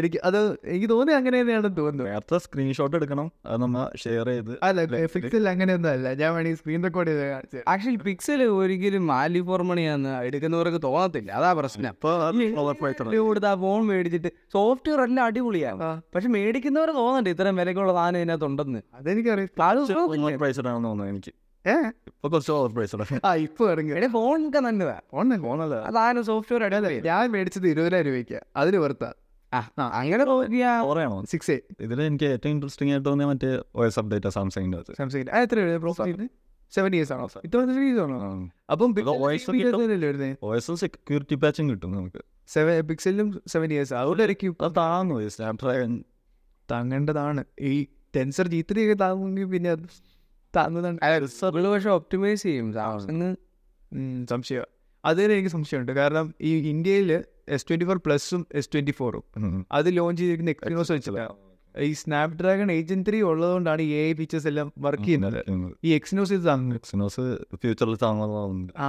എനിക്ക് 0.00 0.20
അത് 0.28 0.38
എനിക്ക് 0.72 0.88
തോന്നി 0.94 1.14
അങ്ങനെ 1.20 1.36
തന്നെയാണെന്ന് 1.40 1.78
തോന്നുന്നു. 1.80 2.04
നേരത്തെ 2.10 2.38
സ്ക്രീൻഷോട്ട് 2.44 2.94
എടുക്കണം. 3.00 3.28
അത് 3.48 3.58
നമ്മൾ 3.64 3.82
ഷെയർ 4.04 4.28
ചെയ്ത് 4.32 4.52
അല്ല 4.68 4.84
പിക്സൽ 5.16 5.48
അങ്ങനെയൊന്നും 5.54 5.90
അല്ല. 5.94 6.06
ഞാൻ 6.22 6.30
വേണമെങ്കിൽ 6.36 6.60
സ്ക്രീൻ 6.62 6.80
റെക്കോർഡ് 6.88 7.10
ചെയ്ത് 7.12 7.24
കാണിച്ചു 7.32 7.62
ആക്ച്വലി 7.74 8.00
പിക്സൽ 8.08 8.42
ഒരിക്കലും 8.60 9.06
വാല്യൂ 9.14 9.42
ഫോർ 9.50 9.62
മണിയാന്ന് 9.70 10.14
എടുക്കുന്നവർക്ക് 10.28 10.82
തോന്നത്തില്ല. 10.88 11.32
അതാ 11.40 11.50
പ്രശ്നം. 11.60 11.92
ഇപ്പൊ 11.96 12.12
കൊടുത്ത് 13.28 13.50
ആ 13.50 13.54
ഫോൺ 13.64 13.82
മേടിച്ചിട്ട് 13.90 14.32
സോഫ്റ്റ്വെയർ 14.56 15.00
എല്ലാം 15.08 15.24
അടിപൊളിയാണ്. 15.28 15.90
പക്ഷെ 16.14 16.28
മേടിക്കുന്നവർ 16.38 16.90
തോന്നണ്ട 17.02 17.28
ഇത്രയും 17.34 17.56
വിലക്കുള്ള 17.62 17.92
സാധനം 17.98 18.20
ഇതിനകത്തുണ്ടെന്ന്. 18.22 18.82
അതെനിക്കറിയാം. 18.94 19.62
അത് 19.70 19.80
ഓവർ 20.00 20.38
പ്രൈസ്ഡ് 20.42 20.68
ആണെന്ന് 20.68 20.88
തോന്നുന്നു 20.88 21.12
എനിക്ക്. 21.12 21.32
ഇപ്പൊ 22.10 22.28
കുറച്ച് 22.28 22.52
ഓവർ 22.52 22.70
പ്രൈസ്ഡ് 22.76 23.18
ആ 23.26 23.30
ഇപ്പൊ 23.46 23.64
ഇറങ്ങി 23.72 23.92
എടേ 23.98 24.08
ഫോണൊക്കെ 24.16 24.60
നല്ലതാ. 24.66 24.96
ഫോണല്ല 25.12 25.42
ഫോണല്ല 25.46 25.74
അതാണ് 25.90 26.22
സോഫ്റ്റ്വെയർ 26.22 26.62
അടിപൊളി 26.68 27.00
ഞാൻ 27.08 27.32
മേടിച്ചത് 27.32 27.66
ഇരുപതിനായിരം 27.68 28.10
രൂപയ്ക്ക്. 28.10 28.40
അതിന് 28.56 28.76
വെറുത്ത 28.76 29.04
അങ്ങനെ 29.98 30.24
ഓറയാണോ 30.90 31.16
സിക്സ് 31.30 31.56
ഇതിൽ 31.80 31.98
എനിക്ക് 32.02 32.28
ഏറ്റവും 32.34 32.52
ഇൻട്രസ്റ്റിംഗ് 32.52 32.92
ആയിട്ട് 32.92 33.08
തോന്നിയ 33.08 33.26
മറ്റേ 33.26 33.50
വോയിസ് 33.76 33.98
അപ്ഡേറ്റ് 33.98 34.30
സാംസങ്ങിന്റെ 34.36 34.78
സാംസങ്ങിന്റെ 34.98 35.32
എത്ര 35.40 35.76
പ്രോഫൈറ്റ് 35.76 36.28
സെവൻ 36.74 36.94
ഇയേഴ്സ് 36.94 37.12
ആണോ? 37.12 37.26
ഇത്ര 37.44 37.58
സീരീസ് 37.76 38.00
ആണോ? 38.00 38.18
അപ്പം 38.72 38.90
ഒക്കെ 38.90 40.54
എസും 40.56 40.76
സെക്യൂരിറ്റി 40.76 41.34
പാച്ചും 41.34 41.70
കിട്ടും 41.70 41.90
നമുക്ക്. 41.96 42.20
സെവൻ 42.48 42.80
പിക്സലിലും 42.90 43.28
സെവൻ 43.46 43.72
ഇയേഴ്സ് 43.72 43.94
അതുകൊണ്ട് 43.94 44.22
അത് 44.66 44.72
താന്നു 44.76 45.28
സ്നാപ്ഡ്രാഗൺ 45.28 46.04
താങ്ങേണ്ടതാണ്. 46.70 47.44
ഈ 47.60 47.74
ടെൻസർ 48.16 48.48
ജി 48.48 48.64
ത്രീ 48.70 48.84
ഒക്കെ 48.84 48.94
താങ്ങുമെങ്കിൽ 48.94 49.44
പിന്നെ 49.44 49.70
അത് 49.70 49.86
താങ്ങുന്നുണ്ട് 50.56 51.70
പക്ഷെ 51.70 51.90
ഒപ്റ്റിമൈസ് 51.90 52.42
ചെയ്യും. 52.42 52.72
സാംസങ് 52.72 53.36
സംശയം. 54.30 54.66
അത് 55.04 55.16
തന്നെ 55.18 55.34
എനിക്ക് 55.34 55.50
സംശയമുണ്ട്. 55.50 55.92
കാരണം 55.92 56.34
ഈ 56.40 56.50
ഇന്ത്യയിൽ 56.70 57.24
എസ് 57.48 57.66
ട്വന്റി 57.68 57.84
ഫോർ 57.84 58.00
പ്ലസും 58.06 58.46
എസ് 58.52 58.70
ട്വന്റി 58.74 58.90
ഫോറും 58.90 59.24
അത് 59.72 59.96
ലോഞ്ച് 59.96 60.20
ചെയ്തിരിക്കുന്ന 60.20 60.50
എക്സ്പീരിയൻസ് 60.50 60.92
വെച്ചില്ല 60.92 61.22
ഈ 61.74 61.92
സ്നാപ് 61.92 62.32
ഡ്രാഗൺ 62.32 62.72
ഏജന്റ് 62.72 63.06
ത്രീ 63.08 63.18
ഉള്ളതുകൊണ്ടാണ് 63.22 63.82
ഈ 63.82 63.90
എ 63.94 64.12
ഫീച്ചേഴ്സ് 64.12 64.46
എല്ലാം 64.46 64.66
വർക്ക് 64.78 65.04
ചെയ്യുന്നത്. 65.04 65.38
ഈ 65.84 65.92
എക്സിനോസ് 65.92 66.32
ഇത് 66.32 66.44
താങ്ങുന്നത് 66.46 66.78
എക്സിനോസ് 66.78 67.24
ഫ്യൂച്ചറിൽ 67.62 67.96
താങ്ങുന്നതാവുന്നുണ്ട് 68.02 68.72
ആ. 68.78 68.88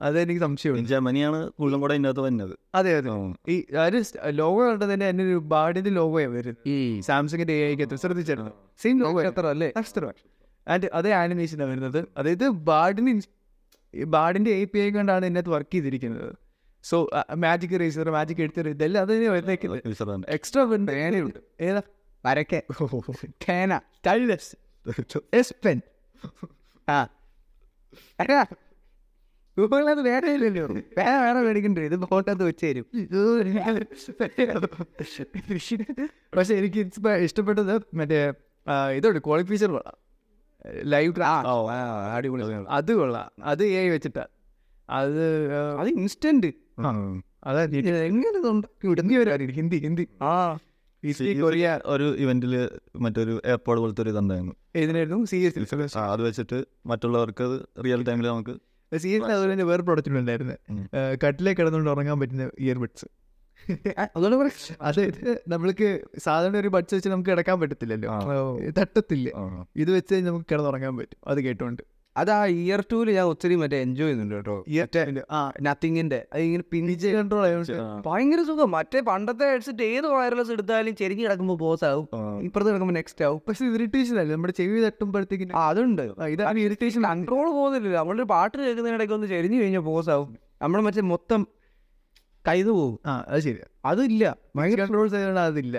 അതെനിക്ക് 0.00 0.40
സംശയമുണ്ട്. 0.40 0.88
ജർമ്മനിയാണ് 0.88 1.40
കൂടുതലും 1.58 1.80
കൂടെ 1.80 1.94
ഇതിനകത്ത് 1.94 2.56
അതെ 2.74 2.92
അതെ. 2.96 3.12
ഈ 3.48 3.56
ഒരു 3.84 4.00
ലോഗോ 4.34 4.60
കണ്ടത് 4.66 4.92
തന്നെ 4.94 5.08
എന്റെ 5.08 5.24
ഒരു 5.24 5.38
ബാഡിന്റെ 5.52 5.90
ലോഗോയാണ് 5.90 6.34
വരുന്നത് 6.36 6.60
സാംസങ്ങിന്റെ 7.02 7.56
എ 7.60 7.66
ഐക്ക് 7.70 7.96
ശ്രദ്ധിച്ചിരുന്നു 7.96 8.52
സെയിം 8.78 8.98
ലോഗോ 9.00 9.22
എത്ര 9.30 9.46
അല്ലേ? 9.46 9.70
ആൻഡ് 10.66 10.86
അതേ 10.94 11.10
ആനിമേഷനാണ് 11.14 11.70
വരുന്നത്. 11.70 12.00
അതായത് 12.16 12.46
ബാഡിന് 12.68 13.12
ബാഡിന്റെ 13.94 14.50
എ 14.50 14.64
പി 14.64 14.78
ഐ 14.78 14.90
കൊണ്ടാണ് 14.90 15.26
ഇതിനകത്ത് 15.26 15.50
വർക്ക് 15.50 15.72
ചെയ്തിരിക്കുന്നത്. 15.72 16.30
So 16.84 16.96
magic 17.36 17.80
eraser 17.80 18.10
magic 18.10 18.40
editor 18.40 18.68
ഇതെല്ലാം 18.68 19.02
അതിന് 19.02 19.28
വരുന്നേക്കുന്നത് 19.28 19.82
എക്സ്ട്രാ 20.28 20.62
ഉണ്ട് 20.72 20.92
ഏതാ? 21.60 21.82
വരക്കെ 22.26 22.62
കേന 23.48 23.80
സ്റ്റൈലസ് 23.96 24.56
എസ് 25.34 25.54
പെൻ 25.64 25.80
ആ. 26.88 27.08
അതാ 28.20 28.44
ഗൂഗിളിനകത്ത് 29.58 30.02
വേറെ 30.02 30.32
ഇല്ലല്ലോ. 30.32 30.66
വേറെ 30.66 31.16
വേറെ 31.16 31.40
മേടിക്കണ്ടേ? 31.40 31.82
ഇത് 31.82 32.04
ഫോട്ടോത്ത് 32.04 32.42
വെച്ച് 32.44 32.66
തരും. 32.66 32.86
പക്ഷെ 36.36 36.54
എനിക്ക് 36.54 36.78
ഇഷ്ടപ്പെട്ടത് 37.10 37.80
മറ്റേ 37.94 38.32
ഇതുണ്ട് 38.96 39.18
ക്വാളിറ്റി 39.18 39.50
ഫീച്ചർ 39.50 39.70
കൊള്ളാം. 39.70 39.96
ലൈവ് 40.82 41.14
അടിപൊളി 42.16 42.42
അത് 42.68 42.92
കൊള്ളാം. 42.92 43.30
അത് 43.44 43.64
എ 43.64 43.90
വെച്ചിട്ടാ. 43.90 44.26
അത് 44.90 45.52
അത് 45.54 45.88
ഇൻസ്റ്റന്റ് 45.88 46.46
അതാ 47.44 47.62
എങ്ങനെ 47.62 48.48
ഉണ്ടാക്കി 48.48 48.86
വിടുന്ന 48.86 49.36
ഹിന്ദി 49.50 49.76
ഹിന്ദി. 49.76 50.08
ആ. 50.22 50.52
ഹിന്ദി 50.52 50.73
കൊറിയ 51.40 51.80
ഒരു 51.84 52.16
ഇവന്റിൽ 52.16 52.70
മറ്റൊരു 52.96 53.42
എയർപോർട്ട് 53.44 53.82
പോലത്തെ 53.82 54.02
ഒരു 54.02 54.10
ഇതുണ്ടായിരുന്നു. 54.10 54.54
ഇതിനായിരുന്നു 54.74 55.24
സി 55.24 55.36
എസ് 55.36 55.98
അത് 55.98 56.22
വെച്ചിട്ട് 56.22 56.64
മറ്റുള്ളവർക്ക് 56.86 57.44
അത് 57.44 57.84
റിയൽ 57.84 58.02
ടൈമിൽ 58.02 58.26
നമുക്ക് 58.26 58.50
സി 58.98 59.08
എസ് 59.08 59.24
അതുപോലെ 59.24 59.52
തന്നെ 59.52 59.64
വേറെ 59.64 59.82
പ്രോഡക്റ്റ് 59.82 60.18
ഉണ്ടായിരുന്നു. 60.18 60.54
ഉം. 60.70 60.88
കട്ടിലേക്ക് 61.26 61.60
കിടന്നുകൊണ്ട് 61.60 61.90
ഉറങ്ങാൻ 61.90 62.20
പറ്റുന്ന 62.20 62.50
ഇയർബഡ്സ് 62.58 63.06
അതുകൊണ്ട് 64.16 64.36
പറ 64.36 64.50
അതായത് 64.82 65.42
നമ്മൾക്ക് 65.48 66.04
സാധാരണ 66.18 66.56
ഒരു 66.56 66.68
ബഡ്സ് 66.68 66.94
വെച്ച് 66.94 67.08
നമുക്ക് 67.08 67.30
കിടക്കാൻ 67.30 67.60
പറ്റത്തില്ലല്ലോ. 67.60 68.10
തട്ടത്തില്ല. 68.78 69.30
ഇത് 69.76 69.90
വെച്ച് 69.90 70.14
നമുക്ക് 70.14 70.46
കിടന്നുറങ്ങാൻ 70.52 70.96
പറ്റും. 70.96 71.30
അത് 71.30 71.40
കേട്ടോണ്ട്. 71.40 71.82
അത് 72.16 72.30
ആ 72.30 72.40
ഇയർ 72.46 72.80
ടൂൽ 72.92 73.10
ഞാൻ 73.14 73.26
ഒത്തിരി 73.26 73.54
മറ്റേ 73.54 73.76
എൻജോയ് 73.84 74.08
ചെയ്യുന്നുണ്ട് 74.08 74.34
കേട്ടോ. 74.34 74.56
നത്തിങ്ങിന്റെ 75.66 76.18
ഇങ്ങനെ 76.36 76.64
പിഞ്ച് 76.72 77.08
കൺട്രോൾ 77.16 77.44
ഭയങ്കര 78.06 78.42
സുഖം. 78.50 78.70
മറ്റേ 78.70 79.00
പണ്ടത്തെ 79.00 79.46
ഹെഡ്സെറ്റ് 79.52 79.82
ഏത് 79.82 80.06
വയർലെസ് 80.06 80.50
എടുത്താലും 80.50 80.96
ചെരിഞ്ഞ് 80.96 81.24
കിടക്കുമ്പോൾ 81.24 81.56
ബോസ് 81.64 81.84
ആവും. 81.84 82.06
ഇപ്പുറത്ത് 82.42 82.70
കിടക്കുമ്പോൾ 82.70 82.94
നെക്സ്റ്റ് 82.94 83.24
ആവും. 83.24 83.40
പക്ഷെ 83.48 83.64
ഇറിറ്റേഷൻ 83.76 84.18
അല്ലേ? 84.20 84.34
നമ്മുടെ 84.34 84.54
ചെവി 84.60 84.80
തട്ടുമ്പോഴത്തേക്കും 84.80 85.56
അതുണ്ട്. 85.64 86.02
ഇതാണ് 86.34 86.58
ഇറിറ്റേഷൻ 86.58 87.02
കൺട്രോൾ 87.04 87.46
പോകുന്നില്ല 87.58 87.96
നമ്മളൊരു 87.96 88.28
പാട്ട് 88.34 88.56
കേൾക്കുന്നതിനിടയ്ക്ക് 88.58 89.14
ഒന്ന് 89.14 89.26
ചെരിഞ്ഞു 89.26 89.60
കഴിഞ്ഞാൽ 89.62 89.84
പോസ് 89.90 90.10
ആവും. 90.10 90.30
നമ്മൾ 90.62 90.80
മറ്റേ 90.80 91.02
മൊത്തം 91.14 91.40
കൈത് 92.48 92.66
പോകും. 92.66 92.98
ആ 93.06 93.24
അത് 93.28 93.40
ശരി 93.40 93.56
അതില്ല. 93.84 94.24
കൺട്രോൾസ് 94.56 95.14
ആയതുകൊണ്ട് 95.14 95.40
അതില്ല. 95.40 95.76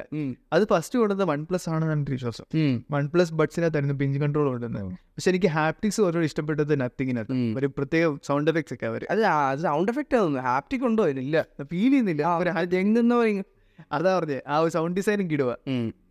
അത് 0.53 0.67
ഫസ്റ്റ് 0.67 0.99
കൊണ്ടത് 0.99 1.23
വൺ 1.25 1.45
പ്ലസ് 1.45 1.69
ആണ് 1.69 1.91
എനിക്ക് 1.91 2.11
വിശ്വാസം. 2.11 2.45
വൺ 2.91 3.09
പ്ലസ് 3.13 3.33
ബഡ്സിനകത്തായിരുന്നു 3.33 3.95
പിഞ്ച് 3.95 4.19
കൺട്രോൾ 4.19 4.47
കൊണ്ടുവന്നത്. 4.47 4.85
പക്ഷെ 4.85 5.29
എനിക്ക് 5.29 5.47
ഹാപ്റ്റിക്സ് 5.47 6.01
ഓരോ 6.01 6.21
ഇഷ്ടപ്പെട്ടത് 6.21 6.81
നത്തിങ്ങിനകത്ത് 6.81 7.57
ഒരു 7.57 7.67
പ്രത്യേക 7.77 8.17
സൗണ്ട് 8.23 8.51
എഫക്ട്സ് 8.51 8.73
ഒക്കെ 8.73 8.85
അവർ 8.85 9.07
അത് 9.11 9.25
അത് 9.25 9.59
സൗണ്ട് 9.59 9.91
എഫക്റ്റ് 9.91 10.17
ആവുന്നു 10.17 10.39
ഹാപ്റ്റിക് 10.39 10.85
ഉണ്ടോ? 10.85 11.07
ഇല്ല. 11.07 11.45
ഫീൽ 11.63 11.89
ചെയ്യുന്നില്ല. 11.89 12.23
അതാ 13.91 14.19
പറഞ്ഞേ. 14.19 14.41
ആ 14.47 14.57
ഒരു 14.57 14.71
സൗണ്ട് 14.71 14.95
ഡിസൈനും 14.97 15.29
കിടുക 15.31 15.57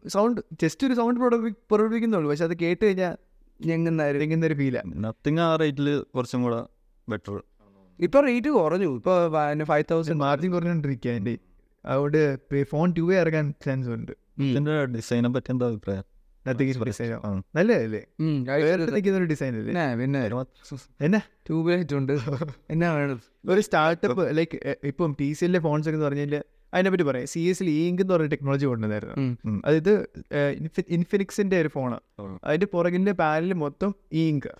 സൗണ്ട് 0.06 0.40
ജസ്റ്റ് 0.62 0.86
ഒരു 0.86 0.94
സൗണ്ട് 0.94 1.20
പുറപ്പെടുവിക്കുന്നുള്ളൂ. 1.20 2.30
പക്ഷെ 2.30 2.44
അത് 2.44 2.58
കേട്ട് 2.58 2.84
കഴിഞ്ഞാൽ 2.84 3.14
ഞെങ്ങുന്ന 3.60 4.46
ഒരു 4.46 4.54
ഫീലാണ് 4.54 5.04
നത്തിങ് 5.04 5.38
ആ. 5.38 5.56
റേറ്റിൽ 5.56 6.04
കുറച്ചും 6.16 6.42
കൂടെ 6.42 6.60
ബെറ്റർ 7.08 7.42
ഇപ്പൊ 8.00 8.20
റേറ്റ് 8.20 8.48
കുറഞ്ഞു. 8.48 8.88
ഇപ്പൊ 8.96 9.12
ഫൈവ് 9.64 9.84
തൗസൻഡ് 9.90 10.20
മാർജിൻ 10.20 10.50
കുറഞ്ഞോണ്ടിരിക്കുക 10.52 11.10
അതിന്റെ. 11.10 11.34
അതുകൊണ്ട് 11.84 12.20
ഫോൺ 12.64 12.94
ടു 12.98 13.00
വേ 13.00 13.14
ഇറങ്ങാൻ 13.20 13.46
ചാൻസ് 13.64 13.88
ഉണ്ട്. 13.88 14.12
ഡിസൈനെ 14.96 15.28
പറ്റി 15.28 15.52
എന്താ 15.52 15.66
അഭിപ്രായം. 15.68 16.04
നല്ലതല്ലേ? 17.56 18.00
ഒരു 19.18 19.24
ഡിസൈൻ 19.24 19.52
അല്ലേ? 19.56 19.94
പിന്നെ 19.94 20.20
എന്നാ? 21.00 21.20
ട്യൂബ് 21.46 21.70
ലൈറ്റ് 21.70 21.94
ഉണ്ട് 21.94 22.12
എന്നാ 22.70 22.88
വേണം 22.94 23.20
ഒരു 23.48 23.60
സ്റ്റാർട്ടപ്പ് 23.60 24.36
ലൈക്ക് 24.36 24.76
ഇപ്പം 24.84 25.16
ടി 25.20 25.28
സി 25.32 25.44
എല്ലിലെ 25.44 25.62
ഫോൺസ് 25.62 25.88
ഒക്കെ 25.88 25.96
എന്ന് 25.96 26.06
പറഞ്ഞാൽ 26.06 26.34
അതിനെപ്പറ്റി 26.74 27.04
പറയാം. 27.04 27.26
സി 27.26 27.40
എസ് 27.40 27.62
ഇങ്ക് 27.62 28.02
എന്ന് 28.02 28.14
പറഞ്ഞ 28.14 28.26
ടെക്നോളജി 28.26 28.66
കൊണ്ടുവന്നായിരുന്നു. 28.66 29.16
അതായത് 29.66 29.92
ഇൻഫിനിക്സിന്റെ 30.88 31.60
ഒരു 31.60 31.68
ഫോണ് 31.68 31.98
അതിന്റെ 32.44 32.66
പുറകിന്റെ 32.72 33.12
പാനലിൽ 33.12 33.54
മൊത്തം 33.64 33.94
ഈ 34.12 34.28
ഇങ്ക് 34.28 34.52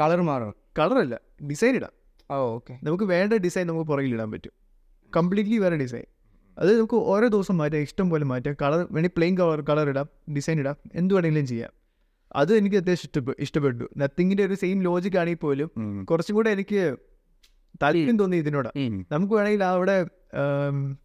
കളർ 0.00 0.20
മാറണം 0.30 0.54
കളറല്ല 0.78 1.20
ഡിസൈൻ 1.50 1.74
ഇടാം. 1.76 1.94
Oh 2.30 2.36
okay. 2.56 2.74
നമുക്ക് 2.86 3.06
വേണ്ട 3.12 3.38
ഡിസൈൻ 3.44 3.64
നമുക്ക് 3.70 3.88
പുറകിൽ 3.90 4.12
ഇടാൻ 4.16 4.28
പറ്റും. 4.34 4.52
കംപ്ലീറ്റ്ലി 5.12 5.58
വേറെ 5.64 5.76
ഡിസൈൻ 5.84 6.04
അത് 6.56 6.68
നമുക്ക് 6.78 6.98
ഓരോ 7.12 7.26
ദിവസം 7.34 7.56
മാറ്റാം 7.60 7.80
ഇഷ്ടം 7.86 8.06
പോലെ 8.10 8.24
മാറ്റാം. 8.32 8.54
കളർ 8.62 8.80
വേണമെങ്കിൽ 8.82 9.14
പ്ലെയിൻ 9.16 9.34
കളർ 9.40 9.60
കളർ 9.70 9.86
ഇടാം 9.92 10.08
ഡിസൈൻ 10.36 10.58
ഇടാം 10.62 10.76
എന്ത് 11.00 11.12
വേണമെങ്കിലും 11.16 11.46
ചെയ്യാം. 11.52 11.72
അത് 12.40 12.52
എനിക്ക് 12.58 12.76
അത്യാവശ്യം 12.80 13.08
ഇഷ്ടപ്പെട്ടു 13.08 13.38
ഇഷ്ടപ്പെട്ടു. 13.44 13.84
നത്തിങ്ങിന്റെ 14.00 14.44
ഒരു 14.48 14.54
സെയിം 14.62 14.78
ലോജിക് 14.86 15.16
ആണെങ്കിൽ 15.22 15.42
പോലും 15.44 15.68
കുറച്ചും 16.10 16.34
കൂടെ 16.38 16.50
എനിക്ക് 16.56 16.80
താല്പര്യം 17.82 18.18
തോന്നി 18.22 18.36
ഇതിനോട്. 18.42 18.70
നമുക്ക് 19.12 19.34
വേണമെങ്കിൽ 19.38 19.64
അവിടെ 19.70 19.96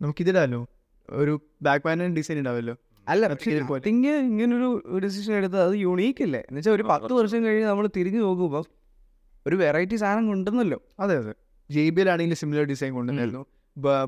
നമുക്ക് 0.03 0.21
ഇതിടാമല്ലോ 0.25 0.61
ഒരു 1.09 1.33
ബാക്ക് 1.67 1.83
പാനൽ 1.85 2.13
ഡിസൈൻ 2.17 2.37
ഉണ്ടാവല്ലോ 2.41 2.75
അല്ല 3.07 3.25
ഇങ്ങനെ 3.93 4.17
ഇങ്ങനൊരു 4.29 4.69
ഡിസിഷൻ 5.05 5.33
എടുത്തത് 5.39 5.61
അത് 5.67 5.75
യുണീക്ക് 5.85 6.23
അല്ലേ? 6.27 6.41
എന്നുവെച്ചാൽ 6.49 6.73
ഒരു 6.77 6.83
പത്ത് 6.91 7.11
വർഷം 7.19 7.39
കഴിഞ്ഞ് 7.45 7.67
നമ്മൾ 7.71 7.85
തിരിഞ്ഞു 7.97 8.19
നോക്കുമ്പോൾ 8.25 8.63
ഒരു 9.47 9.55
വെറൈറ്റി 9.55 9.95
സാധനം 9.95 10.27
കൊണ്ടുവന്നല്ലോ. 10.27 10.79
അതെ 10.99 11.15
അതെ. 11.17 11.33
ജെ 11.69 11.89
ബി 11.89 12.01
എൽ 12.01 12.09
ആണെങ്കിൽ 12.09 12.35
സിമിലർ 12.35 12.63
ഡിസൈൻ 12.63 12.93
കൊണ്ടുവന്നായിരുന്നു. 12.93 13.45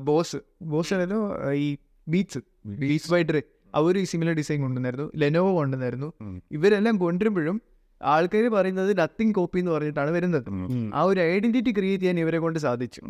ബോസ് 0.08 0.38
ബോസ് 0.62 0.94
ആണല്ലോ 0.94 1.20
ഈ 1.66 1.68
ബീച്ച് 2.06 2.38
ബീച്ച് 2.80 3.12
വൈഡർ 3.12 3.36
അവർ 3.74 3.98
ഈ 3.98 4.04
സിമിലർ 4.04 4.32
ഡിസൈൻ 4.32 4.60
കൊണ്ടുവന്നായിരുന്നു. 4.60 5.06
ലെനോവോ 5.16 5.52
കൊണ്ടുവന്നായിരുന്നു. 5.56 6.08
ഇവരെല്ലാം 6.52 6.96
കൊണ്ടുവരുമ്പോഴും 6.98 7.62
ആൾക്കാർ 8.00 8.44
പറയുന്നത് 8.48 8.98
നത്തിങ് 8.98 9.34
കോപ്പി 9.34 9.58
എന്ന് 9.58 9.72
പറഞ്ഞിട്ടാണ് 9.72 10.10
വരുന്നത്. 10.10 10.48
ആ 10.94 11.02
ഒരു 11.02 11.20
ഐഡന്റിറ്റി 11.20 11.70
ക്രിയേറ്റ് 11.70 12.02
ചെയ്യാൻ 12.02 12.18
ഇവരെ 12.20 12.38
കൊണ്ട് 12.38 12.58
സാധിച്ചു. 12.58 13.02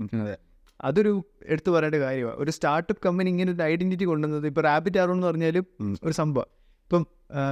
അതൊരു 0.80 1.12
എടുത്തു 1.46 1.70
പറയേണ്ട 1.70 1.94
കാര്യമാണ്. 1.94 2.36
ഒരു 2.36 2.50
സ്റ്റാർട്ടപ്പ് 2.50 3.02
കമ്പനി 3.06 3.30
ഇങ്ങനെ 3.30 3.52
ഒരു 3.52 3.62
ഐഡന്റിറ്റി 3.62 4.04
കൊണ്ടുവന്നത് 4.04 4.46
ഇപ്പോൾ 4.46 4.60
റാബിറ്റ് 4.60 4.98
ആറോ 4.98 5.12
എന്ന് 5.12 5.26
പറഞ്ഞാലും 5.26 5.66
ഒരു 6.04 6.12
സംഭവം. 6.12 6.48
ഇപ്പം 6.84 7.06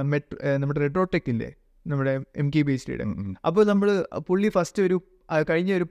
മെട്രോ 0.09 0.57
നമ്മുടെ 0.57 0.79
റെട്രോടെക് 0.79 1.29
ഇല്ലേ? 1.29 1.49
നമ്മുടെ 1.85 2.13
എം 2.41 2.47
കെ 2.55 2.61
ബി 2.67 2.73
എച്ച് 2.77 3.07
അപ്പോൾ 3.49 3.63
നമ്മൾ 3.71 3.89
പുള്ളി 4.29 4.49
ഫസ്റ്റ് 4.55 4.83
ഒരു 4.87 4.97
കഴിഞ്ഞ 5.49 5.71
ഒരു 5.79 5.85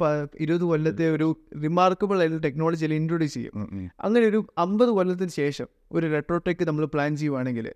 ഇരുപത് 0.45 0.65
കൊല്ലത്തെ 0.71 1.07
ഒരു 1.17 1.27
റിമാർക്കബിൾ 1.65 2.19
ആയിട്ടുള്ള 2.23 2.43
ടെക്നോളജിയിൽ 2.47 2.93
ഇൻട്രൊഡ്യൂസ് 2.99 3.35
ചെയ്യും. 3.35 3.55
അങ്ങനെ 4.07 4.25
ഒരു 4.27 4.41
അമ്പത് 4.65 4.91
കൊല്ലത്തിന് 4.99 5.33
ശേഷം 5.41 5.69
ഒരു 5.93 6.07
റെട്രോടെക് 6.15 6.65
നമ്മൾ 6.71 6.85
പ്ലാൻ 6.95 7.11
ചെയ്യുവാണെങ്കിൽ 7.23 7.69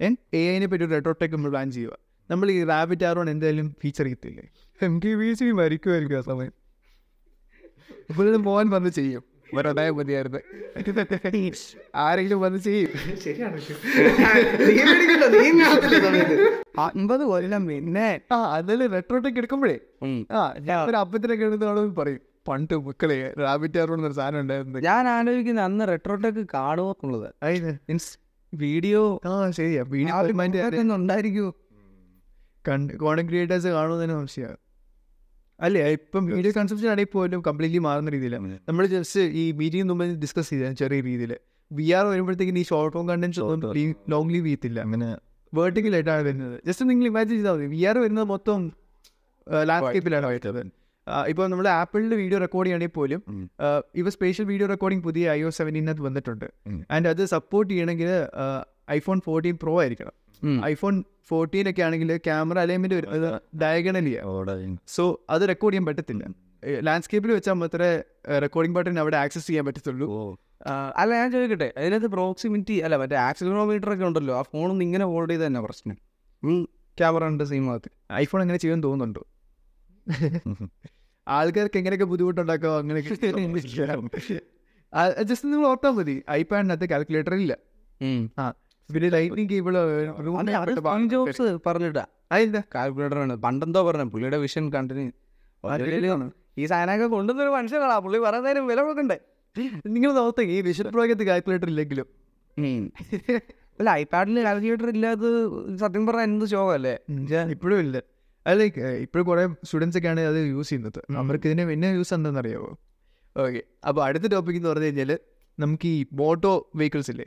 എ 0.00 0.42
ഐനെ 0.54 0.66
പറ്റി 0.72 0.84
ഒരു 0.86 0.92
റെട്രോടെക് 0.96 1.34
നമ്മൾ 1.36 1.50
പ്ലാൻ 1.54 1.70
ചെയ്യുക 1.76 1.98
നമ്മൾ 2.30 2.48
ഈ 2.54 2.58
റാബിറ്റ് 2.72 3.06
ആറോൺ 3.10 3.28
എന്തായാലും 3.34 3.68
ഫീച്ചർ 3.82 4.04
ചെയ്യത്തില്ലേ 4.04 4.44
എം 4.80 4.94
കെ 5.04 5.12
ബി 5.20 5.26
എച്ച് 5.32 5.52
മരിക്കുമായിരിക്കും 5.60 6.18
ആ 6.18 6.24
സമയം. 6.30 6.52
അപ്പോൾ 8.10 8.36
മോഹൻ 8.48 8.68
വന്ന് 8.74 8.90
ചെയ്യും. 8.98 9.22
വെറുതെ 9.56 9.84
മതിയായിരുന്നു 9.98 10.40
ആരെങ്കിലും 12.04 12.38
വന്ന് 12.44 12.58
ചെയ്യും. 12.66 12.90
അമ്പത് 16.84 17.24
കൊല്ലം 17.30 17.62
പിന്നെ 17.70 18.06
ആ 18.34 18.38
അതിൽ 18.56 18.80
റെട്രോടെക് 18.94 19.38
എടുക്കുമ്പോഴേ. 19.40 19.76
ആ 20.38 20.42
ഞാൻ 20.68 20.78
ഒരു 20.90 20.98
അപ്പത്തിനൊക്കെ 21.02 21.44
എടുത്താണെന്ന് 21.48 21.96
പറയും 22.00 22.22
പണ്ട് 22.48 22.74
മക്കളെ 22.86 23.18
റാബിറ്റ് 23.44 23.80
സാധനം 24.20 24.40
ഉണ്ടായിരുന്നു. 24.44 24.78
ഞാൻ 24.88 25.04
ആലോചിക്കുന്ന 25.16 25.60
അന്ന് 25.68 25.84
റെട്രോടെക്ക് 25.92 26.44
കാണുമോ 26.56 26.92
എന്നുള്ളത്. 26.96 27.28
മീൻസ് 27.88 28.10
വീഡിയോ 28.52 29.02
ആ 29.30 29.34
ശരിയാ. 29.58 29.82
വീഡിയോ 29.96 30.16
ഉണ്ടായിരിക്കുമോ 31.00 31.52
കോണ്ടന്റ് 32.66 33.28
ക്രിയേറ്റേഴ്സ് 33.30 33.70
കാണുന്നതിന് 33.76 34.14
സംശയമാണ്. 34.20 34.58
അല്ലേ? 35.60 35.82
ഇപ്പം 35.96 36.22
വീഡിയോ 36.34 36.52
കൺസെപ്ഷൻ 36.58 36.88
ആണെങ്കിൽ 36.92 37.12
പോലും 37.16 37.40
കംപ്ലീറ്റ്ലി 37.48 37.80
മാറുന്ന 37.86 38.10
രീതിയിലാണ് 38.14 38.56
നമ്മൾ 38.68 38.84
ജസ്റ്റ് 38.94 39.22
ഈ 39.40 39.44
മീറ്റിംഗ് 39.60 39.86
മുമ്പ് 39.90 40.14
ഡിസ്കസ് 40.24 40.50
ചെയ്ത 40.52 40.70
ചെറിയ 40.80 41.00
രീതിയിൽ 41.08 41.32
വി 41.70 41.86
ആർ 41.98 42.04
വരുമ്പോഴത്തേക്കും 42.12 42.58
ഈ 42.62 42.64
short 42.70 42.92
form 42.96 43.06
content 43.10 43.42
long 44.12 44.30
leave 44.34 44.46
ചെയ്യത്തില്ല. 44.46 44.78
അങ്ങനെ 44.86 45.08
വേർട്ടിക്കലായിട്ടാണ് 45.58 46.22
വരുന്നത്. 46.28 46.56
ജസ്റ്റ് 46.68 46.84
നിങ്ങൾ 46.90 47.06
ഇമാജിൻ 47.10 47.34
ചെയ്താൽ 47.36 47.56
മതി. 47.56 47.66
വി 47.74 47.80
ആർ 47.90 47.96
വരുന്നത് 48.04 48.28
മൊത്തം 48.34 48.60
ലാൻഡ്സ്കേപ്പിലാണ് 49.70 50.26
വരുന്നത്. 50.32 50.60
ഇപ്പോൾ 51.30 51.46
നമ്മൾ 51.52 51.66
ആപ്പിളിൽ 51.78 52.12
വീഡിയോ 52.22 52.38
റെക്കോർഡ് 52.44 52.66
ചെയ്യണമെങ്കിൽ 52.68 52.96
പോലും. 52.98 53.20
ഇവ 54.00 54.08
സ്പേഷ്യൽ 54.16 54.44
വീഡിയോ 54.50 54.66
റെക്കോർഡിംഗ് 54.72 55.04
പുതിയ 55.06 55.30
ഐ 55.38 55.40
ഒ 55.46 55.50
സെവന്റീനകത്ത് 55.58 56.04
വന്നിട്ടുണ്ട്. 56.08 56.46
ആൻഡ് 56.94 57.08
അത് 57.12 57.22
സപ്പോർട്ട് 57.34 57.70
ചെയ്യണമെങ്കിൽ 57.72 58.10
ഐഫോൺ 58.98 59.20
ഫോർട്ടീൻ 59.26 59.56
പ്രോ 59.62 59.74
ആയിരിക്കണം. 59.82 60.14
ഐഫോൺ 60.64 61.04
ഫോർട്ടീൻ 61.28 61.70
ഒക്കെ 61.70 61.82
ആണെങ്കിൽ 61.82 62.16
ക്യാമറ 62.16 62.58
അലൈൻമെന്റ് 62.58 62.94
വരുന്നത് 62.94 63.40
ഡയഗണലി 63.62 64.14
സോ 64.86 65.04
അത് 65.30 65.42
റെക്കോർഡ് 65.48 65.74
ചെയ്യാൻ 65.74 65.86
പറ്റത്തില്ല. 65.86 66.24
ലാൻഡ്സ്കേപ്പിൽ 66.86 67.32
വെച്ചാൽ 67.32 67.52
മാത്രമേ 67.52 67.92
റെക്കോർഡിംഗ് 68.38 68.76
ബട്ടൺ 68.76 68.98
അവിടെ 68.98 69.16
ആക്സസ് 69.16 69.46
ചെയ്യാൻ 69.46 69.66
പറ്റത്തുള്ളൂ. 69.66 70.08
അല്ല 70.96 71.10
ഞാൻ 71.14 71.32
ചോദിക്കട്ടെ 71.32 71.72
അതിനകത്ത് 71.76 72.06
പ്രോക്സിമിറ്റി 72.06 72.74
അല്ല 72.78 72.96
മറ്റേ 72.96 73.16
ആക്സിലറോമീറ്റർ 73.16 73.92
ഒക്കെ 73.94 74.04
ഉണ്ടല്ലോ 74.04 74.34
ആ 74.38 74.42
ഫോണൊന്നും 74.42 74.84
ഇങ്ങനെ 74.84 75.04
ഹോൾഡ് 75.04 75.30
ചെയ്ത് 75.30 75.46
തന്നെ 75.46 75.60
പ്രശ്നം? 75.60 75.96
ക്യാമറ 76.98 77.24
ഉണ്ട് 77.24 77.44
സെയിം 77.44 77.66
ഭാഗത്ത്. 77.66 77.90
ഐഫോൺ 78.12 78.40
എങ്ങനെ 78.40 78.58
ചെയ്യാൻ 78.58 78.82
തോന്നുന്നുണ്ടോ? 78.84 79.22
ആൾക്കാർക്ക് 81.26 81.78
എങ്ങനെയൊക്കെ 81.80 82.04
ബുദ്ധിമുട്ടുണ്ടാക്കോ 82.04 82.78
അങ്ങനെയൊക്കെ? 82.78 83.10
ജസ്റ്റ് 85.30 85.46
നിങ്ങൾ 85.52 85.66
ഓർത്താൽ 85.66 85.90
മതി. 85.90 86.22
ഐപാഡിനകത്ത് 86.30 86.86
കാൽക്കുലേറ്റർ 86.88 87.34
ഇല്ല. 87.34 87.52
ആ 88.38 88.44
പിന്നെ 88.94 89.08
ലൈറ്റിംഗ് 89.14 89.48
കേബിൾ 89.52 89.74
ജോബ്സ് 91.12 91.46
പറഞ്ഞിട്ടാ. 91.66 92.04
അതെന്താ? 92.32 92.62
കാൽക്കുലേറ്റർ 92.74 93.18
ആണ്. 93.24 93.34
പണ്ടെന്തോ 93.46 93.80
പറഞ്ഞു 93.88 94.06
പുള്ളിയുടെ 94.12 94.38
വിഷൻ 94.44 94.64
കണ്ടിന്യൂ 94.76 95.10
ഈ 96.60 96.64
സാധനമൊക്കെ 96.70 97.06
കൊണ്ടുവന്നൊരു 97.16 97.52
മനുഷ്യനാണ്. 97.56 97.96
പുള്ളി 98.04 98.18
പറയുന്നതിന് 98.26 98.62
വില 98.70 98.80
കൊടുക്കണ്ടേ? 98.86 99.18
നിങ്ങൾ 99.96 100.10
നോക്കത്തെ 100.18 100.44
ഈ 100.54 100.56
വിഷൻ 100.68 100.86
പ്രോയ്ക്കകത്ത് 100.94 101.26
കാൽക്കുലേറ്റർ 101.30 101.68
ഇല്ലെങ്കിലും. 101.72 102.06
അല്ല 103.78 103.90
ഐപാഡിൽ 104.02 104.38
കാൽക്കുലേറ്റർ 104.46 104.88
ഇല്ലാതെ 104.94 105.28
സത്യം 105.82 106.02
പറഞ്ഞാൽ 106.08 106.26
എന്ത് 106.30 106.44
ശോകമല്ലേ? 106.54 106.94
ഇപ്പോഴും 107.54 107.78
ഇല്ല. 107.84 107.96
അത് 108.46 108.56
ലൈക്ക് 108.60 108.84
ഇപ്പോഴും 109.04 109.24
കുറേ 109.26 109.42
സ്റ്റുഡൻസ് 109.68 109.96
ഒക്കെയാണ് 109.98 110.22
അത് 110.30 110.38
യൂസ് 110.54 110.68
ചെയ്യുന്നത്. 110.70 111.00
അവർക്ക് 111.22 111.46
ഇതിന് 111.50 111.64
പിന്നെ 111.70 111.88
യൂസ് 111.98 112.12
എന്താണെന്ന് 112.16 112.42
അറിയാമോ 112.42 112.70
ഓക്കെ 113.36 113.60
അപ്പോൾ 113.88 114.02
അടുത്ത 114.06 114.26
ടോപ്പിക് 114.32 114.56
എന്ന് 114.56 114.68
പറഞ്ഞു 114.68 114.88
കഴിഞ്ഞാൽ 114.88 115.12
നമുക്ക് 115.58 115.88
ഈ 115.96 115.98
മോട്ടോ 116.20 116.52
വെഹിക്കിൾസ് 116.78 117.10
ഇല്ലേ? 117.12 117.26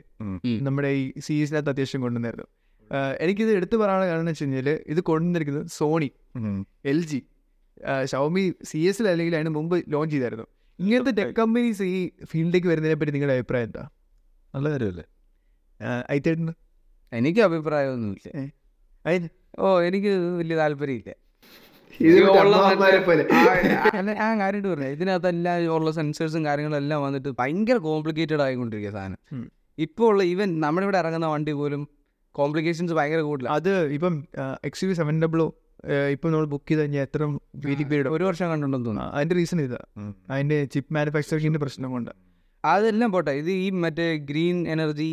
നമ്മുടെ 0.66 0.90
ഈ 1.00 1.04
സീരീസിനകത്ത് 1.26 1.70
അത്യാവശ്യം 1.72 2.00
കൊണ്ടുവന്നായിരുന്നു. 2.04 2.48
എനിക്കിത് 3.24 3.50
എടുത്തു 3.58 3.76
പറയാനുള്ള 3.82 4.06
കാരണം 4.10 4.22
എന്ന് 4.24 4.32
വെച്ച് 4.32 4.44
കഴിഞ്ഞാൽ 4.44 4.68
ഇത് 4.92 5.00
കൊണ്ടുവന്നിരിക്കുന്നത് 5.10 5.68
Sony. 5.78 6.08
L 6.92 7.00
G 7.10 7.20
Xiaomi 8.12 8.44
C 8.70 8.78
എസിൽ 8.90 9.06
അല്ലെങ്കിൽ 9.12 9.34
അതിന് 9.38 9.52
മുമ്പ് 9.56 9.76
ലോഞ്ച് 9.94 10.12
ചെയ്തായിരുന്നു. 10.14 10.46
ഇങ്ങനത്തെ 10.78 11.12
ടെക് 11.18 11.34
കമ്പനീസ് 11.40 11.84
ഈ 11.96 11.98
ഫീൽഡിലേക്ക് 12.30 12.68
വരുന്നതിനെ 12.72 12.96
പറ്റി 13.00 13.12
നിങ്ങളുടെ 13.16 13.36
അഭിപ്രായം 13.38 13.68
എന്താ? 13.68 13.84
നല്ല 14.54 14.66
കാര്യമല്ലേ? 14.74 15.06
ഐത്തേട്ടന് 16.16 16.54
എനിക്ക് 17.12 17.40
അഭിപ്രായമൊന്നുമില്ല 17.48 18.50
ഓ 19.58 19.66
എനിക്ക് 19.88 20.12
വലിയ 20.40 20.54
താല്പര്യമില്ല. 20.60 21.12
ഞാൻ 24.18 24.34
കാര്യമായിട്ട് 24.40 24.68
പറഞ്ഞു. 24.68 24.88
ഇതിനകത്തെല്ലാം 24.96 25.74
ഉള്ള 25.74 25.90
സെൻസേഴ്സും 25.98 26.44
കാര്യങ്ങളും 26.44 26.76
എല്ലാം 26.76 27.02
വന്നിട്ട് 27.02 27.30
ഭയങ്കര 27.38 27.76
കോംപ്ലിക്കേറ്റഡ് 27.88 28.42
ആയിക്കൊണ്ടിരിക്കുക 28.46 28.92
സാധനം. 28.92 29.18
ഇപ്പോൾ 29.78 30.06
ഉള്ള 30.12 30.22
ഈവൻ 30.32 30.50
നമ്മുടെ 30.60 30.86
ഇവിടെ 30.86 30.98
ഇറങ്ങുന്ന 30.98 31.26
വണ്ടി 31.26 31.52
പോലും 31.52 31.82
കോംപ്ലിക്കേഷൻസ് 32.38 32.92
ഭയങ്കര 32.92 33.20
കൂടുതലും. 33.20 33.50
അത് 33.50 33.72
ഇപ്പം 33.96 34.14
എക്സ് 34.64 34.84
യു 34.84 34.92
സെവൻ 34.92 35.22
ഡബ്ലോ 35.22 35.46
ഇപ്പം 36.12 36.30
നമ്മൾ 36.32 36.46
ബുക്ക് 36.46 36.68
ചെയ്ത് 36.68 36.80
കഴിഞ്ഞാൽ 36.80 37.02
എത്ര 37.02 37.22
വെയിറ്റിംഗ് 37.64 37.90
പീരീഡ് 37.90 38.08
ഒരു 38.08 38.24
വർഷം 38.24 38.46
കണ്ടുണ്ടെന്ന് 38.50 38.86
തോന്നുന്നു. 38.86 39.10
അതിന്റെ 39.12 39.34
റീസൺ 39.34 39.60
ഇതാ. 39.60 39.80
അതിന്റെ 40.30 40.64
ചിപ്പ് 40.64 40.94
മാനുഫാക്ചറിങ്ങിന്റെ 40.94 41.58
പ്രശ്നം 41.58 41.90
കൊണ്ട്. 41.90 42.10
അതെല്ലാം 42.64 43.10
പോട്ടെ. 43.12 43.32
ഇത് 43.40 43.50
ഈ 43.50 43.70
മറ്റേ 43.84 44.06
ഗ്രീൻ 44.30 44.68
എനർജി 44.68 45.12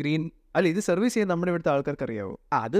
ഗ്രീൻ 0.00 0.22
അല്ല 0.54 0.66
ഇത് 0.70 0.80
സർവീസ് 0.86 1.14
ചെയ്യാൻ 1.14 1.28
നമ്മുടെ 1.30 1.50
ഇവിടുത്തെ 1.52 1.70
ആൾക്കാർക്ക് 1.72 2.04
അറിയാവോ 2.06 2.32
അത് 2.58 2.78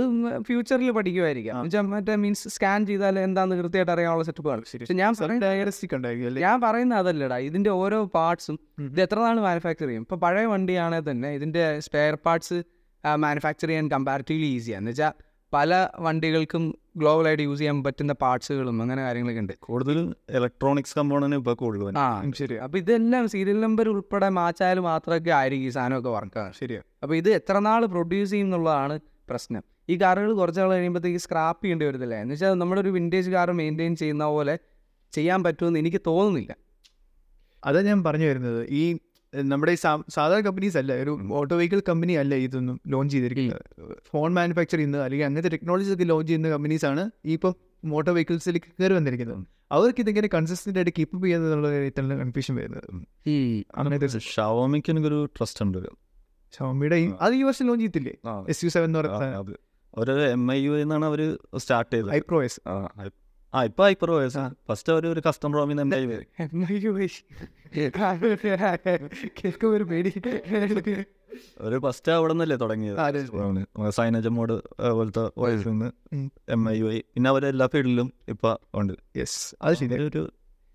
ഫ്യൂച്ചറിൽ 0.48 0.90
പഠിക്കുമായിരിക്കാം 0.96 1.60
മറ്റേ 1.92 2.14
മീൻസ് 2.22 2.50
സ്കാൻ 2.54 2.80
ചെയ്താൽ 2.88 3.18
എന്താണെന്ന് 3.22 3.56
കൃത്യമായിട്ട് 3.60 3.92
അറിയാനുള്ള 3.94 4.24
സെറ്റപ്പാണ് 4.28 4.64
ശരി. 4.72 4.84
ഞാൻ 5.00 5.12
പറയുന്നത് 5.18 5.46
ഡയഗ്നോസ്റ്റിക് 5.46 5.94
ഉണ്ടായിരിക്കും 5.98 6.42
ഞാൻ 6.44 6.58
പറയുന്നത് 6.64 7.00
അതല്ലടാ 7.02 7.38
ഇതിന്റെ 7.48 7.72
ഓരോ 7.80 7.98
പാർട്സും 8.16 8.58
ഇത് 8.86 9.00
എത്ര 9.04 9.18
നാൾ 9.24 9.38
മാനുഫാക്ചർ 9.46 9.86
ചെയ്യും? 9.86 10.04
ഇപ്പൊ 10.06 10.18
പഴയ 10.24 10.44
വണ്ടിയാണെങ്കിൽ 10.52 11.08
തന്നെ 11.10 11.30
ഇതിന്റെ 11.38 11.64
സ്പെയർ 11.86 12.16
പാർട്സ് 12.26 12.58
മാനുഫാക്ചർ 13.22 13.68
ചെയ്യാൻ 13.68 13.86
കമ്പാരിറ്റീവ്ലി 13.92 14.48
ഈസിയാണ് 14.56 14.82
എന്ന് 14.82 14.92
വെച്ചാൽ 14.92 15.14
പല 15.54 15.88
വണ്ടികൾക്കും 15.98 16.64
ഗ്ലോബലായിട്ട് 16.96 17.42
യൂസ് 17.42 17.58
ചെയ്യാൻ 17.60 17.84
പറ്റുന്ന 17.84 18.12
പാർട്സുകളും 18.12 18.76
അങ്ങനെ 18.82 19.02
കാര്യങ്ങളൊക്കെ 19.02 19.40
ഉണ്ട്. 19.40 19.52
കൂടുതലും 19.66 20.06
ഇലക്ട്രോണിക്സ് 20.38 20.94
കമ്പോണന്റ് 20.98 21.36
ഇപ്പോൾ 21.36 21.54
കൂടുതൽ 21.54 21.98
ആ 21.98 22.06
ശരി 22.40 22.54
അപ്പോൾ 22.54 22.78
ഇതെല്ലാം 22.78 23.28
സീരിയൽ 23.28 23.60
നമ്പർ 23.60 23.88
ഉൾപ്പെടെ 23.88 24.28
മാച്ചായാൽ 24.28 24.80
മാത്രമൊക്കെ 24.80 25.30
ആയിരിക്കും 25.30 25.66
ഈ 25.66 25.68
സാധനമൊക്കെ 25.68 26.08
വർക്കാണ് 26.08 26.52
ശരിയാണ് 26.60 26.86
അപ്പോൾ 27.02 27.16
ഇത് 27.16 27.30
എത്ര 27.30 27.58
നാൾ 27.58 27.86
പ്രൊഡ്യൂസ് 27.86 28.30
ചെയ്യും 28.30 28.46
എന്നുള്ളതാണ് 28.46 28.96
പ്രശ്നം. 29.30 29.62
ഈ 29.88 29.94
കാറുകൾ 30.02 30.32
കുറച്ച് 30.34 30.60
നാൾ 30.60 30.70
കഴിയുമ്പോഴത്തേക്ക് 30.70 31.18
സ്ക്രാപ്പ് 31.18 31.62
ചെയ്യേണ്ടി 31.64 31.84
വരത്തില്ല. 31.86 32.14
എന്ന് 32.14 32.34
വെച്ചാൽ 32.34 32.54
നമ്മുടെ 32.54 32.80
ഒരു 32.80 32.88
വിന്റേജ് 32.88 33.30
കാർ 33.30 33.50
മെയിന്റെയിൻ 33.52 33.96
ചെയ്യുന്ന 33.96 34.24
പോലെ 34.24 34.58
ചെയ്യാൻ 35.12 35.44
പറ്റുമെന്ന് 35.44 35.78
എനിക്ക് 35.78 36.00
തോന്നുന്നില്ല. 36.06 36.52
അതാ 37.64 37.80
ഞാൻ 37.82 38.04
പറഞ്ഞു 38.04 38.26
വരുന്നത്. 38.26 38.60
ഈ 38.70 38.98
നമ്മുടെ 39.50 39.72
ഈ 39.76 39.78
സാധാരണ 40.16 40.42
കമ്പനീസ് 40.46 40.76
അല്ല 40.80 40.92
ഒരു 41.02 41.12
ഓട്ടോ 41.38 41.54
വെഹിക്കിൾ 41.60 41.80
കമ്പനി 41.88 42.14
അല്ല 42.22 42.34
ഇതൊന്നും 42.46 42.76
ലോഞ്ച് 42.92 43.12
ചെയ്തിരിക്കുന്നത്. 43.14 43.62
ഫോൺ 44.12 44.28
മാനുഫാക്ചർ 44.38 44.76
ചെയ്യുന്നത് 44.76 45.02
അല്ലെങ്കിൽ 45.04 45.26
അങ്ങനത്തെ 45.28 45.50
ടെക്നോളജീസ് 45.54 45.94
ഒക്കെ 45.96 46.06
ലോഞ്ച് 46.12 46.28
ചെയ്യുന്ന 46.30 46.50
കമ്പനീസ് 46.54 46.86
ആണ് 46.90 47.04
ഈ 47.30 47.32
ഇപ്പം 47.38 47.54
മോട്ടോർ 47.92 48.12
വെഹിക്കിൾസിലേക്ക് 48.16 48.70
കയറി 48.80 48.94
വന്നിരിക്കുന്നത്. 48.98 49.40
അവർക്ക് 49.76 50.00
ഇതിങ്ങനെ 50.04 50.28
കൺസിസ്റ്റന്റ് 50.36 50.78
ആയിട്ട് 50.80 50.92
കീപ്പ് 50.98 51.24
ചെയ്യുന്നതെന്നുള്ള 51.24 51.68
കാര്യത്തിലാണ് 51.74 52.18
കൺഫ്യൂഷൻ 52.22 52.54
വരുന്നത്. 52.60 54.18
ഷവോമിക്ക് 54.36 54.90
എനിക്കൊരു 54.94 55.20
ട്രസ്റ്റ് 55.36 55.62
ഉണ്ട്. 55.66 55.80
ഷവോമിയുടെ 56.56 56.96
അത് 57.24 57.34
ഈ 57.40 57.42
വർഷം 57.48 57.66
ലോഞ്ച് 57.70 57.84
ചെയ്തില്ലേ 57.86 58.14
എസ് 58.54 58.62
യു 58.64 58.70
സെവൻ 58.76 58.88
എന്ന് 58.90 58.98
പറയുന്നത് 59.00 59.58
ഒരു 60.02 60.12
എം 60.34 60.44
ഐ 60.52 60.58
യു 60.66 60.74
എന്നാണ് 60.82 61.04
അവർ 61.10 61.20
സ്റ്റാർട്ട് 61.62 61.92
ചെയ്തത്. 61.94 62.10
ഐപ്രോ 62.18 62.38
എസ് 62.48 62.60
ആ, 63.54 63.64
ഇപ്പൊ 63.64 63.84
ഹൈപ്പർ 63.84 64.10
ഓയസ് 64.10 64.42
ഫസ്റ്റ് 64.68 64.92
അവർ 64.92 65.06
ഒരു 65.06 65.22
കസ്റ്റമർ 65.26 65.54
റോമിന്ന് 65.54 65.82
എം 65.82 65.90
ഐ 65.94 66.02
കേൾക്കുമ്പോൾ 69.38 69.74
ഒരു 69.74 69.84
പേടി 69.84 70.12
ഒരു 71.60 71.78
ഫസ്റ്റ് 71.78 72.12
അവിടെ 72.12 72.32
നിന്നല്ലേ 72.32 72.56
തുടങ്ങിയത്? 72.56 72.98
ആ, 73.78 73.90
സൈനജ 73.90 74.26
മോഡ് 74.26 74.56
പോലത്തെ 74.90 75.30
വോയിസിൽ 75.38 75.68
നിന്ന്. 75.68 75.88
എം 76.48 76.70
ഐ 76.70 76.74
യു 76.78 76.92
ഐ 76.92 76.98
പിന്നെ 77.14 77.30
അവരെല്ലാ 77.30 77.66
ഫീൽഡിലും 77.66 78.12
ഇപ്പൊ 78.28 78.56
ഉണ്ട്. 78.74 78.92
യെസ് 79.16 79.38
അത് 79.62 79.74
ശരി 79.74 80.02
ഒരു 80.04 80.22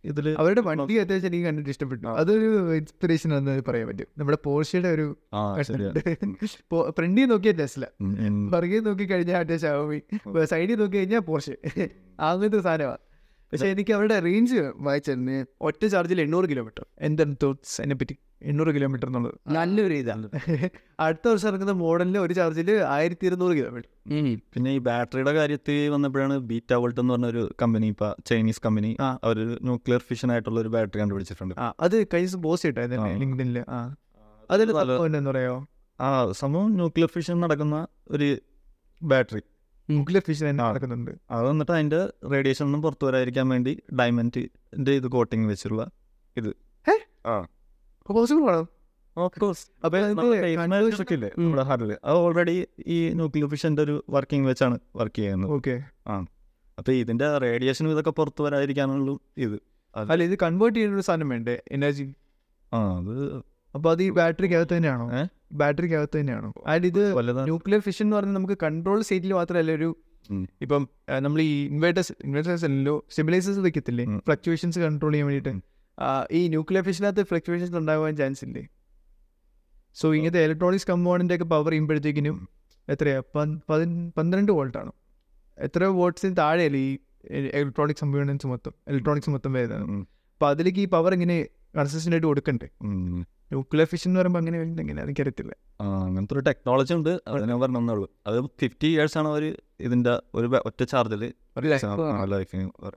ഇതിൽ 0.03 0.35
അവരുടെ 0.37 0.61
വണ്ടി 0.61 0.97
അത്യാവശ്യം 0.97 1.27
എനിക്ക് 1.27 1.45
കണ്ടിട്ട് 1.45 1.69
ഇഷ്ടപ്പെട്ടു. 1.69 2.07
അതൊരു 2.07 2.73
ഇൻസ്പിറേഷൻ 2.73 3.37
എന്ന് 3.37 3.63
പറയാൻ 3.67 3.87
പറ്റും. 3.87 4.05
നമ്മുടെ 4.17 4.37
പോർഷയുടെ 4.43 4.87
ഒരു 4.87 5.17
ഫ്രണ്ടിൽ 6.89 7.25
നോക്കിയ 7.31 7.51
ടെസ്ല. 7.51 7.85
പുറകെ 8.51 8.79
നോക്കി 8.79 9.05
കഴിഞ്ഞാൽ 9.05 9.37
മറ്റേ 9.39 9.57
സൈഡിൽ 10.45 10.75
നോക്കി 10.75 10.97
കഴിഞ്ഞാൽ 10.97 11.19
പോർഷ്യ 11.19 11.53
അങ്ങനത്തെ 12.19 12.59
സാധനമാണ് 12.59 13.06
പക്ഷെ 13.53 13.67
എനിക്ക് 13.67 13.91
അവരുടെ 13.93 14.15
റേഞ്ച് 14.19 14.57
വായിച്ചിരുന്നു 14.79 15.35
ഒറ്റ 15.61 15.83
ചാർജിൽ 15.87 16.19
എണ്ണൂറ് 16.21 16.47
കിലോമീറ്റർ 16.49 16.83
എന്താണ് 17.01 17.35
തോട്ട്സ് 17.43 17.77
എന്നെ 17.81 17.95
പറ്റി 17.95 18.15
എണ്ണൂറ് 18.41 18.71
കിലോമീറ്റർ 18.75 19.07
എന്നുള്ളത്. 19.07 19.35
നല്ലൊരു 19.51 19.95
ഇതാണ്. 19.95 20.25
അടുത്ത 20.99 21.25
വർഷം 21.27 21.47
ഇറങ്ങുന്ന 21.49 21.73
മോഡലിൽ 21.79 22.17
ഒരു 22.17 22.33
ചാർജിൽ 22.33 22.69
ആയിരത്തി 22.89 23.25
ഇരുന്നൂറ് 23.25 23.53
കിലോമീറ്റർ 23.57 23.89
പിന്നെ 24.53 24.71
ഈ 24.71 24.79
ബാറ്ററിയുടെ 24.79 25.33
കാര്യത്തിൽ 25.33 25.77
വന്നപ്പോഴാണ് 25.89 26.35
ബീറ്റ 26.49 26.73
വോൾട്ട് 26.73 26.99
എന്ന് 26.99 27.13
പറഞ്ഞ 27.13 27.29
ഒരു 27.33 27.43
കമ്പനി 27.61 27.87
ഇപ്പൊ 27.87 28.09
ചൈനീസ് 28.25 28.61
കമ്പനി 28.65 28.91
ആ. 29.01 29.09
അവർ 29.23 29.39
ന്യൂക്ലിയർ 29.61 30.03
ഫിഷൻ 30.09 30.31
ആയിട്ടുള്ള 30.31 30.59
ഒരു 30.59 30.71
ബാറ്ററി 30.75 31.01
കണ്ടുപിടിച്ചിട്ടുണ്ട്. 31.01 31.55
അത് 31.79 31.97
കഴിഞ്ഞ 32.13 32.39
ബോസ് 32.45 32.67
ഇട്ടായിരുന്നു 32.67 33.07
ആ. 33.07 33.17
ലിങ്ക്ഡിനിൽ 33.23 33.59
ആ. 33.69 33.79
അതിൽ 34.49 34.67
എന്താ 35.11 35.31
പറയുക 35.31 35.55
ആ 35.99 36.09
സംഭവം 36.33 36.69
ന്യൂക്ലിയർ 36.75 37.09
ഫിഷൻ 37.09 37.37
നടക്കുന്ന 37.39 37.77
ഒരു 38.09 38.27
ബാറ്ററി 39.01 39.41
ന്യൂക്ലിയർ 39.89 40.23
ഫിഷൻ 40.27 40.49
തന്നെ. 40.49 40.63
നടക്കുന്നുണ്ട്. 40.63 41.11
അത് 41.31 41.45
വന്നിട്ട് 41.45 41.71
അതിന്റെ 41.71 42.09
റേഡിയേഷൻ 42.31 42.65
ഒന്നും 42.65 42.81
പുറത്തു 42.81 43.05
വരാതിരിക്കാൻ 43.05 43.49
വേണ്ടി 43.49 43.81
ഡയമണ്ടിന്റെ 43.99 44.91
ഇത് 44.91 45.07
കോട്ടിങ് 45.07 45.49
വെച്ചുള്ള 45.49 45.89
ഇത്. 46.37 46.53
പോസിബിൾ 48.07 48.51
ആണോ? 48.51 48.67
ഓൾറെഡി 52.05 52.67
ഈ 52.87 53.09
ന്യൂക്ലിയർ 53.09 53.49
ഫിഷന്റെ 53.49 53.81
ഒരു 53.81 54.05
വർക്കിംഗ് 54.09 54.47
വെച്ചാണ് 54.47 54.79
വർക്ക് 54.95 55.15
ചെയ്യുന്നത്. 55.15 55.51
ഓക്കെ 55.51 55.83
ആ. 56.07 56.25
അപ്പൊ 56.77 56.91
ഇതിന്റെ 56.91 57.37
റേഡിയേഷൻ 57.37 57.91
ഇതൊക്കെ 57.91 58.11
പുറത്തു 58.11 58.43
വരാതിരിക്കാനുള്ള 58.43 59.17
ഇത്. 59.37 59.59
അല്ല 59.95 60.23
ഇത് 60.23 60.39
കൺവേർട്ട് 60.43 60.77
ചെയ്യുന്ന 60.77 60.95
ഒരു 60.97 61.03
സാധനം 61.03 61.29
വേണ്ടേ? 61.29 61.61
എനർജി 61.71 62.15
ആ 62.73 62.97
അത് 62.97 63.41
അപ്പൊ 63.77 63.87
അത് 63.93 64.01
ഈ 64.07 64.09
ബാറ്ററിക്കകത്ത് 64.19 64.73
തന്നെയാണോ? 64.77 65.05
ബാറ്ററിക്ക് 65.07 65.57
ബാറ്ററിക്കകത്ത് 65.61 66.15
തന്നെയാണോ? 66.19 66.49
ആൻഡ് 66.73 66.87
ഇത് 66.91 67.03
ന്യൂക്ലിയർ 67.49 67.81
ഫിഷൻ 67.87 68.05
എന്ന് 68.05 68.15
പറഞ്ഞാൽ 68.17 68.35
നമുക്ക് 68.39 68.57
കൺട്രോൾ 68.65 68.99
സ്റ്റേറ്റിൽ 69.07 69.33
മാത്രമല്ല 69.39 69.71
ഒരു. 69.79 69.89
ഇപ്പം 70.63 70.81
നമ്മൾ 71.25 71.39
ഈ 71.49 71.51
ഇൻവേർട്ടേഴ്സ് 71.73 72.13
ഇൻവേർട്ടേഴ്സ് 72.27 72.65
അല്ലല്ലോ 72.67 72.95
സ്റ്റെബിലൈസേഴ്സ് 73.11 73.61
വെക്കത്തില്ലേ? 73.65 74.05
ഫ്ലക്ച്വേഷൻസ് 74.27 74.79
കൺട്രോൾ 74.85 75.11
ചെയ്യാൻ 75.13 75.27
വേണ്ടിയിട്ട്. 75.29 75.61
ഈ 76.37 76.41
ന്യൂക്ലിയർ 76.53 76.83
ഫിഷനകത്ത് 76.87 77.23
ഫ്ലക്ച്വേഷൻസ് 77.29 77.75
ഉണ്ടാകാൻ 77.81 78.15
ചാൻസ് 78.21 78.43
ഇല്ലേ 78.47 78.63
സോ 79.99 80.07
ഇങ്ങനത്തെ 80.17 80.41
ഇലക്ട്രോണിക്സ് 80.47 80.87
കമ്പോണന്റ് 80.91 81.35
ഒക്കെ 81.35 81.45
പവർ 81.53 81.71
ചെയ്യുമ്പോഴത്തേക്കിനും 81.73 82.35
എത്രയാ? 82.87 83.19
പന്ത്രണ്ട് 84.17 84.51
വോൾട്ടാണ് 84.57 84.91
എത്ര 85.57 85.83
വോൾട്ട്സിന് 85.99 86.35
താഴെയല്ലേ 86.41 86.81
ഈ 86.87 86.91
ഇലക്ട്രോണിക്സ് 87.61 88.01
കമ്പോണൻസ് 88.03 88.47
മൊത്തം? 88.51 88.73
ഇലക്ട്രോണിക്സ് 88.91 89.31
മൊത്തം 89.35 89.51
വരുന്നത്. 89.57 89.95
അപ്പോൾ 90.35 90.49
അതിലേക്ക് 90.53 90.81
ഈ 90.85 90.87
പവർ 90.95 91.11
ഇങ്ങനെ 91.17 91.37
കൺസിസ്റ്റന്റ് 91.77 92.15
ആയിട്ട് 92.15 92.27
കൊടുക്കണ്ടേ. 92.31 92.67
ന്യൂക്ലിയർ 93.51 93.87
ഫിഷൻ 93.87 94.09
എന്ന് 94.09 94.19
പറയുമ്പോൾ 94.19 94.39
അങ്ങനെ 94.39 94.57
വരുന്നത് 94.57 94.81
എങ്ങനെ 94.81 95.03
എനിക്കറിയത്തില്ല. 95.03 95.53
ആ 95.81 96.03
അങ്ങനത്തെ 96.03 96.33
ഒരു 96.33 96.39
ടെക്നോളജി 96.39 96.93
ഉണ്ട്. 96.93 97.21
അത് 97.27 97.49
ഞാൻ 97.49 97.59
പറഞ്ഞേ 97.59 97.93
ഉള്ളൂ. 97.93 98.09
അത് 98.27 98.45
ഫിഫ്റ്റി 98.45 98.87
ഇയേഴ്സ് 98.87 99.17
ആണ് 99.17 99.27
അവർ 99.27 99.57
ഇതിന്റെ 99.79 100.21
ഒരു 100.33 100.47
ഒറ്റ 100.65 100.83
ചാർജിൽ 100.83 101.33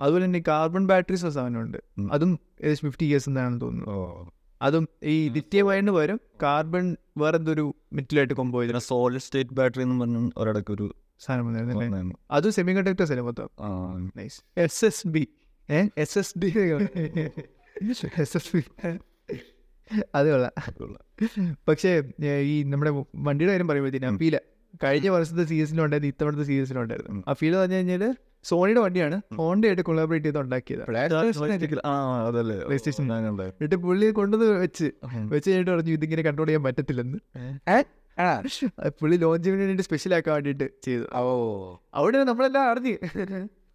അതുപോലെ 0.01 0.25
തന്നെ 0.25 0.43
കാർബൺ 0.49 0.87
ബാറ്ററീസ് 0.87 1.27
സാധനമുണ്ട്. 1.27 1.79
അതും 2.13 2.39
ഏകദേശം 2.61 2.89
ഫിഫ്റ്റി 2.91 3.07
ഇയേഴ്സ് 3.07 3.29
എന്നാണെന്ന് 3.29 3.61
തോന്നുന്നു 3.61 4.31
അതും 4.63 4.89
ഈ 5.03 5.29
ലിത്യം 5.29 5.71
അയണിന് 5.71 5.93
പകരം 5.93 6.21
കാർബൺ 6.43 6.97
വേറെ 7.19 7.37
എന്തൊരു 7.37 7.75
മെറ്റലായിട്ട് 7.93 8.35
കൊമ്പോ 8.35 8.63
ചെയ്ത 8.63 8.77
സോളിഡ് 8.77 9.21
സ്റ്റേറ്റ് 9.21 9.51
ബാറ്ററി 9.51 9.83
എന്ന് 9.83 10.01
പറഞ്ഞ 10.01 10.31
ഒരിടയ്ക്ക് 10.37 10.73
ഒരു 10.73 10.95
സാധനം 11.21 12.13
അത് 12.31 12.51
സെമി 12.51 12.73
കണ്ടക്ടേഴ്സ് 12.73 13.13
അല്ലേ 13.13 13.25
മൊത്തം? 13.25 13.49
S 14.59 14.85
S 14.85 15.09
B 15.09 15.29
S 15.99 16.19
S 16.19 16.39
D 16.39 16.49
S 18.19 18.37
S 18.37 18.57
B 18.57 18.63
അത് 20.15 20.31
കൊള്ളാം. 20.31 21.07
പക്ഷേ 21.69 22.03
ഈ 22.27 22.63
നമ്മുടെ 22.63 22.91
വണ്ടിയുടെ 23.17 23.53
കാര്യം 23.53 23.69
പറയുമ്പോഴത്തേനും 23.69 24.15
അഫീല 24.15 24.39
കഴിഞ്ഞ 24.85 25.09
വർഷത്തെ 25.09 25.45
സീസണിലുണ്ടായിരുന്നു 25.45 26.13
ഇത്തവണത്തെ 26.13 26.43
സീസണിലുണ്ടായിരുന്നു 26.43 27.23
ഫീൽ 27.33 27.57
പറഞ്ഞു 27.57 27.75
കഴിഞ്ഞാൽ 27.75 28.17
സോണിയുടെ 28.45 28.81
വണ്ടിയാണ്. 28.81 29.21
ഹോണ്ടയായിട്ട് 29.35 29.83
കൊളാബറേറ്റ് 29.83 30.27
ചെയ്ത് 30.27 30.39
ഉണ്ടാക്കിയത്. 30.39 30.81
എന്നിട്ട് 33.47 33.77
പുള്ളി 33.77 34.11
കൊണ്ടുവന്ന് 34.11 34.53
വെച്ച് 34.53 34.91
വെച്ച് 35.29 35.51
കഴിഞ്ഞിട്ട് 35.51 35.71
പറഞ്ഞു 35.71 35.93
ഇതിങ്ങനെ 35.93 36.23
കൺട്രോൾ 36.23 36.47
ചെയ്യാൻ 36.47 36.63
പറ്റത്തില്ലെന്ന്. 36.63 37.19
പുള്ളി 38.89 39.17
ലോഞ്ചിന് 39.17 39.55
വേണ്ടിയിട്ട് 39.55 39.83
സ്പെഷ്യൽ 39.83 40.15
ആക്കാൻ 40.15 40.35
വേണ്ടിയിട്ട് 40.35 40.71
ചെയ്തു. 40.85 41.05
ഓ. 41.15 41.77
അവിടെ 41.95 42.25
നമ്മളെല്ലാം 42.25 42.71
അറിഞ്ഞ്. 42.71 42.97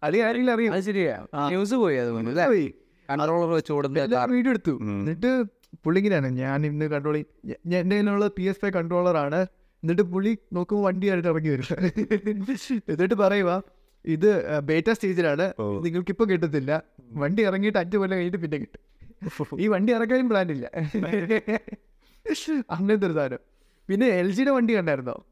അല്ലെങ്കിൽ 0.02 0.28
ആരെങ്കിലും 0.28 0.54
അറിയാം? 0.54 0.84
ശരിയാ. 0.84 1.26
ന്യൂസ് 1.48 1.74
പോയി 1.74 1.96
വെച്ച് 1.96 3.72
വീഡിയോ 4.30 4.50
എടുത്തു. 4.50 4.70
എന്നിട്ട് 4.80 5.44
പുള്ളി 5.84 6.00
ഇങ്ങനെയാണ് 6.00 6.26
ഞാൻ 6.26 6.66
ഇന്ന് 6.66 6.84
കൺട്രോൾ 6.84 7.16
എന്റെ 7.16 7.90
കയ്യിലുള്ള 7.90 8.28
പി 8.36 8.42
എസ് 8.42 8.56
ഫൈവ് 8.56 8.72
കൺട്രോളറാണ് 8.72 9.46
എന്നിട്ട് 9.76 10.02
പുള്ളി 10.02 10.38
നോക്കുമ്പോൾ 10.52 10.84
വണ്ടിയായിട്ട് 10.84 11.28
ഇറങ്ങി 11.28 11.48
വരും. 11.48 11.76
എന്നിട്ട് 12.88 13.14
പറയുക 13.14 13.62
ഇത് 14.04 14.58
ബേറ്റ 14.58 14.90
സ്റ്റേജിലാണ്. 14.90 15.52
നിങ്ങൾക്ക് 15.84 16.10
ഇപ്പൊ 16.10 16.24
കിട്ടത്തില്ല. 16.24 16.82
വണ്ടി 17.00 17.42
ഇറങ്ങിയിട്ട് 17.42 17.78
അഞ്ച് 17.78 17.96
കൊല്ലം 17.96 18.16
കഴിഞ്ഞിട്ട് 18.16 18.38
പിന്നെ 18.38 18.58
കിട്ടും. 18.58 18.96
ഈ 19.60 19.68
വണ്ടി 19.68 19.94
ഇറക്കാനും 19.94 20.28
പ്ലാൻ 20.28 20.50
ഇല്ല. 20.50 20.70
അങ്ങനത്തെ 22.70 23.06
ഒരു 23.06 23.14
സാധനം. 23.14 23.38
പിന്നെ 23.88 24.06
എൽ 24.06 24.30
ജിയുടെ 24.30 24.50
വണ്ടി 24.50 24.76
കണ്ടായിരുന്നോ? 24.76 25.26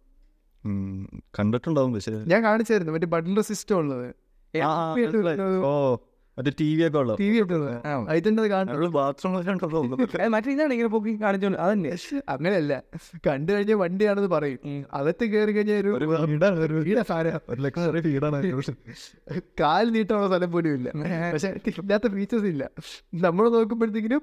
കണ്ടിട്ടുണ്ടാവും 1.38 1.92
പക്ഷേ. 1.92 2.12
ഞാൻ 2.12 2.44
കാണിച്ചായിരുന്നു. 2.44 2.92
മറ്റേ 2.92 3.06
ബട്ടൺ 3.06 3.42
സിസ്റ്റം 3.42 3.76
ഉള്ളത്. 3.76 4.14
ഓ. 5.64 5.96
മറ്റേ 6.38 6.52
ടി 6.60 6.76
വി 6.76 6.86
ഒക്കെ 6.86 6.98
ഉള്ളു 6.98 7.14
ടി 7.14 7.30
വി 7.30 7.42
ഒക്കെ 7.42 7.54
ഉള്ളത്. 7.54 7.76
അതിന്റെ 8.12 8.48
കാണുന്നത്? 8.48 8.76
ഏ, 10.16 10.28
മറ്റേ 10.34 10.54
ഇതാണ് 10.54 10.72
ഇങ്ങനെ 10.72 10.88
പൊക്കി 10.88 11.20
കാണിച്ചോണ്ട് 11.20 11.58
അതന്നെ 11.58 11.96
അങ്ങനെയല്ല. 12.28 12.82
കണ്ടു 13.26 13.52
കഴിഞ്ഞ 13.52 13.74
വണ്ടിയാണെന്ന് 13.74 14.28
പറയും. 14.28 14.58
അകത്ത് 14.92 15.24
കയറി 15.24 15.52
കഴിഞ്ഞാൽ 15.52 15.80
ഒരു 15.80 15.94
കാൽ 19.60 19.92
നീട്ടാനുള്ള 19.92 20.26
സ്ഥലം 20.26 20.52
പോലും 20.52 20.78
ഇല്ല. 20.78 20.90
പക്ഷെ 21.34 21.74
ഇല്ലാത്ത 21.74 22.08
ഫീച്ചേഴ്സ് 22.08 22.46
ഇല്ല. 22.46 22.70
നമ്മൾ 23.20 23.50
നോക്കുമ്പോഴത്തേക്കിനും 23.50 24.22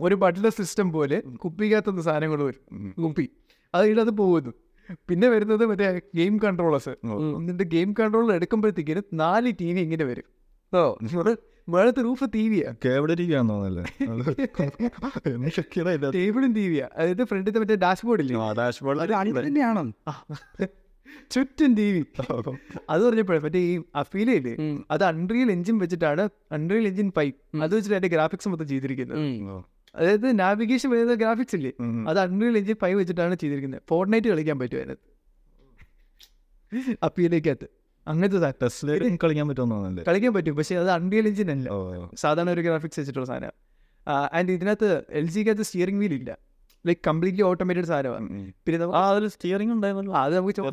ഒരു 0.00 0.14
ബട്ട്ലർ 0.14 0.50
സിസ്റ്റം 0.50 0.92
പോലെ 0.92 1.22
കുപ്പിക്കകത്തുന്ന 1.44 2.02
സാധനങ്ങൾ 2.02 2.44
വരും. 2.44 2.94
കുപ്പി. 3.04 3.30
അത് 3.74 3.86
ഇതിനകത്ത് 3.86 4.16
പോകുന്നു. 4.16 4.52
പിന്നെ 5.08 5.28
വരുന്നത് 5.28 5.66
മറ്റേ 5.66 6.00
ഗെയിം 6.14 6.40
കൺട്രോളേഴ്സ് 6.44 6.90
എന്നിട്ട് 7.38 7.74
ഗെയിം 7.74 7.94
കൺട്രോളർ 8.00 8.34
എടുക്കുമ്പോഴത്തേക്കിനും 8.34 9.04
നാല് 9.14 9.52
ടി 9.60 9.72
വി 9.72 9.80
ഇങ്ങനെ 9.80 10.04
വരും. 10.04 10.41
ഓ 10.72 10.82
മേളത്തെ 11.72 12.02
റൂഫ് 12.06 12.26
ടി 12.34 12.42
വിയാ 12.52 12.68
കേബിള 12.84 13.12
ടി 13.18 13.24
വി 13.28 13.34
ആണെന്ന് 13.40 13.54
തോന്നല്ലേ 13.54 13.84
ടേബിളും 16.16 16.52
ടി 16.58 16.64
വിയാ 16.68 16.86
അതായത് 16.96 17.22
ഫ്രണ്ടിലത്തെ 17.30 17.60
മറ്റേ 17.62 17.76
ഡാഷ്ബോർഡ് 17.84 18.22
ഇല്ലേ? 18.24 18.36
അണി 19.20 19.32
തന്നെയാണോ 19.38 19.82
ചുറ്റും 21.34 21.70
ടി 21.78 21.86
വി 21.94 22.02
അത് 22.90 23.00
പറഞ്ഞപ്പോഴേ 23.04 23.38
മറ്റേ 23.44 23.60
ഈ 23.70 23.74
അഫീലയില്ലേ 23.94 24.54
അത് 24.90 25.02
അൺറിയൽ 25.10 25.48
എഞ്ചിൻ 25.54 25.76
വെച്ചിട്ടാണ് 25.82 26.24
അൺറിയൽ 26.56 26.86
എഞ്ചിൻ 26.90 27.08
ഫൈവ് 27.18 27.32
അത് 27.64 27.72
വെച്ചിട്ട് 27.76 27.96
അതിന്റെ 27.96 28.10
ഗ്രാഫിക്സ് 28.16 28.48
മൊത്തം 28.52 28.68
ചെയ്തിരിക്കുന്നത്. 28.72 29.18
അതായത് 29.94 30.26
നാവിഗേഷൻ 30.40 30.88
വരുന്ന 30.90 31.14
ഗ്രാഫിക്സ് 31.22 31.56
ഇല്ലേ? 31.58 31.72
അത് 32.10 32.18
അൺറിയൽ 32.24 32.54
എഞ്ചിൻ 32.60 32.76
ഫൈവ് 32.82 32.96
വെച്ചിട്ടാണ് 33.00 33.34
ചെയ്തിരിക്കുന്നത്. 33.42 33.82
ഫോർട്ട് 33.90 34.28
കളിക്കാൻ 34.32 34.58
പറ്റും 34.62 34.78
അതിനകത്ത്. 34.80 35.06
അപ്പീലേക്കകത്ത് 37.06 37.68
അങ്ങനത്തെ 38.06 38.38
സാധനം. 38.38 39.16
കളിക്കാൻ 39.24 39.48
പറ്റുമെന്ന് 39.48 39.74
കളിക്കാൻ 40.08 40.34
പറ്റും. 40.34 40.56
പക്ഷേ 40.56 40.76
അത് 40.76 40.90
അൺറിയൽ 40.90 41.26
എഞ്ചിൻ 41.26 41.50
അല്ല. 41.50 41.70
സാധാരണ 42.14 42.50
ഒരു 42.50 42.60
ഗ്രാഫിക്സ് 42.60 43.00
വെച്ചിട്ടുള്ള 43.00 43.26
സാധനം. 43.26 43.50
ആൻഡ് 44.32 44.52
ഇതിനകത്ത് 44.52 45.02
എൽ 45.10 45.26
ജിക്കകത്ത് 45.26 45.62
സ്റ്റിയറിംഗ് 45.62 46.00
വീൽ 46.00 46.14
ഇല്ല. 46.14 46.38
ലൈക് 46.86 46.96
കംപ്ലീറ്റ്ലി 47.06 47.44
ഓട്ടോമേറ്റഡ് 47.44 47.84
സാധനമാണ്. 47.84 48.52
പിന്നെ 48.66 48.96
ആ 48.96 49.10
അതിൽ 49.10 49.28
സ്റ്റിയറിംഗ് 49.28 49.72
ഉണ്ടായിരുന്നല്ലോ. 49.72 50.14
അത് 50.14 50.36
നമുക്ക് 50.36 50.54
ചോ- 50.54 50.66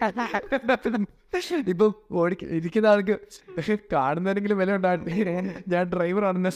ഇപ്പം 1.68 1.94
ഓടിക്ക 2.12 2.44
ഇരിക്കുന്ന 2.44 2.86
ആൾക്ക് 2.86 3.16
കാണുന്നവരെങ്കിലും 3.92 4.58
വില 4.58 4.74
ഉണ്ടാകട്ടെ 4.74 5.24
ഞാൻ 5.68 5.84
ഡ്രൈവർ 5.84 6.24
ആണെന്ന്. 6.24 6.50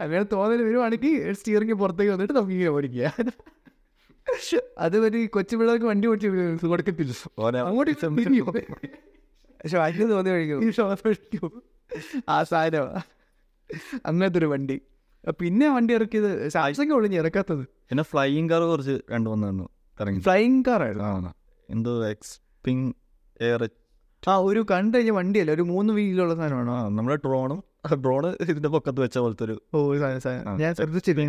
അങ്ങനെ 0.00 0.22
തോന്നൽ 0.22 0.62
വരുവാണെങ്കിൽ 0.62 1.32
സ്റ്റിയറിംഗ് 1.32 1.74
പുറത്തേക്ക് 1.74 2.12
വന്നിട്ട് 2.12 2.32
നമുക്ക് 2.32 2.52
ഇങ്ങനെ 2.52 2.70
ഓടിക്കുക. 2.70 3.12
അത് 4.78 4.98
ഒരു 4.98 5.26
കൊച്ചു 5.26 5.56
പിള്ളേർക്ക് 5.56 5.86
വണ്ടി 5.86 6.08
ഓടിച്ച് 6.08 6.66
കൊടുക്കത്തില്ല. 6.66 7.58
അങ്ങോട്ട്. 7.58 8.72
പക്ഷെ 9.36 9.78
വണ്ടി 9.78 10.04
തോന്നി 10.04 10.30
കഴിക്കും 10.30 10.64
ഈ. 10.64 10.72
ആ 12.28 12.42
സാധനം. 12.42 12.98
അങ്ങനത്തെ 14.06 14.38
ഒരു 14.38 14.46
വണ്ടി. 14.46 14.80
പിന്നെ 15.40 15.68
വണ്ടി 15.68 15.94
ഇറക്കിയത് 15.94 16.48
സാംസങ് 16.48 16.92
ഒളിഞ്ഞ് 16.92 17.16
ഇറക്കാത്തത്. 17.16 17.58
പിന്നെ 17.58 18.04
ഫ്ലൈയിങ് 18.04 18.48
കാർ 18.48 18.60
കുറച്ച് 18.60 18.98
രണ്ട് 19.10 19.30
വന്നു 19.30 19.68
ഇറങ്ങി. 20.00 20.20
ഫ്ലൈയിങ് 20.20 20.64
കാർ 20.68 20.82
ആയിരുന്നു. 20.82 21.34
എന്തോ 21.70 22.06
എക്സ്പിങ് 22.06 22.92
എയർ 23.40 23.68
ആ 24.28 24.36
ഒരു 24.36 24.66
കണ്ടു 24.70 24.96
കഴിഞ്ഞ 24.96 25.10
വണ്ടിയല്ല. 25.10 25.52
ഒരു 25.52 25.62
മൂന്ന് 25.62 25.92
വീലുള്ള 25.92 26.34
സാധനമാണ്. 26.34 26.70
ആ 26.70 26.88
നമ്മുടെ 26.88 27.16
ഡ്രോണും 27.16 27.64
ഡ്രോണ് 27.94 28.36
ഇതിന്റെ 28.40 28.68
പൊക്കത്ത് 28.68 29.00
വെച്ച 29.00 29.18
പോലത്തെ 29.18 29.44
ഒരു 29.44 29.62
ഓ. 29.74 29.94
ഞാൻ 29.94 30.74
ശ്രദ്ധിച്ചില്ല. 30.74 31.22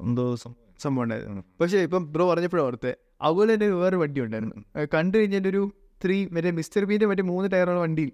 എന്തോ 0.00 0.36
സം- 0.36 0.67
സംഭവം 0.80 1.02
ഉണ്ടായിരുന്നു. 1.02 1.42
പക്ഷേ 1.60 1.78
ഇപ്പം 1.78 2.12
ബ്രോ 2.12 2.30
പറഞ്ഞപ്പോഴും 2.30 2.64
ഓർത്തെ 2.64 2.96
അതുപോലെ 3.22 3.54
തന്നെ 3.54 3.68
വേറെ 3.68 3.96
വണ്ടി 3.96 4.20
ഉണ്ടായിരുന്നു. 4.20 4.86
കണ്ടു 4.94 5.18
കഴിഞ്ഞാൽ 5.18 5.48
ഒരു 5.48 5.72
ത്രീ 6.04 6.26
മറ്റേ 6.32 6.50
മിസ്റ്റർ 6.50 6.84
ബീന്റെ 6.84 7.06
മറ്റേ 7.06 7.22
മൂന്ന് 7.22 7.48
ടയറുള്ള 7.52 7.80
വണ്ടി 7.80 8.12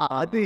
അത് 0.00 0.36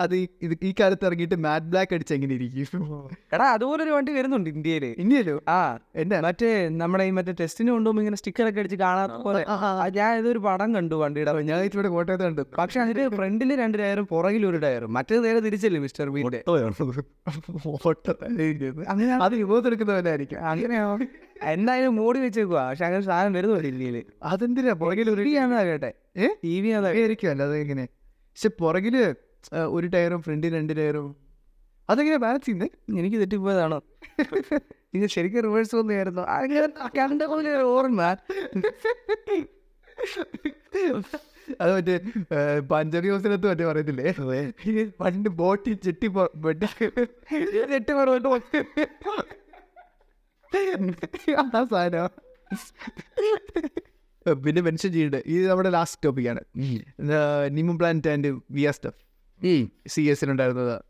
അത് 0.00 0.14
ഈ- 0.14 0.72
കാലത്ത് 0.80 1.06
ഇറങ്ങിയിട്ട് 1.06 1.34
മാറ്റ് 1.34 1.66
ബ്ലാക്ക് 1.66 1.94
അടിച്ച് 1.94 2.14
എങ്ങനെ 2.14 2.34
ഇരിക്കും? 2.34 3.08
എടാ 3.32 3.44
അതുപോലെ 3.44 3.82
ഒരു 3.84 3.90
വണ്ടി 3.90 4.12
വരുന്നുണ്ട് 4.12 4.50
ഇന്ത്യയിൽ. 4.50 4.84
ഇന്ത്യയിലോ? 4.98 5.40
ആ. 5.48 5.78
എന്റെ 5.94 6.20
മറ്റേ 6.20 6.68
നമ്മുടെ 6.68 7.04
ഈ 7.04 7.10
മറ്റേ 7.10 7.34
ടെസ്റ്റിന് 7.40 7.70
കൊണ്ടുപോകുമ്പോൾ 7.70 8.02
ഇങ്ങനെ 8.02 8.16
സ്റ്റിക്കർ 8.16 8.48
ഒക്കെ 8.48 8.58
അടിച്ച് 8.58 8.76
കാണാത്ത 8.76 9.12
പോലെ. 9.12 9.44
ഞാൻ 9.90 10.18
ഇതൊരു 10.18 10.38
പടം 10.38 10.74
കണ്ടു 10.74 10.94
വണ്ടിയുടെ. 10.94 11.42
ഞാൻ 11.42 11.60
ഇവിടെ 11.60 11.88
കോട്ടയത്ത് 11.88 12.24
കണ്ടു. 12.24 12.42
പക്ഷെ 12.58 12.80
അതിന്റെ 12.80 13.08
ഫ്രണ്ടിൽ 13.08 13.56
രണ്ട് 13.56 13.78
ടയറും 13.78 14.06
പുറകിൽ 14.06 14.46
ഒരു 14.46 14.56
ടയറും. 14.56 14.92
മറ്റേ 14.92 15.18
നേരെ 15.18 15.40
തിരിച്ചല്ലേ 15.40 15.80
മിസ്റ്റർ 15.80 16.10
ബീന്റെ 16.10 16.42
അങ്ങനെ 18.88 19.12
അത് 19.12 19.34
വിഭവത്ത് 19.34 19.68
എടുക്കുന്നവനായിരിക്കും 19.68 20.48
അങ്ങനെയോ 20.48 20.98
എന്തായാലും 21.42 21.96
മൂടി 21.96 22.18
വെച്ചേക്കുക 22.18 22.68
പക്ഷെ 22.68 22.84
അങ്ങനെ 22.84 23.04
സാധനം 23.04 23.32
വരുന്നില്ല 23.32 23.68
ഇന്ത്യയിൽ. 23.68 24.02
അതെന്തിനാ? 24.22 24.72
പുറകിൽ 24.72 25.10
ഒരു 25.10 25.22
ടി 25.22 25.30
വി 25.30 25.34
ആണെന്നാ 25.34 25.62
കേട്ടെ. 25.62 25.92
ഏ? 26.16 26.28
ടി 26.44 26.60
വി 26.60 26.68
എങ്ങനെ 26.68 27.84
പക്ഷെ 27.84 28.48
പുറകിൽ 28.48 29.14
ഒരു 29.76 29.86
ടയറും 29.94 30.22
ഫ്രണ്ടിൽ 30.22 30.52
രണ്ട് 30.56 30.72
ടയറും. 30.78 31.08
അതെങ്ങനെ 31.88 32.16
ബാലൻസ് 32.16 32.46
ചെയ്യുന്നത് 32.46 32.70
എനിക്ക് 33.00 33.18
തെറ്റിപ്പോയതാണോ? 33.22 33.78
ഇത് 34.96 35.06
ശരിക്കും 35.14 35.42
റിവേഴ്സ് 35.46 35.74
വന്നായിരുന്നു 35.76 36.22
അങ്ങനെ 36.22 37.26
പോലെ 37.32 37.52
ഓർമ്മ. 37.74 38.02
അത് 41.60 41.70
മറ്റേ 41.74 41.94
പഞ്ചർ 42.70 43.02
ഹൗസിനകത്ത് 43.10 43.46
മറ്റേ 43.50 43.64
പറയത്തില്ലേ? 43.70 44.06
പണ്ട് 45.00 45.28
ബോട്ടിൽ 45.40 45.74
ചെട്ടി 45.86 46.08
ചെട്ടി 47.72 47.92
പറഞ്ഞു 47.98 48.30
ആ 51.38 51.64
സാധനം. 51.72 52.10
പിന്നെ 54.44 54.60
മെൻഷൻ 54.62 54.90
ചെയ്യേണ്ടത് 54.92 55.22
ഇത് 55.26 55.44
നമ്മുടെ 55.50 55.70
ലാസ്റ്റ് 55.70 56.00
ടോപ്പിക്കാണ് 56.04 56.42
Nimu 57.58 57.72
plant 57.80 58.08
and 58.08 58.28
V 58.50 58.62
R 58.62 58.72
stuff 58.72 59.00
C 59.86 60.00
എസിലുണ്ടായിരുന്നത് 60.00 60.82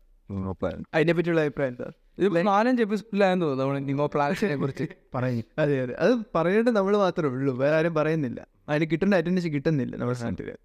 അതിനെ 0.93 1.13
പറ്റിയുള്ള 1.13 1.41
അഭിപ്രായം 1.41 1.69
എന്താ? 1.69 1.91
ഇത് 2.17 2.47
നാലഞ്ച് 2.47 2.81
എപ്പിസോഡിലായെന്ന് 2.81 3.45
തോന്നുന്നു 3.45 3.79
നിമോ 3.79 4.05
പ്ലാൻസിനെ 4.07 4.55
കുറിച്ച്. 4.55 4.83
പറയും. 5.15 5.43
അതെ 5.57 5.81
അതെ. 5.81 5.95
അത് 5.99 6.21
പറയേണ്ടത് 6.35 6.75
നമ്മൾ 6.75 6.97
മാത്രമേ 6.97 7.29
ഉള്ളൂ. 7.29 7.55
വേറെ 7.55 7.75
ആരും 7.75 7.93
പറയുന്നില്ല. 7.93 8.47
അതിന് 8.69 8.91
കിട്ടേണ്ട 8.91 9.13
അറ്റൻഡൻസ് 9.13 9.47
കിട്ടുന്നില്ല 9.47 9.95
നമ്മുടെ 9.95 10.23
നാട്ടിൽ 10.23 10.57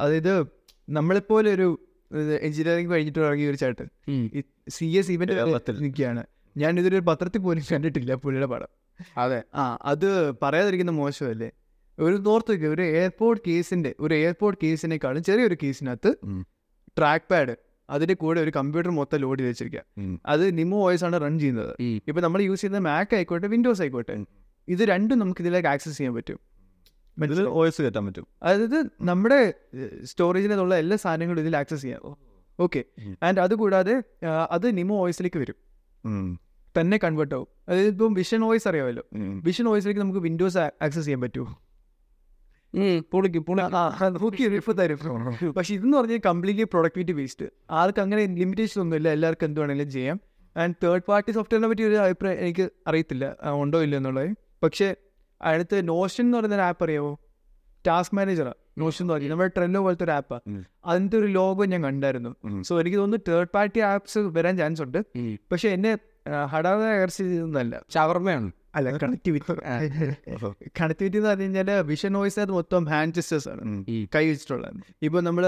അതായത് 0.00 0.46
നമ്മളെപ്പോലെ 0.88 1.54
ഒരു 1.54 1.80
എഞ്ചിനീയറിംഗ് 2.40 2.90
കഴിഞ്ഞിട്ട് 2.90 3.18
ഇറങ്ങിയ 3.18 3.50
ഒരു 3.50 3.56
ചേട്ടൻ. 3.56 3.88
C 4.68 4.84
S 4.84 5.10
event. 5.10 5.32
നിൽക്കുകയാണ്. 5.80 6.24
ഞാൻ 6.56 6.78
ഇതൊരു 6.78 6.96
പത്രത്തിൽ 6.96 7.38
പോലും 7.38 7.62
കണ്ടിട്ടില്ല 7.72 8.14
പുള്ളിയുടെ 8.14 8.46
പടം. 8.46 8.68
അതെ. 9.16 9.42
ആ 9.54 9.78
അത് 9.82 10.32
പറയാതിരിക്കുന്ന 10.42 10.92
മോശമല്ലേ? 10.92 11.50
ഒരു 11.98 12.16
നോർത്ത് 12.16 12.66
ഒരു 12.66 12.82
എയർപോർട്ട് 12.82 13.50
കേസിന്റെ 13.50 13.94
ഒരു 14.00 14.14
എയർപോർട്ട് 14.14 14.66
കേസിനേക്കാളും 14.66 15.24
ചെറിയൊരു 15.24 15.56
കേസിനകത്ത്. 15.62 16.16
ട്രാക്ക് 16.98 17.24
പാഡ് 17.30 17.54
അതിന്റെ 17.90 18.14
കൂടെ 18.14 18.40
ഒരു 18.40 18.52
കമ്പ്യൂട്ടർ 18.56 18.90
മൊത്തം 18.90 19.18
ലോഡ് 19.18 19.38
ചെയ്ത് 19.38 19.50
വെച്ചിരിക്കുക 19.50 19.82
അത് 20.26 20.58
നിമോ 20.58 20.78
വോയിസ് 20.82 21.04
ആണ് 21.04 21.20
റൺ 21.20 21.38
ചെയ്യുന്നത്. 21.38 21.76
ഇപ്പൊ 22.08 22.20
നമ്മൾ 22.22 22.40
യൂസ് 22.42 22.60
ചെയ്യുന്ന 22.60 22.78
മാക് 22.88 23.14
ആയിക്കോട്ടെ 23.14 23.46
വിൻഡോസ് 23.46 23.80
ആയിക്കോട്ടെ. 23.80 24.24
ഇത് 24.68 24.82
രണ്ടും 24.82 25.18
നമുക്ക് 25.18 25.40
ഇതിലേക്ക് 25.40 25.68
ആക്സസ് 25.68 25.96
ചെയ്യാൻ 25.96 26.14
പറ്റും. 26.14 26.38
വോയിസ് 27.48 27.82
കയറ്റാൻ 27.82 28.06
പറ്റും. 28.06 28.26
അതായത് 28.42 28.78
നമ്മുടെ 29.00 29.54
സ്റ്റോറേജിനുള്ള 30.04 30.74
എല്ലാ 30.76 30.96
സാധനങ്ങളും 30.96 31.40
ഇതിൽ 31.40 31.56
ആക്സസ് 31.56 31.82
ചെയ്യാം. 31.82 32.16
ഓക്കെ 32.60 32.84
ആൻഡ് 33.22 33.40
അതുകൂടാതെ 33.40 34.02
അത് 34.50 34.66
നിമോ 34.78 34.96
വോയിസിലേക്ക് 35.00 35.38
വരും. 35.38 35.56
തന്നെ 36.80 36.96
കൺവേർട്ട് 37.04 37.34
ആവും. 37.34 37.48
അതായത് 37.68 37.86
ഇപ്പം 37.86 38.14
വിഷൻ 38.14 38.40
വോയിസ് 38.40 38.68
അറിയാമല്ലോ. 38.68 39.04
വിഷൻ 39.44 39.64
വോയിസിലേക്ക് 39.64 40.00
നമുക്ക് 40.00 40.18
വിൻഡോസ് 40.18 40.58
ആക്സസ് 40.58 41.04
ചെയ്യാൻ 41.04 41.20
പറ്റുമോ? 41.20 41.46
പൊളിക്കും 43.12 43.40
ഇപ്പൊ 44.60 44.72
തരും. 44.80 44.98
പക്ഷെ 45.56 45.74
ഇതെന്ന് 45.74 45.96
പറഞ്ഞാൽ 45.98 46.20
കംപ്ലീറ്റ്ലി 46.26 46.66
പ്രൊഡക്ടിവിറ്റി 46.72 47.14
വേസ്റ്റ് 47.20 47.46
ആർക്ക് 47.80 48.00
അങ്ങനെ 48.04 48.22
ലിമിറ്റേഷൻ 48.40 48.80
ഒന്നുമില്ല. 48.82 49.08
എല്ലാവർക്കും 49.16 49.46
എന്ത് 49.48 49.60
വേണമെങ്കിലും 49.60 49.90
ചെയ്യാം. 49.90 50.20
ആൻഡ് 50.56 50.74
തേർഡ് 50.82 51.06
പാർട്ടി 51.08 51.30
സോഫ്റ്റ്വെയറിനെ 51.36 51.68
പറ്റി 51.72 51.82
ഒരു 51.82 51.96
അഭിപ്രായം 52.06 52.38
എനിക്ക് 52.44 52.66
അറിയത്തില്ല. 52.88 53.24
ഉണ്ടോ 53.62 53.78
ഇല്ല 53.86 53.96
എന്നുള്ളത്. 53.96 54.30
പക്ഷേ 54.62 54.88
അടുത്ത് 55.40 55.88
നോഷൻ 55.88 56.24
എന്ന് 56.24 56.36
പറയുന്ന 56.38 56.56
ഒരു 56.58 56.62
ആപ്പ് 56.62 56.84
അറിയാമോ 56.84 57.12
ടാസ്ക് 57.86 58.14
മാനേജറാണ് 58.16 58.58
നോഷൻ 58.82 59.02
എന്ന് 59.02 59.12
പറയുന്നത് 59.12 59.32
നമ്മുടെ 59.32 59.52
ട്രെൻഡോ 59.56 59.80
പോലത്തെ 59.86 60.04
ഒരു 60.04 60.10
ആപ്പാണ് 60.10 60.62
അതിന്റെ 60.90 61.16
ഒരു 61.18 61.26
ലോഗോ 61.26 61.64
ഞാൻ 61.72 61.82
കണ്ടായിരുന്നു. 61.84 62.30
സോ 62.68 62.80
എനിക്ക് 62.80 62.98
തോന്നുന്നു 62.98 63.30
തേർഡ് 63.30 63.52
പാർട്ടി 63.54 63.80
ആപ്സ് 63.90 64.18
വരാൻ 64.18 64.56
ചാൻസ് 64.56 64.82
ഉണ്ട്. 64.82 64.98
പക്ഷെ 65.52 65.68
എന്നെ 65.76 65.92
ഹടാതെ 66.52 66.86
അയർച്ചൊന്നല്ല 66.94 67.74
ഷവർമ്മയാണ് 67.94 68.48
അല്ല 68.76 68.88
കണക്ടിവിറ്റി 69.02 69.52
കണക്ടിവിറ്റി 70.80 71.16
എന്ന് 71.18 71.28
പറഞ്ഞു 71.28 71.44
കഴിഞ്ഞാൽ 71.44 71.70
വിഷൻ 71.90 72.14
വോയിസ് 72.18 72.40
അത് 72.44 72.52
മൊത്തം 72.58 72.82
ഹാൻഡ് 72.92 73.14
ജസ്റ്റേഴ്സ് 73.18 73.48
ആണ് 73.52 73.62
ഈ 73.94 73.96
കൈ 74.14 74.24
വെച്ചിട്ടുള്ളത്. 74.30 74.80
ഇപ്പോൾ 75.06 75.20
നമ്മൾ 75.28 75.44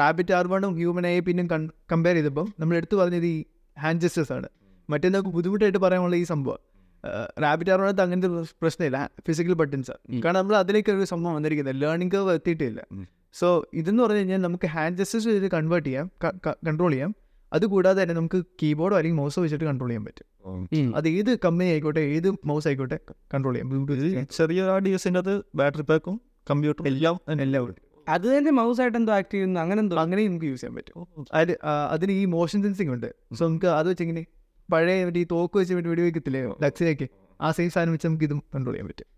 റാബിറ്റ് 0.00 0.34
ആർവണും 0.38 0.72
ഹ്യൂമൻ 0.80 1.06
ആയി 1.10 1.20
പിന്നെ 1.28 1.44
കമ്പയർ 1.92 2.16
ചെയ്തപ്പോൾ 2.20 2.46
നമ്മൾ 2.62 2.74
എടുത്തു 2.80 2.96
പറഞ്ഞത് 3.02 3.28
ഈ 3.34 3.36
ഹാൻഡ് 3.76 4.02
ജസ്റ്റേഴ്സ് 4.04 4.32
ആണ് 4.38 4.48
മറ്റേ 4.88 5.08
നമുക്ക് 5.14 5.32
ബുദ്ധിമുട്ടായിട്ട് 5.36 5.80
പറയാനുള്ള 5.86 6.16
ഈ 6.22 6.26
സംഭവം. 6.32 6.60
റാബിറ്റ് 7.44 7.72
ആർവണത്ത് 7.74 8.02
അങ്ങനത്തെ 8.04 8.30
പ്രശ്നമില്ല. 8.62 8.98
ഫിസിക്കൽ 9.26 9.54
ബട്ടൺസ് 9.60 9.94
കാരണം 10.24 10.38
നമ്മൾ 10.40 10.56
അതിലേക്ക് 10.62 10.90
ഒരു 10.96 11.06
സംഭവം 11.12 11.34
വന്നിരിക്കുന്നത് 11.38 11.78
ലേണിംഗ് 11.82 12.14
കർവ് 12.16 12.34
എത്തിയിട്ടില്ല. 12.38 12.80
സോ 13.40 13.48
ഇതെന്ന് 13.80 14.02
പറഞ്ഞു 14.04 14.20
കഴിഞ്ഞാൽ 14.22 14.40
നമുക്ക് 14.46 14.68
ഹാൻഡ് 14.74 14.98
ജസ്റ്റേഴ്സ് 15.00 15.28
ചെയ്ത് 15.34 15.48
കൺവേർട്ട് 15.56 15.88
ചെയ്യാം 15.88 16.06
കൺട്രോൾ 16.68 16.92
ചെയ്യാം. 16.94 17.12
അതുകൂടാതെ 17.52 17.98
തന്നെ 18.02 18.14
നമുക്ക് 18.18 18.38
കീബോർഡോ 18.62 18.96
അല്ലെങ്കിൽ 18.98 19.18
മൗസോ 19.20 19.42
വെച്ചിട്ട് 19.44 19.66
കൺട്രോൾ 19.70 19.90
ചെയ്യാൻ 19.90 20.04
പറ്റും. 20.08 20.26
അത് 20.98 21.08
ഏത് 21.08 21.38
കമ്പനി 21.44 21.68
ആയിക്കോട്ടെ 21.68 22.00
ഏത് 22.16 22.28
മൗസ് 22.50 22.68
ആയിക്കോട്ടെ 22.68 22.98
കൺട്രോൾ 23.34 23.54
ചെയ്യാം. 23.54 24.26
ചെറിയ 24.38 24.78
ഡിവൈസിന്റെ 24.86 25.20
അത് 25.24 25.42
ബാറ്ററി 25.54 25.82
പാക്കും 25.82 26.20
കമ്പ്യൂട്ടർ 26.50 26.86
എല്ലാം 26.86 27.16
എല്ലാം 27.40 27.64
ഉണ്ട്. 27.64 27.80
അത് 28.08 28.26
തന്നെ 28.36 28.50
മൗസ് 28.50 28.80
ആയിട്ട് 28.80 28.98
എന്തോ 28.98 29.12
ആക്ട് 29.12 29.32
ചെയ്യുന്നു 29.34 29.60
അങ്ങനെ 29.60 29.80
എന്തോ. 29.80 29.96
അങ്ങനെ 29.96 30.26
നമുക്ക് 30.26 30.46
യൂസ് 30.46 30.60
ചെയ്യാൻ 30.60 30.76
പറ്റും. 30.76 31.26
അതിൽ 31.32 31.56
അതിന് 31.90 32.12
ഈ 32.12 32.24
മോഷൻ 32.24 32.62
സെൻസിങ് 32.62 32.90
ഉണ്ട്. 32.90 33.14
സോ 33.38 33.48
നമുക്ക് 33.48 33.66
അത് 33.66 33.88
വെച്ചിങ്ങനെ 33.88 34.26
പഴയ 34.72 35.04
മറ്റേ 35.04 35.20
ഈ 35.20 35.26
തോക്ക് 35.30 35.58
വെച്ച് 35.58 35.74
മറ്റേ 35.74 35.90
വെടിവെക്കത്തില്ലേ 35.90 36.42
ലക്സിലേക്ക് 36.62 37.08
ആ 37.40 37.50
സെയിം 37.50 37.70
സാധനം 37.70 37.92
വെച്ച് 37.92 38.06
നമുക്ക് 38.06 38.24
ഇതും 38.24 38.42
കൺട്രോൾ 38.54 38.72
ചെയ്യാൻ 38.72 38.88
പറ്റും. 38.88 39.08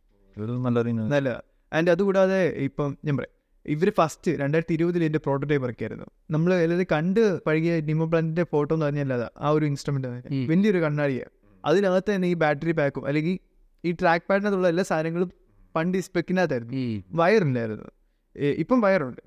നല്ല 1.14 1.42
ആൻഡ് 1.72 1.90
അതുകൂടാതെ 1.90 2.40
ഇപ്പം 2.68 2.98
ഞാൻ 3.04 3.16
പറയാം 3.16 3.41
ഇവർ 3.66 3.88
ഫസ്റ്റ് 3.98 4.30
രണ്ടായിരത്തി 4.40 4.74
ഇരുപതിൽ 4.74 5.02
ഇതിന്റെ 5.04 5.20
പ്രോട്ടോടൈപ്പ് 5.24 5.66
ഇറക്കിയായിരുന്നു. 5.66 6.06
നമ്മൾ 6.30 6.50
എല്ലാവരും 6.54 6.88
കണ്ട് 6.92 7.20
പഴകിയ 7.46 7.74
നിമോ 7.90 8.06
പ്ലാന്റിന്റെ 8.10 8.44
ഫോട്ടോ 8.52 8.72
എന്ന് 8.74 8.86
പറഞ്ഞാൽ 8.86 9.12
അതാ? 9.12 9.28
ആ 9.38 9.50
ഒരു 9.50 9.64
ഇൻസ്ട്രുമെന്റ്. 9.70 10.08
വലിയൊരു 10.50 10.80
കണ്ണാടിയാണ് 10.84 11.32
അതിനകത്ത് 11.64 12.10
തന്നെ 12.14 12.28
ഈ 12.28 12.34
ബാറ്ററി 12.34 12.72
പാക്കും 12.80 13.06
അല്ലെങ്കിൽ 13.06 13.36
ഈ 13.84 13.92
ട്രാക്ക് 14.00 14.26
പാഡിനകത്തുള്ള 14.30 14.68
എല്ലാ 14.72 14.84
സാധനങ്ങളും 14.90 15.30
പണ്ട് 15.74 15.96
ഈ 15.98 16.02
സ്പെക്കിനകത്തായിരുന്നു 16.08 16.74
വയറില്ലായിരുന്നു 17.20 17.88
ഇപ്പം 18.62 18.78
വയറുണ്ട്. 18.80 19.22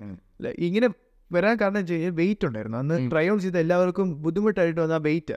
ഇങ്ങനെ 0.66 0.88
വരാൻ 1.30 1.54
കാരണം 1.60 1.78
വെച്ച് 1.80 1.92
കഴിഞ്ഞാൽ 1.92 2.14
വെയിറ്റ് 2.20 2.44
ഉണ്ടായിരുന്നു. 2.46 2.78
അന്ന്. 2.78 2.96
ട്രൈ 3.10 3.24
ഔട്ട് 3.30 3.42
ചെയ്ത 3.44 3.58
എല്ലാവർക്കും 3.64 4.08
ബുദ്ധിമുട്ടായിട്ട് 4.22 4.80
വന്ന 4.80 4.92
ആ 4.92 5.02
വെയിറ്റ്. 5.08 5.36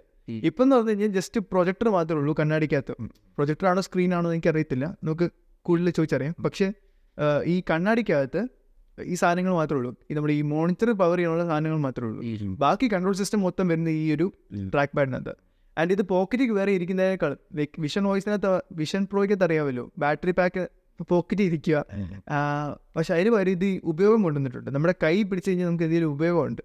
ഇപ്പം 0.49 0.63
എന്ന് 0.63 0.75
പറഞ്ഞു 0.75 0.89
കഴിഞ്ഞാൽ 0.89 1.11
ജസ്റ്റ് 1.17 1.39
പ്രൊജക്ടർ 1.51 1.87
മാത്രമേ 1.89 2.19
ഉള്ളൂ 2.21 2.33
കണ്ണാടിക്കകത്ത്. 2.39 2.93
പ്രൊജക്ടർ 3.37 3.67
ആണോ 3.67 3.81
സ്ക്രീൻ 3.81 4.11
ആണോ 4.13 4.25
എന്ന് 4.25 4.35
എനിക്ക് 4.35 4.49
അറിയത്തില്ല 4.53 4.85
നമുക്ക് 5.03 5.27
കൂടുതൽ 5.65 5.89
ചോദിച്ചറിയാം. 5.89 6.35
പക്ഷേ 6.45 6.67
ഈ 7.53 7.55
കണ്ണാടിക്കകത്ത് 7.69 8.41
ഈ 9.11 9.15
സാധനങ്ങൾ 9.21 9.53
മാത്രമേ 9.59 9.79
ഉള്ളൂ. 9.79 9.91
ഈ 10.09 10.13
നമ്മുടെ 10.17 10.33
ഈ 10.39 10.41
മോണിറ്റർ 10.53 10.89
പവർ 11.01 11.17
ചെയ്യാനുള്ള 11.17 11.45
സാധനങ്ങൾ 11.51 11.79
മാത്രമേ 11.87 12.09
ഉള്ളൂ. 12.09 12.23
ബാക്കി 12.63 12.87
കൺട്രോൾ 12.93 13.15
സിസ്റ്റം 13.21 13.41
മൊത്തം 13.47 13.67
വരുന്ന 13.73 13.89
ഈ 14.01 14.05
ഒരു. 14.15 14.27
ട്രാക്ക് 14.73 14.93
പാഡിനകത്ത് 14.97 15.33
ആൻഡ് 15.77 15.93
ഇത് 15.95 16.03
പോക്കറ്റിൽ 16.13 16.51
വേറെ 16.59 16.71
ഇരിക്കുന്നതിനേക്കാൾ 16.77 17.33
വിഷൻ 17.85 18.03
വോയിസിനകത്ത് 18.09 18.51
വിഷൻ 18.79 19.03
പ്രോയ്ക്കകത്ത് 19.11 19.47
അറിയാമല്ലോ 19.47 19.85
ബാറ്ററി 20.03 20.33
പാക്ക് 20.39 20.63
പോക്കറ്റിൽ 21.09 21.45
ഇരിക്കുക. 21.49 21.77
പക്ഷെ 22.95 23.11
അതിന് 23.15 23.29
പകരം 23.35 23.51
ഇത് 23.57 23.67
ഉപയോഗം 23.91 24.21
കൊണ്ടുവന്നിട്ടുണ്ട്. 24.25 24.69
നമ്മുടെ 24.75 24.95
കൈ 25.03 25.15
പിടിച്ചു 25.29 25.49
കഴിഞ്ഞാൽ 25.49 25.67
നമുക്ക് 25.67 25.85
എന്തെങ്കിലും 25.87 26.11
ഉപയോഗമുണ്ട്. 26.15 26.61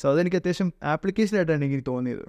സോ 0.00 0.04
അതെനിക്ക് 0.12 0.38
അത്യാവശ്യം 0.40 0.68
ആപ്ലിക്കേഷൻ 0.92 1.36
ആയിട്ടാണ് 1.38 1.64
എനിക്ക് 1.68 1.84
തോന്നിയത്. 1.90 2.24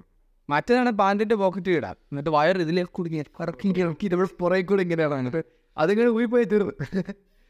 മറ്റേതാണ് 0.48 0.90
പാന്റിന്റെ 1.00 1.36
പോക്കറ്റ് 1.42 1.74
ഇടാം. 1.78 1.96
എന്നിട്ട് 2.12 2.30
വയർ 2.36 2.56
ഇതിലേക്ക് 2.64 2.92
കുടുങ്ങി 2.98 3.20
ഇറക്കി 3.44 3.68
ഇറക്കി 3.84 4.08
നമ്മൾ 4.14 4.28
പുറകെ 4.40 4.64
കൂടെ 4.70 4.82
ഇങ്ങനെയാണ് 4.86 5.18
എന്നിട്ട് 5.22 5.42
അതിങ്ങനെ 5.76 6.10
പോയി 6.16 6.26
പോയി 6.32 6.46
തീർന്നു. 6.50 6.74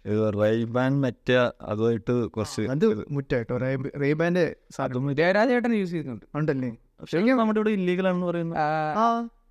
ഇത് 0.04 0.18
മറ്റേ 0.22 0.96
മറ്റ 1.02 1.28
അതുമായിട്ട് 1.64 2.14
കുറച്ച് 2.34 2.62
അത് 2.72 2.84
മുറ്റായിട്ടോ? 3.10 3.54
അതും 4.84 5.06
ജയരാജേട്ടൻ 5.20 5.74
യൂസ് 5.78 5.92
ചെയ്യുന്നുണ്ട് 5.92 6.26
ഉണ്ടല്ലേ? 6.38 6.70
ശരിക്കും 7.10 7.38
നമ്മുടെ 7.40 7.58
ഇവിടെ 7.60 7.72
ഇല്ലീഗൽ 7.78 8.06
ആണെന്ന് 8.08 8.26
പറയുന്നത്. 8.26 8.58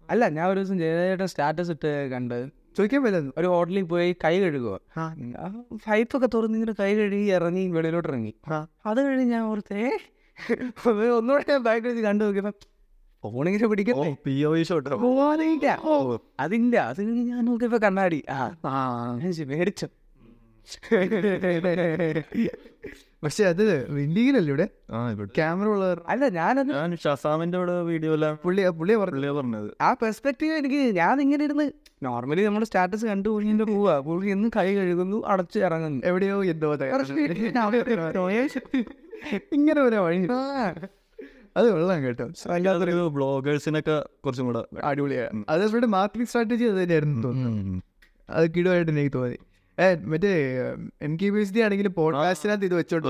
അല്ല 0.10 0.24
ഞാൻ 0.36 0.46
ഒരു 0.48 0.60
ദിവസം 0.60 0.78
ജയരാജേട്ടൻ 0.82 1.30
സ്റ്റാറ്റസ് 1.34 1.74
ഇട്ട് 1.76 1.92
കണ്ട് 2.12 2.38
ചോദിക്കാൻ 2.78 3.02
പറ്റുന്നു 3.04 3.32
ഒരു 3.40 3.48
ഹോട്ടലിൽ 3.48 3.84
പോയി 3.92 4.12
കൈ 4.24 4.34
കഴുകുക 4.44 4.76
പൈപ്പൊക്കെ 5.86 6.30
തുറന്ന് 6.36 6.56
ഇങ്ങനെ 6.60 6.74
കൈ 6.80 6.92
കഴുകി 7.00 7.26
ഇറങ്ങി 7.38 7.64
വെളിയിലോട്ട് 7.76 8.10
ഇറങ്ങി. 8.10 8.32
ആ. 8.50 8.58
അത് 8.86 9.00
കഴിഞ്ഞ് 9.00 9.26
ഞാൻ 9.34 9.44
ഓർത്തേ 9.50 9.82
ഒന്നുകൂടെ 11.18 11.44
ഞാൻ 11.52 11.62
ബാക്ക് 11.68 11.86
വെച്ച് 11.88 12.04
കണ്ടു 12.08 12.24
നോക്കിയപ്പോ 12.26 12.54
ഫോണിങ്ങനെ 13.24 13.68
പിടിക്കല്ലേ 13.72 14.08
പി 14.24 14.34
ഒ 14.44 14.54
ഷോട്ട് 14.70 14.96
ഓ, 15.86 15.94
അതില്ല 16.40 16.76
അത് 16.90 17.02
ഞാൻ 17.30 17.42
നോക്കിയപ്പോ 17.50 17.80
കണ്ണാടി. 17.86 18.20
ആ. 18.32 18.40
മേടിച്ചു. 19.52 19.88
പക്ഷെ 23.24 23.44
അത് 23.44 23.90
വിൻഡിങ്ങിലല്ലേ 23.90 24.54
ഇവിടെ? 24.54 24.70
ആ 24.92 25.12
ഇവിടെ. 25.12 25.32
ക്യാമറ 25.36 25.68
ഉള്ളവർ 25.68 26.02
അല്ല 26.08 26.30
ഞാനത് 26.30 26.72
ഞാൻ 26.72 26.96
ഷസാമിന്റെ 26.96 27.58
ഇവിടെ 27.58 27.82
വീഡിയോ 27.82 28.14
എല്ലാം 28.14 28.40
പുള്ളി 28.44 28.80
പുള്ളിയെ 28.80 28.98
പറഞ്ഞു 28.98 29.16
പുള്ളിയാ 29.16 29.32
പറഞ്ഞത്. 29.32 29.72
ആ 29.82 29.94
പെർസ്പെക്റ്റീവ് 29.94 30.54
എനിക്ക് 30.54 30.96
ഞാൻ 30.96 31.22
ഇങ്ങനെ 31.22 31.44
ഇരുന്ന് 31.44 31.72
നോർമലി 32.04 32.42
നമ്മുടെ 32.42 32.66
സ്റ്റാറ്റസ് 32.66 33.06
കണ്ടു 33.06 33.30
പുള്ളിന്റെ 33.30 33.64
പോവാ. 33.64 34.00
പുള്ളി 34.00 34.30
എന്നും 34.30 34.52
കൈ 34.56 34.76
കഴുകുന്നു 34.76 35.26
അടച്ചു 35.26 35.60
ഇറങ്ങുന്നു. 35.60 36.02
എവിടെയോ 36.06 36.44
എന്തോ 36.44 36.74
ഇങ്ങനെ 39.54 39.82
ഒരു 39.82 39.96
വഴി. 39.96 40.28
അത് 41.58 41.74
വെള്ളം 41.74 42.04
കേട്ടോ. 42.04 42.28
അല്ലാത്തൊരു 42.50 43.08
ബ്ലോഗേഴ്സിനൊക്കെ 43.08 44.06
കുറച്ചും 44.26 44.46
കൂടെ 44.46 44.66
അടിപൊളിയാണ് 44.84 45.44
അത് 45.50 45.64
അവരുടെ 45.64 45.86
മാർക്കറ്റിംഗ് 45.86 46.28
സ്ട്രാറ്റജി 46.28 46.64
അത് 46.64 46.84
തന്നെയായിരുന്നു 46.84 47.24
തോന്നുന്നു. 47.24 47.82
അത് 48.30 48.56
കിടുവായിട്ട് 48.56 48.92
എനിക്ക് 48.92 49.14
തോന്നി. 49.14 49.53
മറ്റേ 49.80 50.60
M 51.02 51.18
K 51.22 51.30
B 51.30 51.40
S 51.40 51.54
D 51.54 51.60
ആണെങ്കിൽ 51.60 51.88
പോഡ്കാസ്റ്റിനകത്ത് 51.88 52.66
ഇത് 52.66 52.74
വെച്ചോണ്ട് 52.74 53.08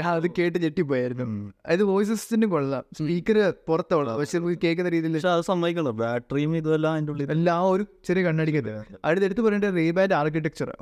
ഞാൻ 0.00 0.14
അത് 0.14 0.30
കേട്ട് 0.38 0.62
ഞെട്ടിപ്പോയായിരുന്നു. 0.62 1.52
അത് 1.66 1.82
വോയിസ് 1.82 2.10
അസിസ്റ്റന്റ് 2.10 2.46
കൊള്ളാം. 2.46 2.84
സ്പീക്കർ 2.94 3.52
പുറത്തോളാം 3.68 4.18
പക്ഷെ 4.18 4.38
നമുക്ക് 4.38 4.58
കേൾക്കുന്ന 4.64 4.90
രീതിയിൽ 4.90 5.28
അത് 5.28 5.44
സമ്മതിക്കണോ 5.44 5.90
ബാറ്ററിയും 5.90 6.56
ഇതെല്ലാം 6.56 6.92
അതിന്റെ 6.92 7.12
ഉള്ളിൽ 7.12 7.30
എല്ലാം 7.30 7.70
ഒരു 7.70 7.86
ചെറിയ 8.04 8.22
കണ്ണടിക്കത്ത് 8.22 8.82
അടുത്ത് 9.04 9.24
എടുത്ത് 9.24 9.40
പറയേണ്ട 9.40 9.64
റീബാൻഡ് 9.64 10.14
ആർക്കിടെക്ചർ 10.14 10.76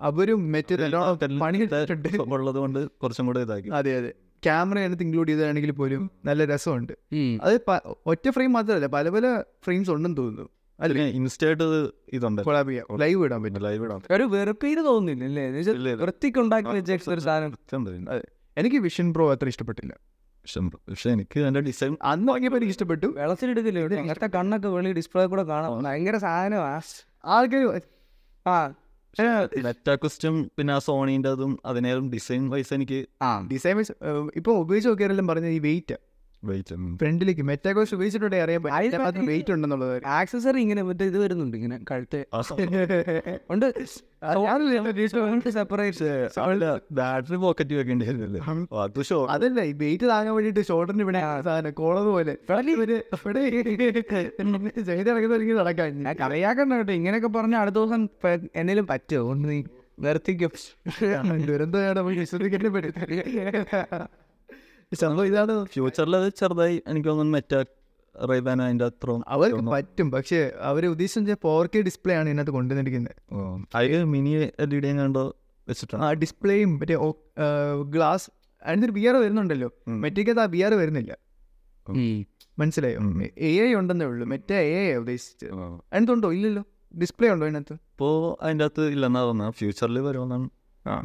അവരും 0.00 0.52
മറ്റേ 0.52 0.76
പണിയെടുത്തിട്ടുണ്ട്. 1.38 2.08
ഉള്ളത് 2.18 2.54
കൊണ്ട് 2.54 2.90
കുറച്ചും 2.90 3.26
കൂടെ 3.26 3.40
ഇതാക്കി. 3.40 3.68
അതെ 3.68 3.98
അതെ. 3.98 4.12
ക്യാമറ 4.44 4.78
അതിനകത്ത് 4.78 5.02
ഇൻക്ലൂഡ് 5.02 5.28
ചെയ്തതാണെങ്കിൽ 5.28 5.70
പോലും 5.70 6.10
നല്ല 6.24 6.44
രസമുണ്ട്. 6.44 6.92
അത് 7.42 7.60
ഒറ്റ 8.06 8.30
ഫ്രെയിം 8.30 8.52
മാത്രമല്ല 8.52 8.86
പല 8.86 9.08
പല 9.08 9.42
ഫ്രെയിംസ് 9.64 9.90
ഉണ്ടെന്ന് 9.90 10.16
തോന്നുന്നു. 10.16 10.48
അല്ലേ? 10.80 11.04
ഇൻസ്റ്റയായിട്ട് 11.10 11.64
ഇത് 11.64 11.80
ഇതുണ്ട്. 12.12 12.42
കൊളാബ് 12.42 12.68
ചെയ്യാം. 12.68 12.98
ലൈവ് 13.00 13.24
ഇടാൻ 13.24 13.42
പറ്റും. 13.42 13.62
ലൈവ് 13.62 13.84
ഇടാൻ 13.84 14.00
ഒരു 14.10 14.22
വെറുപ്പീര് 14.22 14.84
തോന്നുന്നില്ല 14.84 15.24
അല്ലേ? 15.24 15.46
എന്ന് 15.46 15.58
വെച്ചാൽ 15.58 15.74
ഇല്ല, 15.74 15.88
ഇല്ല. 15.88 16.02
വൃത്തിക്ക് 16.02 16.38
ഉണ്ടാക്കി 16.38 16.68
വെച്ചേക്കുന്ന 16.68 17.14
ഒരു 17.14 17.20
സാധനം. 17.20 17.52
എനിക്ക് 18.56 18.76
വിഷൻ 18.76 19.14
പ്രോ 19.14 19.32
അത്ര 19.32 19.48
ഇഷ്ടപ്പെട്ടില്ല. 19.48 19.94
പക്ഷെ 20.88 21.10
എനിക്ക് 21.10 21.40
അതിന്റെ 21.40 21.60
ഡിസൈൻ 21.60 21.96
അന്ന് 22.02 22.32
വാങ്ങിയപ്പോൾ 22.32 22.58
എനിക്ക് 22.58 22.70
ഇഷ്ടപ്പെട്ടു. 22.70 23.06
വെള്ളത്തിലെടുക്കില്ല 23.06 23.78
ഇവിടെ 23.78 23.94
അങ്ങനത്തെ 23.94 24.26
കണ്ണൊക്കെ 24.26 24.68
വെളി 24.68 24.92
ഡിസ്പ്ലേ 24.92 25.26
കൂടെ 25.26 25.42
കാണാം. 25.42 25.82
ഭയങ്കര 25.84 26.16
സാധനമാണ് 26.16 26.82
ആൾക്കാർ 27.24 27.80
ആ. 28.46 28.74
മെറ്റാക്വസ്റ്റും 29.64 30.50
പിന്നെ 30.58 30.74
ആ 30.74 30.78
സോണീന്റെ 30.78 31.28
അതും 31.28 31.58
അതിനേലും 31.64 32.10
ഡിസൈൻ 32.10 32.50
വൈസ് 32.50 32.74
എനിക്ക് 32.74 33.06
ആ. 33.22 33.48
ഡിസൈൻ 33.52 33.76
വൈസ് 33.76 33.92
ഇപ്പൊ 34.36 34.52
ഉപയോഗിച്ച് 34.52 34.88
നോക്കിയാരെല്ലാം 34.88 35.26
പറഞ്ഞ 35.26 35.46
ഈ 35.46 35.58
വെയിറ്റ് 35.58 36.07
വെയിറ്റ് 36.44 36.96
ഫ്രണ്ടിലേക്ക് 36.98 37.42
മെറ്റാകോസ് 37.42 37.94
ഉപയോഗിച്ചിട്ടുണ്ടെങ്കിൽ 37.94 38.44
അറിയാൻ 38.44 39.26
വെയിറ്റ് 39.26 39.52
ഉണ്ടെന്നുള്ളത് 39.52 40.02
ആക്സസറി 40.06 40.60
ഇങ്ങനെ 40.60 40.82
മറ്റേ 40.82 41.04
ഇത് 41.04 41.18
വരുന്നുണ്ട് 41.18 41.56
ഇങ്ങനെ 41.56 41.80
കഴുത്ത്. 41.90 42.24
ഉണ്ട്. 43.50 43.74
ബാറ്ററി 46.92 47.36
പോക്കറ്റ് 47.36 47.74
വെക്കേണ്ടി 47.74 48.06
വരുന്നില്ലേ 48.06 48.40
അത് 48.82 49.04
ഷോ 49.04 49.26
അതല്ല 49.26 49.60
ഈ 49.60 49.72
വെയിറ്റ് 49.72 50.08
താങ്ങാൻ 50.08 50.34
വേണ്ടിട്ട് 50.34 50.68
ഷോൾഡറിന് 50.68 51.02
ഇവിടെ 51.02 51.20
സാധനം 51.44 51.72
കോളത് 51.72 52.06
പോലെ. 52.06 52.36
ചെയ്തിറങ്ങുന്ന 54.82 55.52
നടക്കാൻ. 55.52 56.02
ഞാൻ 56.02 56.16
കളിയാക്കണ്ട 56.20 56.72
കേട്ടോ. 56.72 56.92
ഇങ്ങനെയൊക്കെ 56.92 57.28
പറഞ്ഞ 57.28 57.54
അടുത്ത 57.54 57.76
ദിവസം 57.76 58.08
എന്നേലും 58.56 58.86
പറ്റുമോ? 58.86 59.30
ഒന്ന് 59.30 59.48
നീ 59.48 59.62
നിർത്തിക്കും. 59.98 60.50
ദുരന്തമാണ് 61.46 62.00
വിശ്വസിക്കാൻ 62.00 62.72
പറ്റും 62.72 64.27
സംഭവം 64.94 65.26
ഇതാണ് 65.26 65.64
ഫ്യൂച്ചറിൽ 65.64 66.16
അത് 66.16 66.32
ചെറുതായി. 66.32 66.82
എനിക്ക് 66.88 67.08
തോന്നുന്നു 67.08 67.32
മെറ്റാ 67.32 67.64
റൈബാൻ 68.30 68.62
അതിന്റെ 68.62 68.84
അത്രയും 68.84 69.24
അവർക്ക് 69.28 69.66
പറ്റും. 69.70 70.10
പക്ഷേ 70.10 70.52
അവർ 70.60 70.86
ഉദ്ദേശിച്ച 70.86 71.32
ഫോർ 71.42 71.70
കെ 71.74 71.80
ഡിസ്പ്ലേ 71.80 72.14
ആണ് 72.14 72.28
ഇതിനകത്ത് 72.28 72.50
കൊണ്ടുവന്നിരിക്കുന്നത്. 72.50 73.34
അതിൽ 73.74 74.04
മിനി 74.04 74.28
എൽ 74.58 74.74
ഇ 74.74 74.80
ഡി 74.80 74.96
കണ്ടോ 74.96 75.36
വെച്ചിട്ടാണ്. 75.68 76.04
ആ 76.04 76.12
ഡിസ്പ്ലേയും 76.12 76.78
മറ്റേ 76.78 76.96
ഗ്ലാസ് 77.90 78.30
അതിനൊരു 78.62 78.92
ബിയർ 78.92 79.16
വരുന്നുണ്ടല്ലോ. 79.16 79.70
ഉം. 79.88 80.00
മറ്റേക്കത് 80.00 80.40
ആ 80.40 80.46
ബിയർ 80.46 80.74
വരുന്നില്ല. 80.74 81.16
മനസ്സിലായോ. 82.58 83.00
എ 83.38 83.70
ഐ 83.70 83.74
ഉണ്ടെന്നേ 83.74 84.06
ഉള്ളൂ. 84.06 84.26
മറ്റേ 84.26 84.58
എ 84.58 84.90
ഐ 84.90 84.94
ഉദ്ദേശിച്ചത്. 84.94 85.52
അതിനകത്തുണ്ടോ? 85.92 86.32
ഇല്ലല്ലോ. 86.32 86.64
ഡിസ്പ്ലേ 87.00 87.28
ഉണ്ടോ 87.28 87.46
അതിനകത്ത് 87.46 87.72
ഇപ്പോൾ 87.72 88.44
അതിന്റെ 88.44 88.64
അകത്ത് 88.64 88.88
ഇല്ലെന്നാ 88.88 89.22
തോന്നുന്നത്. 89.22 89.54
ഫ്യൂച്ചറിൽ 89.54 89.98
വരുമെന്നാണ് 89.98 90.48
ആ. 90.86 91.00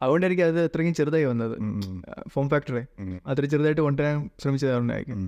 എന്റെ 0.00 0.26
എനിക്ക് 0.28 0.44
അതുകൊണ്ടായിരിക്കും 0.44 0.46
അത് 0.50 0.60
അത്രയും 0.68 0.94
ചെറുതായി 0.98 1.26
വന്നത്. 1.30 1.54
ഫോം 2.34 2.46
ഫാക്ടറി 2.52 2.82
അത്ര 3.30 3.44
ചെറുതായിട്ട് 3.52 3.82
കൊണ്ടുവരാൻ 3.86 4.16
ശ്രമിച്ചതായിരിക്കും 4.42 4.76
അതുകൊണ്ടായിരിക്കും. 4.76 5.20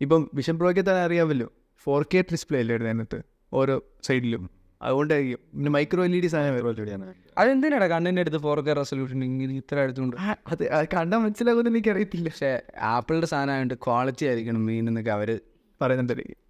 ഇപ്പം 0.00 0.22
വിഷൻ 0.38 0.54
പ്രോയ്ക്ക് 0.60 0.82
തന്നെ 0.88 1.02
അറിയാമല്ലോ 1.08 1.48
ഫോർ 1.86 2.02
കെ 2.12 2.20
ഡിസ്പ്ലേ 2.32 2.60
അല്ലേ 2.62 2.76
അതിനകത്ത് 2.78 3.18
ഓരോ 3.52 3.74
സൈഡിലും 4.06 4.42
അതുകൊണ്ടായിരിക്കും. 4.80 5.40
പിന്നെ 5.52 5.70
മൈക്രോ 5.76 6.02
എൽ 6.08 6.14
ഇ 6.16 6.18
ഡി 6.24 6.28
സാധനം 6.32 6.94
ആണ്. 6.96 7.12
അതെന്തിനാണ് 7.40 7.86
കണ്ണിന്റെ 7.92 8.22
അടുത്ത് 8.24 8.40
ഫോർ 8.46 8.58
കെ 8.66 8.72
റെസൊല്യൂഷൻ 8.78 9.20
ഇങ്ങനെ 9.28 9.54
ഇത്ര 9.60 9.76
അടുത്തുണ്ട് 9.84 10.16
അത് 10.52 10.64
കണ്ടാൽ 10.94 11.20
മനസ്സിലാകുമെന്ന് 11.24 11.70
എനിക്ക് 11.74 11.90
അറിയത്തില്ല 11.94 12.30
പക്ഷേ 12.34 12.50
ആപ്പിളിന്റെ 12.94 13.28
സാധനമായിട്ട് 13.32 13.78
ക്വാളിറ്റി 13.86 14.26
ആയിരിക്കണം 14.30 14.62
മെയിൻ 14.70 14.84
എന്നൊക്കെ 14.92 15.12
അവർ 15.16 15.30
പറയുന്നുണ്ടായിരിക്കും 15.80 16.40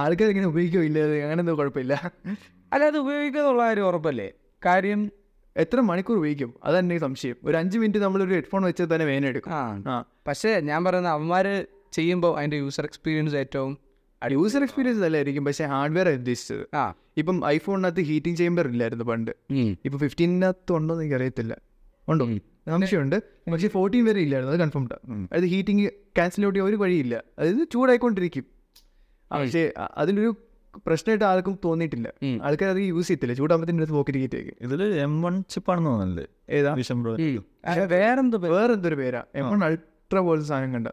ആൾക്കാർ 0.00 0.28
ഇങ്ങനെ 0.32 0.48
ഉപയോഗിക്കില്ല 0.52 1.00
അങ്ങനെ 1.26 1.40
എന്തോ 1.44 1.54
കുഴപ്പമില്ല. 1.60 1.94
അല്ല 2.72 2.82
അത് 2.90 2.98
ഉപയോഗിക്കാന്നുള്ള 3.02 3.62
കാര്യം 3.68 3.86
ഉറപ്പല്ലേ? 3.90 4.28
കാര്യം 4.62 5.00
എത്ര 5.56 5.80
മണിക്കൂർ 5.80 6.16
ഉപയോഗിക്കും? 6.16 6.54
അതന്നെ 6.64 6.98
സംശയം. 6.98 7.36
ഒരു 7.44 7.56
അഞ്ച് 7.56 7.78
മിനിറ്റ് 7.78 7.98
നമ്മൾ 7.98 8.22
ഒരു 8.22 8.34
ഹെഡ്ഫോൺ 8.34 8.62
വെച്ചാൽ 8.62 8.94
തന്നെ 8.94 9.06
വേന 9.06 9.26
എടുക്കും. 9.26 9.52
ആ. 9.52 9.82
ആ. 9.88 10.04
പക്ഷേ 10.28 10.60
ഞാൻ 10.60 10.84
പറയുന്ന 10.84 11.08
അവന്മാർ 11.08 11.66
ചെയ്യുമ്പോൾ 11.92 12.38
അതിന്റെ 12.38 12.56
യൂസർ 12.56 12.84
എക്സ്പീരിയൻസ് 12.84 13.36
ഏറ്റവും 13.36 13.78
യൂസർ 14.30 14.62
എക്സ്പീരിയൻസ് 14.62 15.02
അല്ലായിരിക്കും 15.02 15.44
പക്ഷേ 15.44 15.64
ഹാർഡ്വെയർ 15.64 16.08
ഉദ്ദേശിച്ചത്. 16.08 16.76
ആ. 16.76 16.94
ഇപ്പം 17.16 17.46
ഐഫോണിനകത്ത് 17.46 18.00
ഹീറ്റിംഗ് 18.00 18.38
ചേമ്പർ 18.38 18.68
ഇല്ലായിരുന്നു 18.68 19.04
പണ്ട്. 19.04 19.30
ഇപ്പം 19.84 19.98
ഫിഫ്റ്റീനകത്ത് 19.98 20.72
ഉണ്ടോ 20.72 20.94
എന്ന് 20.94 21.04
എനിക്ക് 21.04 21.16
അറിയത്തില്ല 21.16 21.56
ഉണ്ടോ. 22.08 22.26
സംശയമുണ്ട്. 22.68 23.22
പക്ഷേ 23.52 23.68
ഫോർട്ടീൻ 23.68 24.04
വരെ 24.04 24.20
ഇല്ലായിരുന്നു 24.20 24.52
അത് 24.52 24.60
കൺഫേംഡ് 24.60 25.10
അതായത് 25.12 25.44
ഹീറ്റിംഗ് 25.44 25.88
ക്യാൻസൽ 25.88 26.46
ഔട്ട് 26.46 26.58
ചെയ്യാൻ 26.58 26.68
ഒരു 26.68 26.76
വഴിയില്ല. 26.76 27.22
അതായത് 27.38 27.68
ചൂടായിക്കൊണ്ടിരിക്കും. 27.72 28.44
പക്ഷേ 29.32 29.72
അതിലൊരു 29.96 30.34
പ്രശ്നമായിട്ട് 30.86 31.24
ആർക്കും 31.24 31.58
തോന്നിയിട്ടില്ല. 31.64 32.08
ആൾക്കാർ 32.42 32.70
അത് 32.70 32.78
യൂസ് 32.78 33.08
ചെയ്യത്തില്ല. 33.08 33.34
ചൂടാകുമ്പോഴത്തേന് 33.34 33.78
അടുത്ത് 33.78 33.92
പോക്കറ്റ് 33.92 34.52
ഇതിൽ 34.60 34.82
എം 34.84 35.22
വൺ 35.22 35.44
ചിപ്പാണെന്ന് 35.50 35.90
തോന്നുന്നത് 35.90 36.28
ഏതാ? 36.50 36.74
Vision 36.74 37.02
Pro. 37.02 37.16
വേറെന്തോ 37.86 38.38
വേറെന്തൊരു 38.38 38.94
പേരാ? 38.94 39.22
എം 39.34 39.50
വൺ 39.50 39.64
അൾട്ര 39.64 40.18
പോലത്തെ 40.18 40.46
സാധനം 40.46 40.74
കണ്ട. 40.74 40.88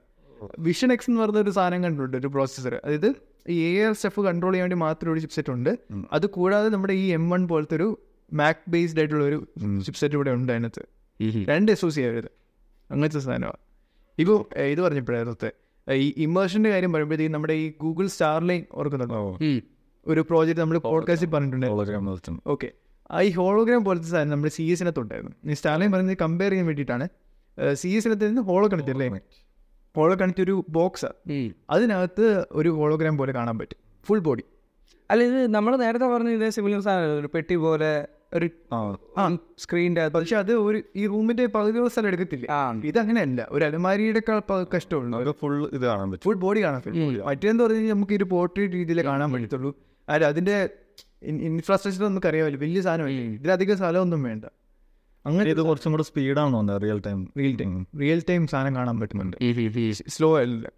വിഷൻ 0.60 0.94
എക്സ് 0.94 1.10
എന്ന് 1.10 1.22
പറഞ്ഞ 1.22 1.38
ഒരു 1.38 1.50
സാധനം 1.50 1.84
കണ്ടിട്ടുണ്ട് 1.84 2.18
ഒരു 2.18 2.28
പ്രോസസ്സർ 2.28 2.82
അതായത് 2.86 3.14
ഈ 3.50 3.78
എ 3.78 3.84
ആർ 3.84 3.94
സ്റ്റെഫ് 3.94 4.20
കൺട്രോൾ 4.20 4.52
ചെയ്യാൻ 4.52 4.64
വേണ്ടി 4.64 4.76
മാത്രം 4.76 5.12
ഒരു 5.12 5.20
ചിപ്സെറ്റ് 5.20 5.52
ഉണ്ട്. 5.52 5.80
അത് 6.14 6.26
കൂടാതെ 6.28 6.70
നമ്മുടെ 6.70 6.94
ഈ 6.94 7.06
എം 7.08 7.30
വൺ 7.30 7.48
പോലത്തെ 7.48 7.76
ഒരു 7.76 8.00
മാക് 8.34 8.64
ബേസ്ഡ് 8.68 9.00
ആയിട്ടുള്ള 9.00 9.26
ഒരു 9.26 9.48
ചിപ്സെറ്റ് 9.86 10.16
ഇവിടെ 10.16 10.32
ഉണ്ട് 10.32 10.54
അതിനകത്ത്. 10.54 10.84
രണ്ട് 11.50 11.72
അസോസിയേറ്റ് 11.72 12.18
ചെയ്യരുത് 12.18 12.32
അങ്ങനത്തെ 12.92 13.20
സാധനമാണ് 13.20 13.60
ഇപ്പോൾ 14.20 14.60
ഇത് 14.60 14.82
പറഞ്ഞപ്പോഴത്തെ 14.82 15.52
ഈ 15.94 16.14
ഇമേഴ്സിന്റെ 16.18 16.70
കാര്യം 16.70 16.94
പറയുമ്പോഴത്തേക്കും 16.94 17.34
നമ്മുടെ 17.34 17.54
ഈ 17.54 17.74
ഗൂഗിൾ 17.82 18.08
സ്റ്റാർലൈൻ 18.08 18.66
ഓർക്കുന്നുണ്ടോ. 18.72 19.38
ഒരു 20.08 20.22
പ്രോജക്റ്റ് 20.22 20.62
നമ്മൾ 20.62 20.78
പോഡ്കാസ്റ്റിൽ 20.78 21.30
പറഞ്ഞിട്ടുണ്ട്. 21.30 22.42
ഓക്കെ 22.48 22.70
ആ 23.12 23.22
ഈ 23.22 23.30
ഹോളോഗ്രാം 23.30 23.84
പോലത്തെ 23.86 24.06
സാധനം 24.06 24.30
നമ്മുടെ 24.30 24.52
സി 24.54 24.64
എസിനകത്തുണ്ടായിരുന്നു 24.64 25.52
ഈ 25.52 25.54
സ്റ്റാലിൻ 25.54 25.92
പറയുന്നത് 25.92 26.18
കമ്പയർ 26.22 26.52
ചെയ്യാൻ 26.52 26.68
വേണ്ടിയിട്ടാണ്. 26.68 27.08
സി 27.74 27.88
എസിനകത്ത് 27.88 28.28
നിന്ന് 28.28 28.42
ഹോളോ 28.42 28.68
കണക്റ്റ് 28.68 28.92
അല്ലേ 28.92 29.08
ഹോളോ 29.96 30.16
കണക്റ്റ് 30.16 30.44
ഒരു 30.44 30.56
ബോക്സ്. 30.70 31.12
അതിനകത്ത് 31.70 32.46
ഒരു 32.52 32.70
ഹോളോഗ്രാം 32.70 33.18
പോലെ 33.18 33.34
കാണാൻ 33.34 33.58
പറ്റും. 33.60 33.80
ഫുൾ 34.08 34.20
ബോഡി 34.20 34.44
അല്ല 35.12 35.24
ഇത് 35.24 35.40
നമ്മൾ 35.56 35.76
നേരത്തെ 35.78 36.06
പറഞ്ഞ 36.06 36.30
ഇതേ 36.30 36.50
സിമിലർ 36.50 36.82
സാധനം 36.82 37.20
ഒരു 37.20 37.30
പെട്ടി 37.34 37.56
പോലെ 37.56 38.08
ഒരു 38.34 38.48
സ്ക്രീനിന്റെ 39.60 40.04
പക്ഷെ 40.08 40.36
അത് 40.36 40.52
ഒരു 40.68 40.82
ഈ 40.96 41.08
റൂമിന്റെ 41.08 41.46
പകുതിയുള്ള 41.46 41.90
സ്ഥലം 41.90 42.08
എടുക്കത്തില്ല? 42.08 42.48
ഇത് 42.86 42.98
അങ്ങനെയല്ല 43.00 43.48
ഒരു 43.50 43.64
അലമാരിയുടെ 43.66 44.22
കഷ്ടമുള്ളൂ 44.76 45.32
ഫുൾ 45.42 45.56
ഇത് 45.74 45.86
കാണാൻ 45.86 46.08
പറ്റും. 46.12 46.24
ഫുൾ 46.24 46.40
ബോഡി 46.46 46.64
കാണാൻ 46.64 46.82
പറ്റും. 46.86 47.26
മറ്റേന്ന് 47.28 47.64
പറഞ്ഞു 47.64 47.78
കഴിഞ്ഞാൽ 47.78 47.96
നമുക്ക് 47.96 48.14
ഒരു 48.14 48.24
പോർട്രേറ്റ് 48.24 48.74
രീതിയിൽ 48.74 49.02
കാണാൻ 49.06 49.32
പറ്റത്തുള്ളൂ. 49.34 49.72
അല്ല 50.10 50.26
അതിന്റെ 50.26 50.70
ഇൻഫ്രാസ്ട്രക്ചർ 51.24 52.04
നമുക്ക് 52.04 52.28
അറിയാമല്ലോ. 52.28 52.60
വലിയ 52.60 52.82
സാധനമല്ലേ? 52.82 53.24
ഇതിലധികം 53.24 53.78
സ്ഥലമൊന്നും 53.78 54.24
വേണ്ട. 54.24 54.46
അങ്ങനെ 55.26 55.50
ഇത് 55.50 55.62
കുറച്ചും 55.62 55.92
കൂടെ 55.92 56.04
സ്പീഡാണ് 56.04 56.54
തോന്നുന്നത് 56.54 56.82
real 56.82 57.00
time 57.00 57.30
real 57.38 57.56
time 57.58 57.88
real 58.00 58.24
time 58.30 58.48
സാധനം 58.48 58.76
കാണാൻ 58.76 59.00
പറ്റുന്നുണ്ട്. 59.00 59.38
സ്ലോ 60.08 60.40
അല്ല 60.40 60.72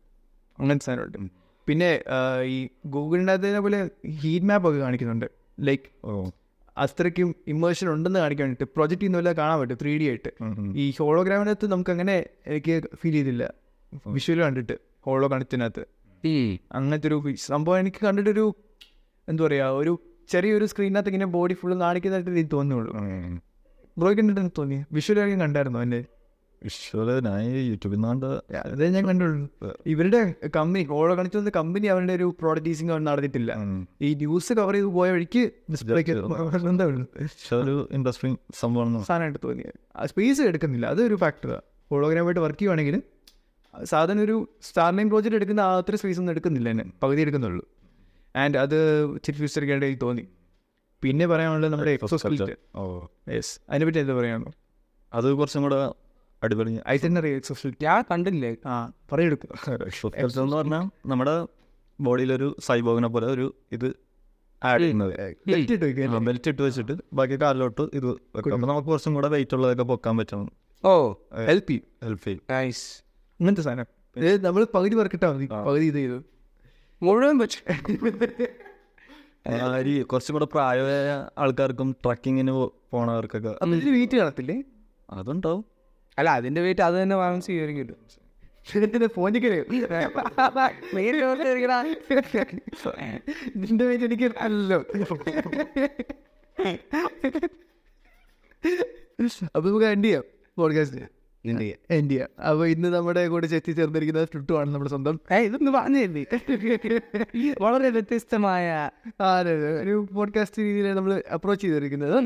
അങ്ങനത്തെ 0.60 0.86
സാധനമുണ്ട്. 0.86 1.32
പിന്നെ 1.68 2.04
ഈ 2.44 2.68
ഗൂഗിളിന്റെ 2.86 3.34
അതേ 3.34 3.60
പോലെ 3.60 3.90
ഹീറ്റ് 4.08 4.46
മാപ്പ് 4.46 4.70
ഒക്കെ 4.70 4.80
കാണിക്കുന്നുണ്ട്. 4.80 5.26
Like 5.60 6.06
oh. 6.06 6.30
അത്രയ്ക്കും 6.78 7.36
ഇമേഷൻ 7.48 7.90
ഉണ്ടെന്ന് 7.90 8.20
കാണിക്കാൻ 8.20 8.48
വേണ്ടിയിട്ട് 8.48 8.74
പ്രൊജക്റ്റ് 8.76 9.06
ചെയ്യുന്ന 9.06 9.32
കാണാൻ 9.32 9.60
പറ്റും 9.60 9.78
ത്രീ 9.82 9.98
ഡി 9.98 10.04
ആയിട്ട്. 10.04 10.32
ഈ 10.76 10.94
ഹോളോഗ്രാമിനകത്ത് 11.00 11.72
നമുക്ക് 11.72 11.90
അങ്ങനെ 11.90 12.26
എനിക്ക് 12.48 12.84
ഫീൽ 12.96 13.12
ചെയ്തില്ല. 13.12 13.54
വിഷ്വൽ 14.08 14.42
കണ്ടിട്ട് 14.42 14.74
ഹോളോ 15.02 15.28
കണക്റ്റിനകത്ത് 15.28 15.86
അങ്ങനത്തെ 16.72 17.08
ഒരു 17.08 17.36
സംഭവം 17.36 17.80
എനിക്ക് 17.80 18.06
കണ്ടിട്ടൊരു 18.06 18.56
എന്താ 19.28 19.42
പറയുക 19.46 19.80
ഒരു 19.82 19.94
ചെറിയൊരു 20.30 20.66
സ്ക്രീനകത്ത് 20.66 21.10
ഇങ്ങനെ 21.10 21.26
ബോഡി 21.26 21.54
ഫുള്ള് 21.54 21.76
കാണിക്കുന്നതായിട്ട് 21.80 22.32
എനിക്ക് 22.32 22.52
തോന്നുള്ളൂ. 22.54 22.92
ബ്രോയ്ക്ക് 23.98 24.22
കണ്ടിട്ട് 24.22 24.52
തോന്നി 24.58 24.78
വിഷ്വൽ 24.94 25.20
കണ്ടായിരുന്നു 25.46 25.80
എന്റെ 25.80 26.02
അതേ 28.74 28.86
ഞാൻ 28.90 29.04
കണ്ടുള്ളൂ. 29.08 29.48
ഇവരുടെ 29.94 30.20
കമ്പനി 30.56 30.82
ഓരോ 31.00 31.12
കണക്റ്റ് 31.18 31.52
കമ്പനി 31.58 31.88
അവരുടെ 31.94 32.14
ഒരു 32.20 32.28
പ്രോഡക്റ്റീസിങ് 32.40 32.92
അവർ 32.94 33.02
നടത്തിയിട്ടില്ല. 33.10 33.52
ഈ 34.02 34.10
ന്യൂസ് 34.22 34.54
കവർ 34.60 34.74
ചെയ്ത് 34.74 34.88
പോയ 34.98 35.12
വഴിക്ക് 35.16 35.44
ഇൻട്രസ്റ്റിംഗ് 37.98 38.38
സംഭവം 38.62 39.04
സാധനമായിട്ട് 39.04 39.40
തോന്നി 39.44 39.66
സ്പേസ് 40.06 40.42
എടുക്കുന്നില്ല. 40.42 40.86
അതൊരു 40.94 41.16
ഫാക്ടറാണ് 41.16 41.62
ഹോളോഗ്രാമായിട്ട് 41.92 42.42
വർക്ക് 42.46 42.60
ചെയ്യുവാണെങ്കിൽ 42.60 42.98
സാധാരണ 43.84 44.22
ഒരു 44.22 44.38
സ്റ്റാർലൈൻ 44.62 45.08
പ്രോജക്റ്റ് 45.10 45.38
എടുക്കുന്ന 45.40 45.62
ആ 45.70 45.72
അത്ര 45.78 45.96
സ്പേസ് 45.96 46.20
ഒന്നും 46.20 46.34
എടുക്കുന്നില്ല 46.34 46.70
എന്നെ. 46.70 46.86
പകുതി 47.04 47.22
എടുക്കുന്നുള്ളൂ. 47.22 47.64
ആൻഡ് 48.42 48.58
അത് 48.64 48.78
ഇച്ചിരി 49.18 49.38
ഫ്യൂച്ചറിക്കേണ്ട 49.42 49.84
എനിക്ക് 49.90 50.04
തോന്നി. 50.08 50.26
പിന്നെ 51.04 51.26
പറയാനുള്ളത് 51.32 51.72
നമ്മുടെ 51.74 51.94
എക്സോസ്കെൽറ്റ് 51.98 52.56
യെസ് 53.36 53.54
അതിനെപ്പറ്റി 53.70 54.00
എന്താ 54.04 54.16
പറയാനോ 54.20 54.52
അത് 55.14 55.28
കുറച്ചും 55.40 55.64
കൂടെ 55.66 55.80
അടിപൊളി. 56.42 56.72
ഐസനറി 56.94 57.30
എക്സോസ്കെൽറ്റ് 57.40 57.86
ഞാൻ 57.86 58.02
കണ്ടില്ലേ? 58.12 58.52
ആ 58.72 58.74
പറയെടുക്കും. 59.12 59.52
എന്ന് 60.16 60.56
പറഞ്ഞാൽ 60.58 60.84
നമ്മുടെ 61.12 61.36
ബോഡിയിലൊരു 62.00 62.48
സൈബോഗിനെ 62.68 63.10
പോലെ 63.16 63.28
ഒരു 63.36 63.48
ഇത് 63.76 63.88
ആഡ് 64.62 64.82
ചെയ്യുന്നത്. 64.82 65.14
ബെൽറ്റ് 65.50 65.74
ഇട്ട് 65.76 65.86
വെക്കുക 65.86 66.20
ബെൽറ്റ് 66.28 66.50
ഇട്ട് 66.52 66.62
വെച്ചിട്ട് 66.68 66.94
ബാക്കി 67.18 67.36
കാലിലോട്ട് 67.42 67.84
ഇത് 67.98 68.10
വെക്കാം. 68.36 68.62
നമുക്ക് 68.72 68.90
കുറച്ചും 68.92 69.14
കൂടെ 69.18 69.30
വെയിറ്റ് 69.34 69.56
ഉള്ളതൊക്കെ 69.58 69.86
പൊക്കാൻ 69.92 70.16
പറ്റണം 70.20 70.48
ഓ 70.84 70.92
ഹെൽപ്പ് 71.50 71.70
ചെയ്യും 71.72 71.86
ഹെൽപ്പ് 72.06 72.26
ചെയ്യും 72.28 72.42
നൈസ് 72.54 72.86
ഇങ്ങനത്തെ 73.40 73.64
സാധനം. 73.68 73.88
നമ്മൾ 74.48 74.64
പകുതി 74.76 74.96
വർക്കിട്ടാൽ 75.02 75.32
മതി. 75.36 75.48
പകുതി 75.68 75.86
ഇത് 75.92 76.00
ചെയ്തു 76.02 76.18
മുഴുവൻ 77.02 77.40
പറ്റും. 77.40 77.62
ഈ 79.88 80.02
കുറച്ചും 80.02 80.34
കൂടെ 80.34 80.46
പ്രായമായ 80.46 81.30
ആൾക്കാർക്കും 81.38 81.96
ട്രക്കിങ്ങിന് 82.06 82.52
പോണവർക്കൊക്കെ 82.92 83.56
അതിൽ 83.62 83.92
വീറ്റ് 83.92 84.18
കാണത്തില്ലേ? 84.18 84.64
അതുണ്ടാവും. 85.10 85.66
അല്ല 86.18 86.30
അതിന്റെ 86.30 86.62
വെയിറ്റ് 86.62 86.82
അത് 86.82 86.96
തന്നെ 86.96 87.16
ബാലൻസ് 87.16 87.52
ഫോണിക്കൽ 89.06 89.66
നിന്റെ 93.56 93.86
പേര് 93.86 94.06
എനിക്ക് 94.06 94.32
അല്ലോ 94.40 94.86
അപ്പൊ 99.56 99.70
നമുക്ക് 99.70 99.86
എൻഡ് 99.86 100.06
ചെയ്യാം. 100.06 100.24
പോഡ്കാസ്റ്റ് 100.58 101.15
ചെയ്യാം 101.46 102.30
അപ്പൊ 102.50 102.66
ഇന്ന് 102.66 102.90
നമ്മുടെ 102.94 103.28
കൂടെ 103.28 103.48
ചെത്തി 103.48 103.72
ചേർന്നിരിക്കുന്നത് 103.72 104.30
ടുട്ടു 104.36 104.54
ആണ് 104.54 104.70
നമ്മുടെ 104.74 104.90
സ്വന്തം. 104.90 105.20
ഇതൊന്ന് 105.42 105.72
പറഞ്ഞില്ലേ 105.72 106.26
വളരെ 107.62 107.90
വ്യത്യസ്തമായ. 107.90 108.90
ഒരു 109.82 110.08
പോഡ്കാസ്റ്റ് 110.16 110.62
രീതിയിൽ 110.62 110.94
നമ്മൾ 110.94 111.24
അപ്രോച്ച് 111.34 111.64
ചെയ്തിരിക്കുന്നത്. 111.64 112.18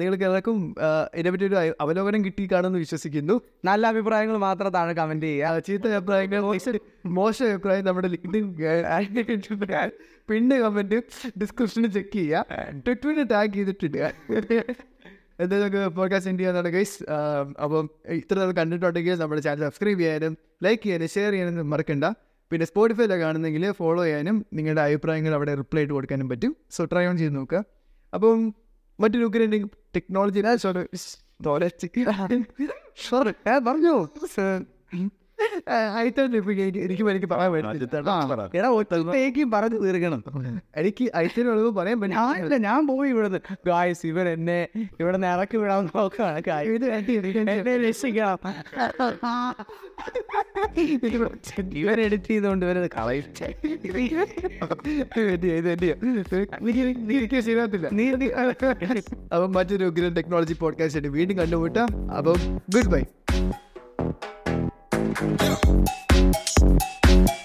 നിങ്ങൾക്ക് 0.00 0.24
എല്ലാവർക്കും 0.24 0.56
ഇതിനെ 0.70 1.18
ഇതിനെപ്പറ്റി 1.18 1.44
ഒരു 1.44 1.74
അവലോകനം 1.80 2.24
കിട്ടി 2.24 2.48
കാണുമെന്ന് 2.52 2.78
വിശ്വസിക്കുന്നു. 2.78 3.40
നല്ല 3.64 3.86
അഭിപ്രായങ്ങൾ 3.86 4.36
മാത്രം 4.36 4.72
താഴെ 4.72 4.92
കമന്റ് 4.92 5.26
ചെയ്യുക. 5.26 5.58
ചീത്ത 5.58 5.86
അഭിപ്രായങ്ങൾ 5.86 6.40
മോശം 7.06 7.46
അഭിപ്രായം 7.50 7.84
നമ്മുടെ 7.84 8.08
പിന്നെ 10.30 10.56
കമന്റ് 10.60 10.98
ഡിസ്ക്രിപ്ഷനിൽ 11.40 11.90
ചെക്ക് 11.90 12.12
ചെയ്യുക. 12.12 12.44
ട്വിറ്ററിൽ 12.86 13.22
ടാഗ് 13.22 13.54
ചെയ്തിട്ടിടുക 13.54 14.10
എന്തായാലും 15.40 15.94
പോഡ്കാസ്റ്റ് 15.94 16.30
എൻഡ് 16.30 16.40
ചെയ്യാനാണ് 16.40 16.68
ഗൈസ് 16.68 17.10
അപ്പം 17.62 17.90
ഇത്ര 18.08 18.38
നേരം 18.38 18.56
കണ്ടിട്ടുണ്ടെങ്കിൽ 18.56 19.14
നമ്മുടെ 19.14 19.40
ചാനൽ 19.40 19.60
സബ്സ്ക്രൈബ് 19.60 20.00
ചെയ്യാനും 20.00 20.38
ലൈക്ക് 20.62 20.82
ചെയ്യാനും 20.82 21.08
ഷെയർ 21.08 21.32
ചെയ്യാനും 21.32 21.70
മറക്കണ്ട. 21.70 22.04
പിന്നെ 22.50 22.66
സ്പോട്ടിഫൈയിലെ 22.66 23.16
കാണുന്നെങ്കിൽ 23.16 23.72
ഫോളോ 23.72 24.04
ചെയ്യാനും 24.04 24.46
നിങ്ങളുടെ 24.52 24.80
അഭിപ്രായങ്ങൾ 24.80 25.34
അവിടെ 25.34 25.54
റിപ്ലൈ 25.54 25.80
ആയിട്ട് 25.80 25.94
കൊടുക്കാനും 25.94 26.28
പറ്റും. 26.28 26.56
സോ 26.70 26.84
ട്രൈ 26.84 27.06
ഓൺ 27.06 27.18
ചെയ്ത് 27.18 27.36
നോക്കുക. 27.36 27.64
അപ്പം 28.14 28.54
മറ്റൊരു 29.00 29.24
ഉഗ്രൻ 29.24 29.66
ടെക്നോളജി 29.66 30.44
സോറി 30.56 30.96
സോറി 32.96 33.30
പറഞ്ഞോ? 33.58 34.08
ഇപ്പൊ 36.36 36.52
എനിക്ക് 36.52 37.04
എനിക്ക് 37.10 37.26
പറയാൻ 37.26 37.52
പറ്റില്ല 37.52 37.76
പറഞ്ഞു 39.52 39.78
തീർക്കണം. 39.78 40.62
എനിക്ക് 40.76 41.10
അയച്ചതിനുള്ളത് 41.14 41.70
പറയാൻ 41.70 42.00
പറ്റില്ല 42.00 42.56
ഞാൻ 42.56 42.86
പോയി 42.86 43.10
ഇവിടുന്ന്. 43.10 43.38
ഗായ്സ് 43.66 44.06
ഇവൻ 44.06 44.28
എന്നെ 44.28 44.68
ഇവിടെ 45.00 45.16
നിന്ന് 45.16 45.26
ഇറക്കി 45.26 45.56
വിടാൻ 45.56 45.88
നോക്കുകയാണ് 45.96 46.42
രക്ഷിക്കണം. 47.88 48.38
ഇവർ 51.72 52.00
എഡിറ്റ് 52.00 52.24
ചെയ്തുകൊണ്ട് 52.24 52.66
ഇവരത് 52.66 52.90
കളയും. 52.98 53.24
അപ്പം 59.34 59.52
മറ്റൊരു 59.52 59.88
ടെക്നോളജി 60.16 60.52
പോഡ്കാസ്റ്റ് 60.52 60.98
ആയിട്ട് 60.98 61.16
വീണ്ടും 61.16 61.38
കണ്ടുമുട്ടാം. 61.38 61.88
അപ്പം 62.16 62.36
ഗുഡ് 62.74 62.92
ബൈ 62.92 63.02
thank 65.14 65.60
you 67.28 67.41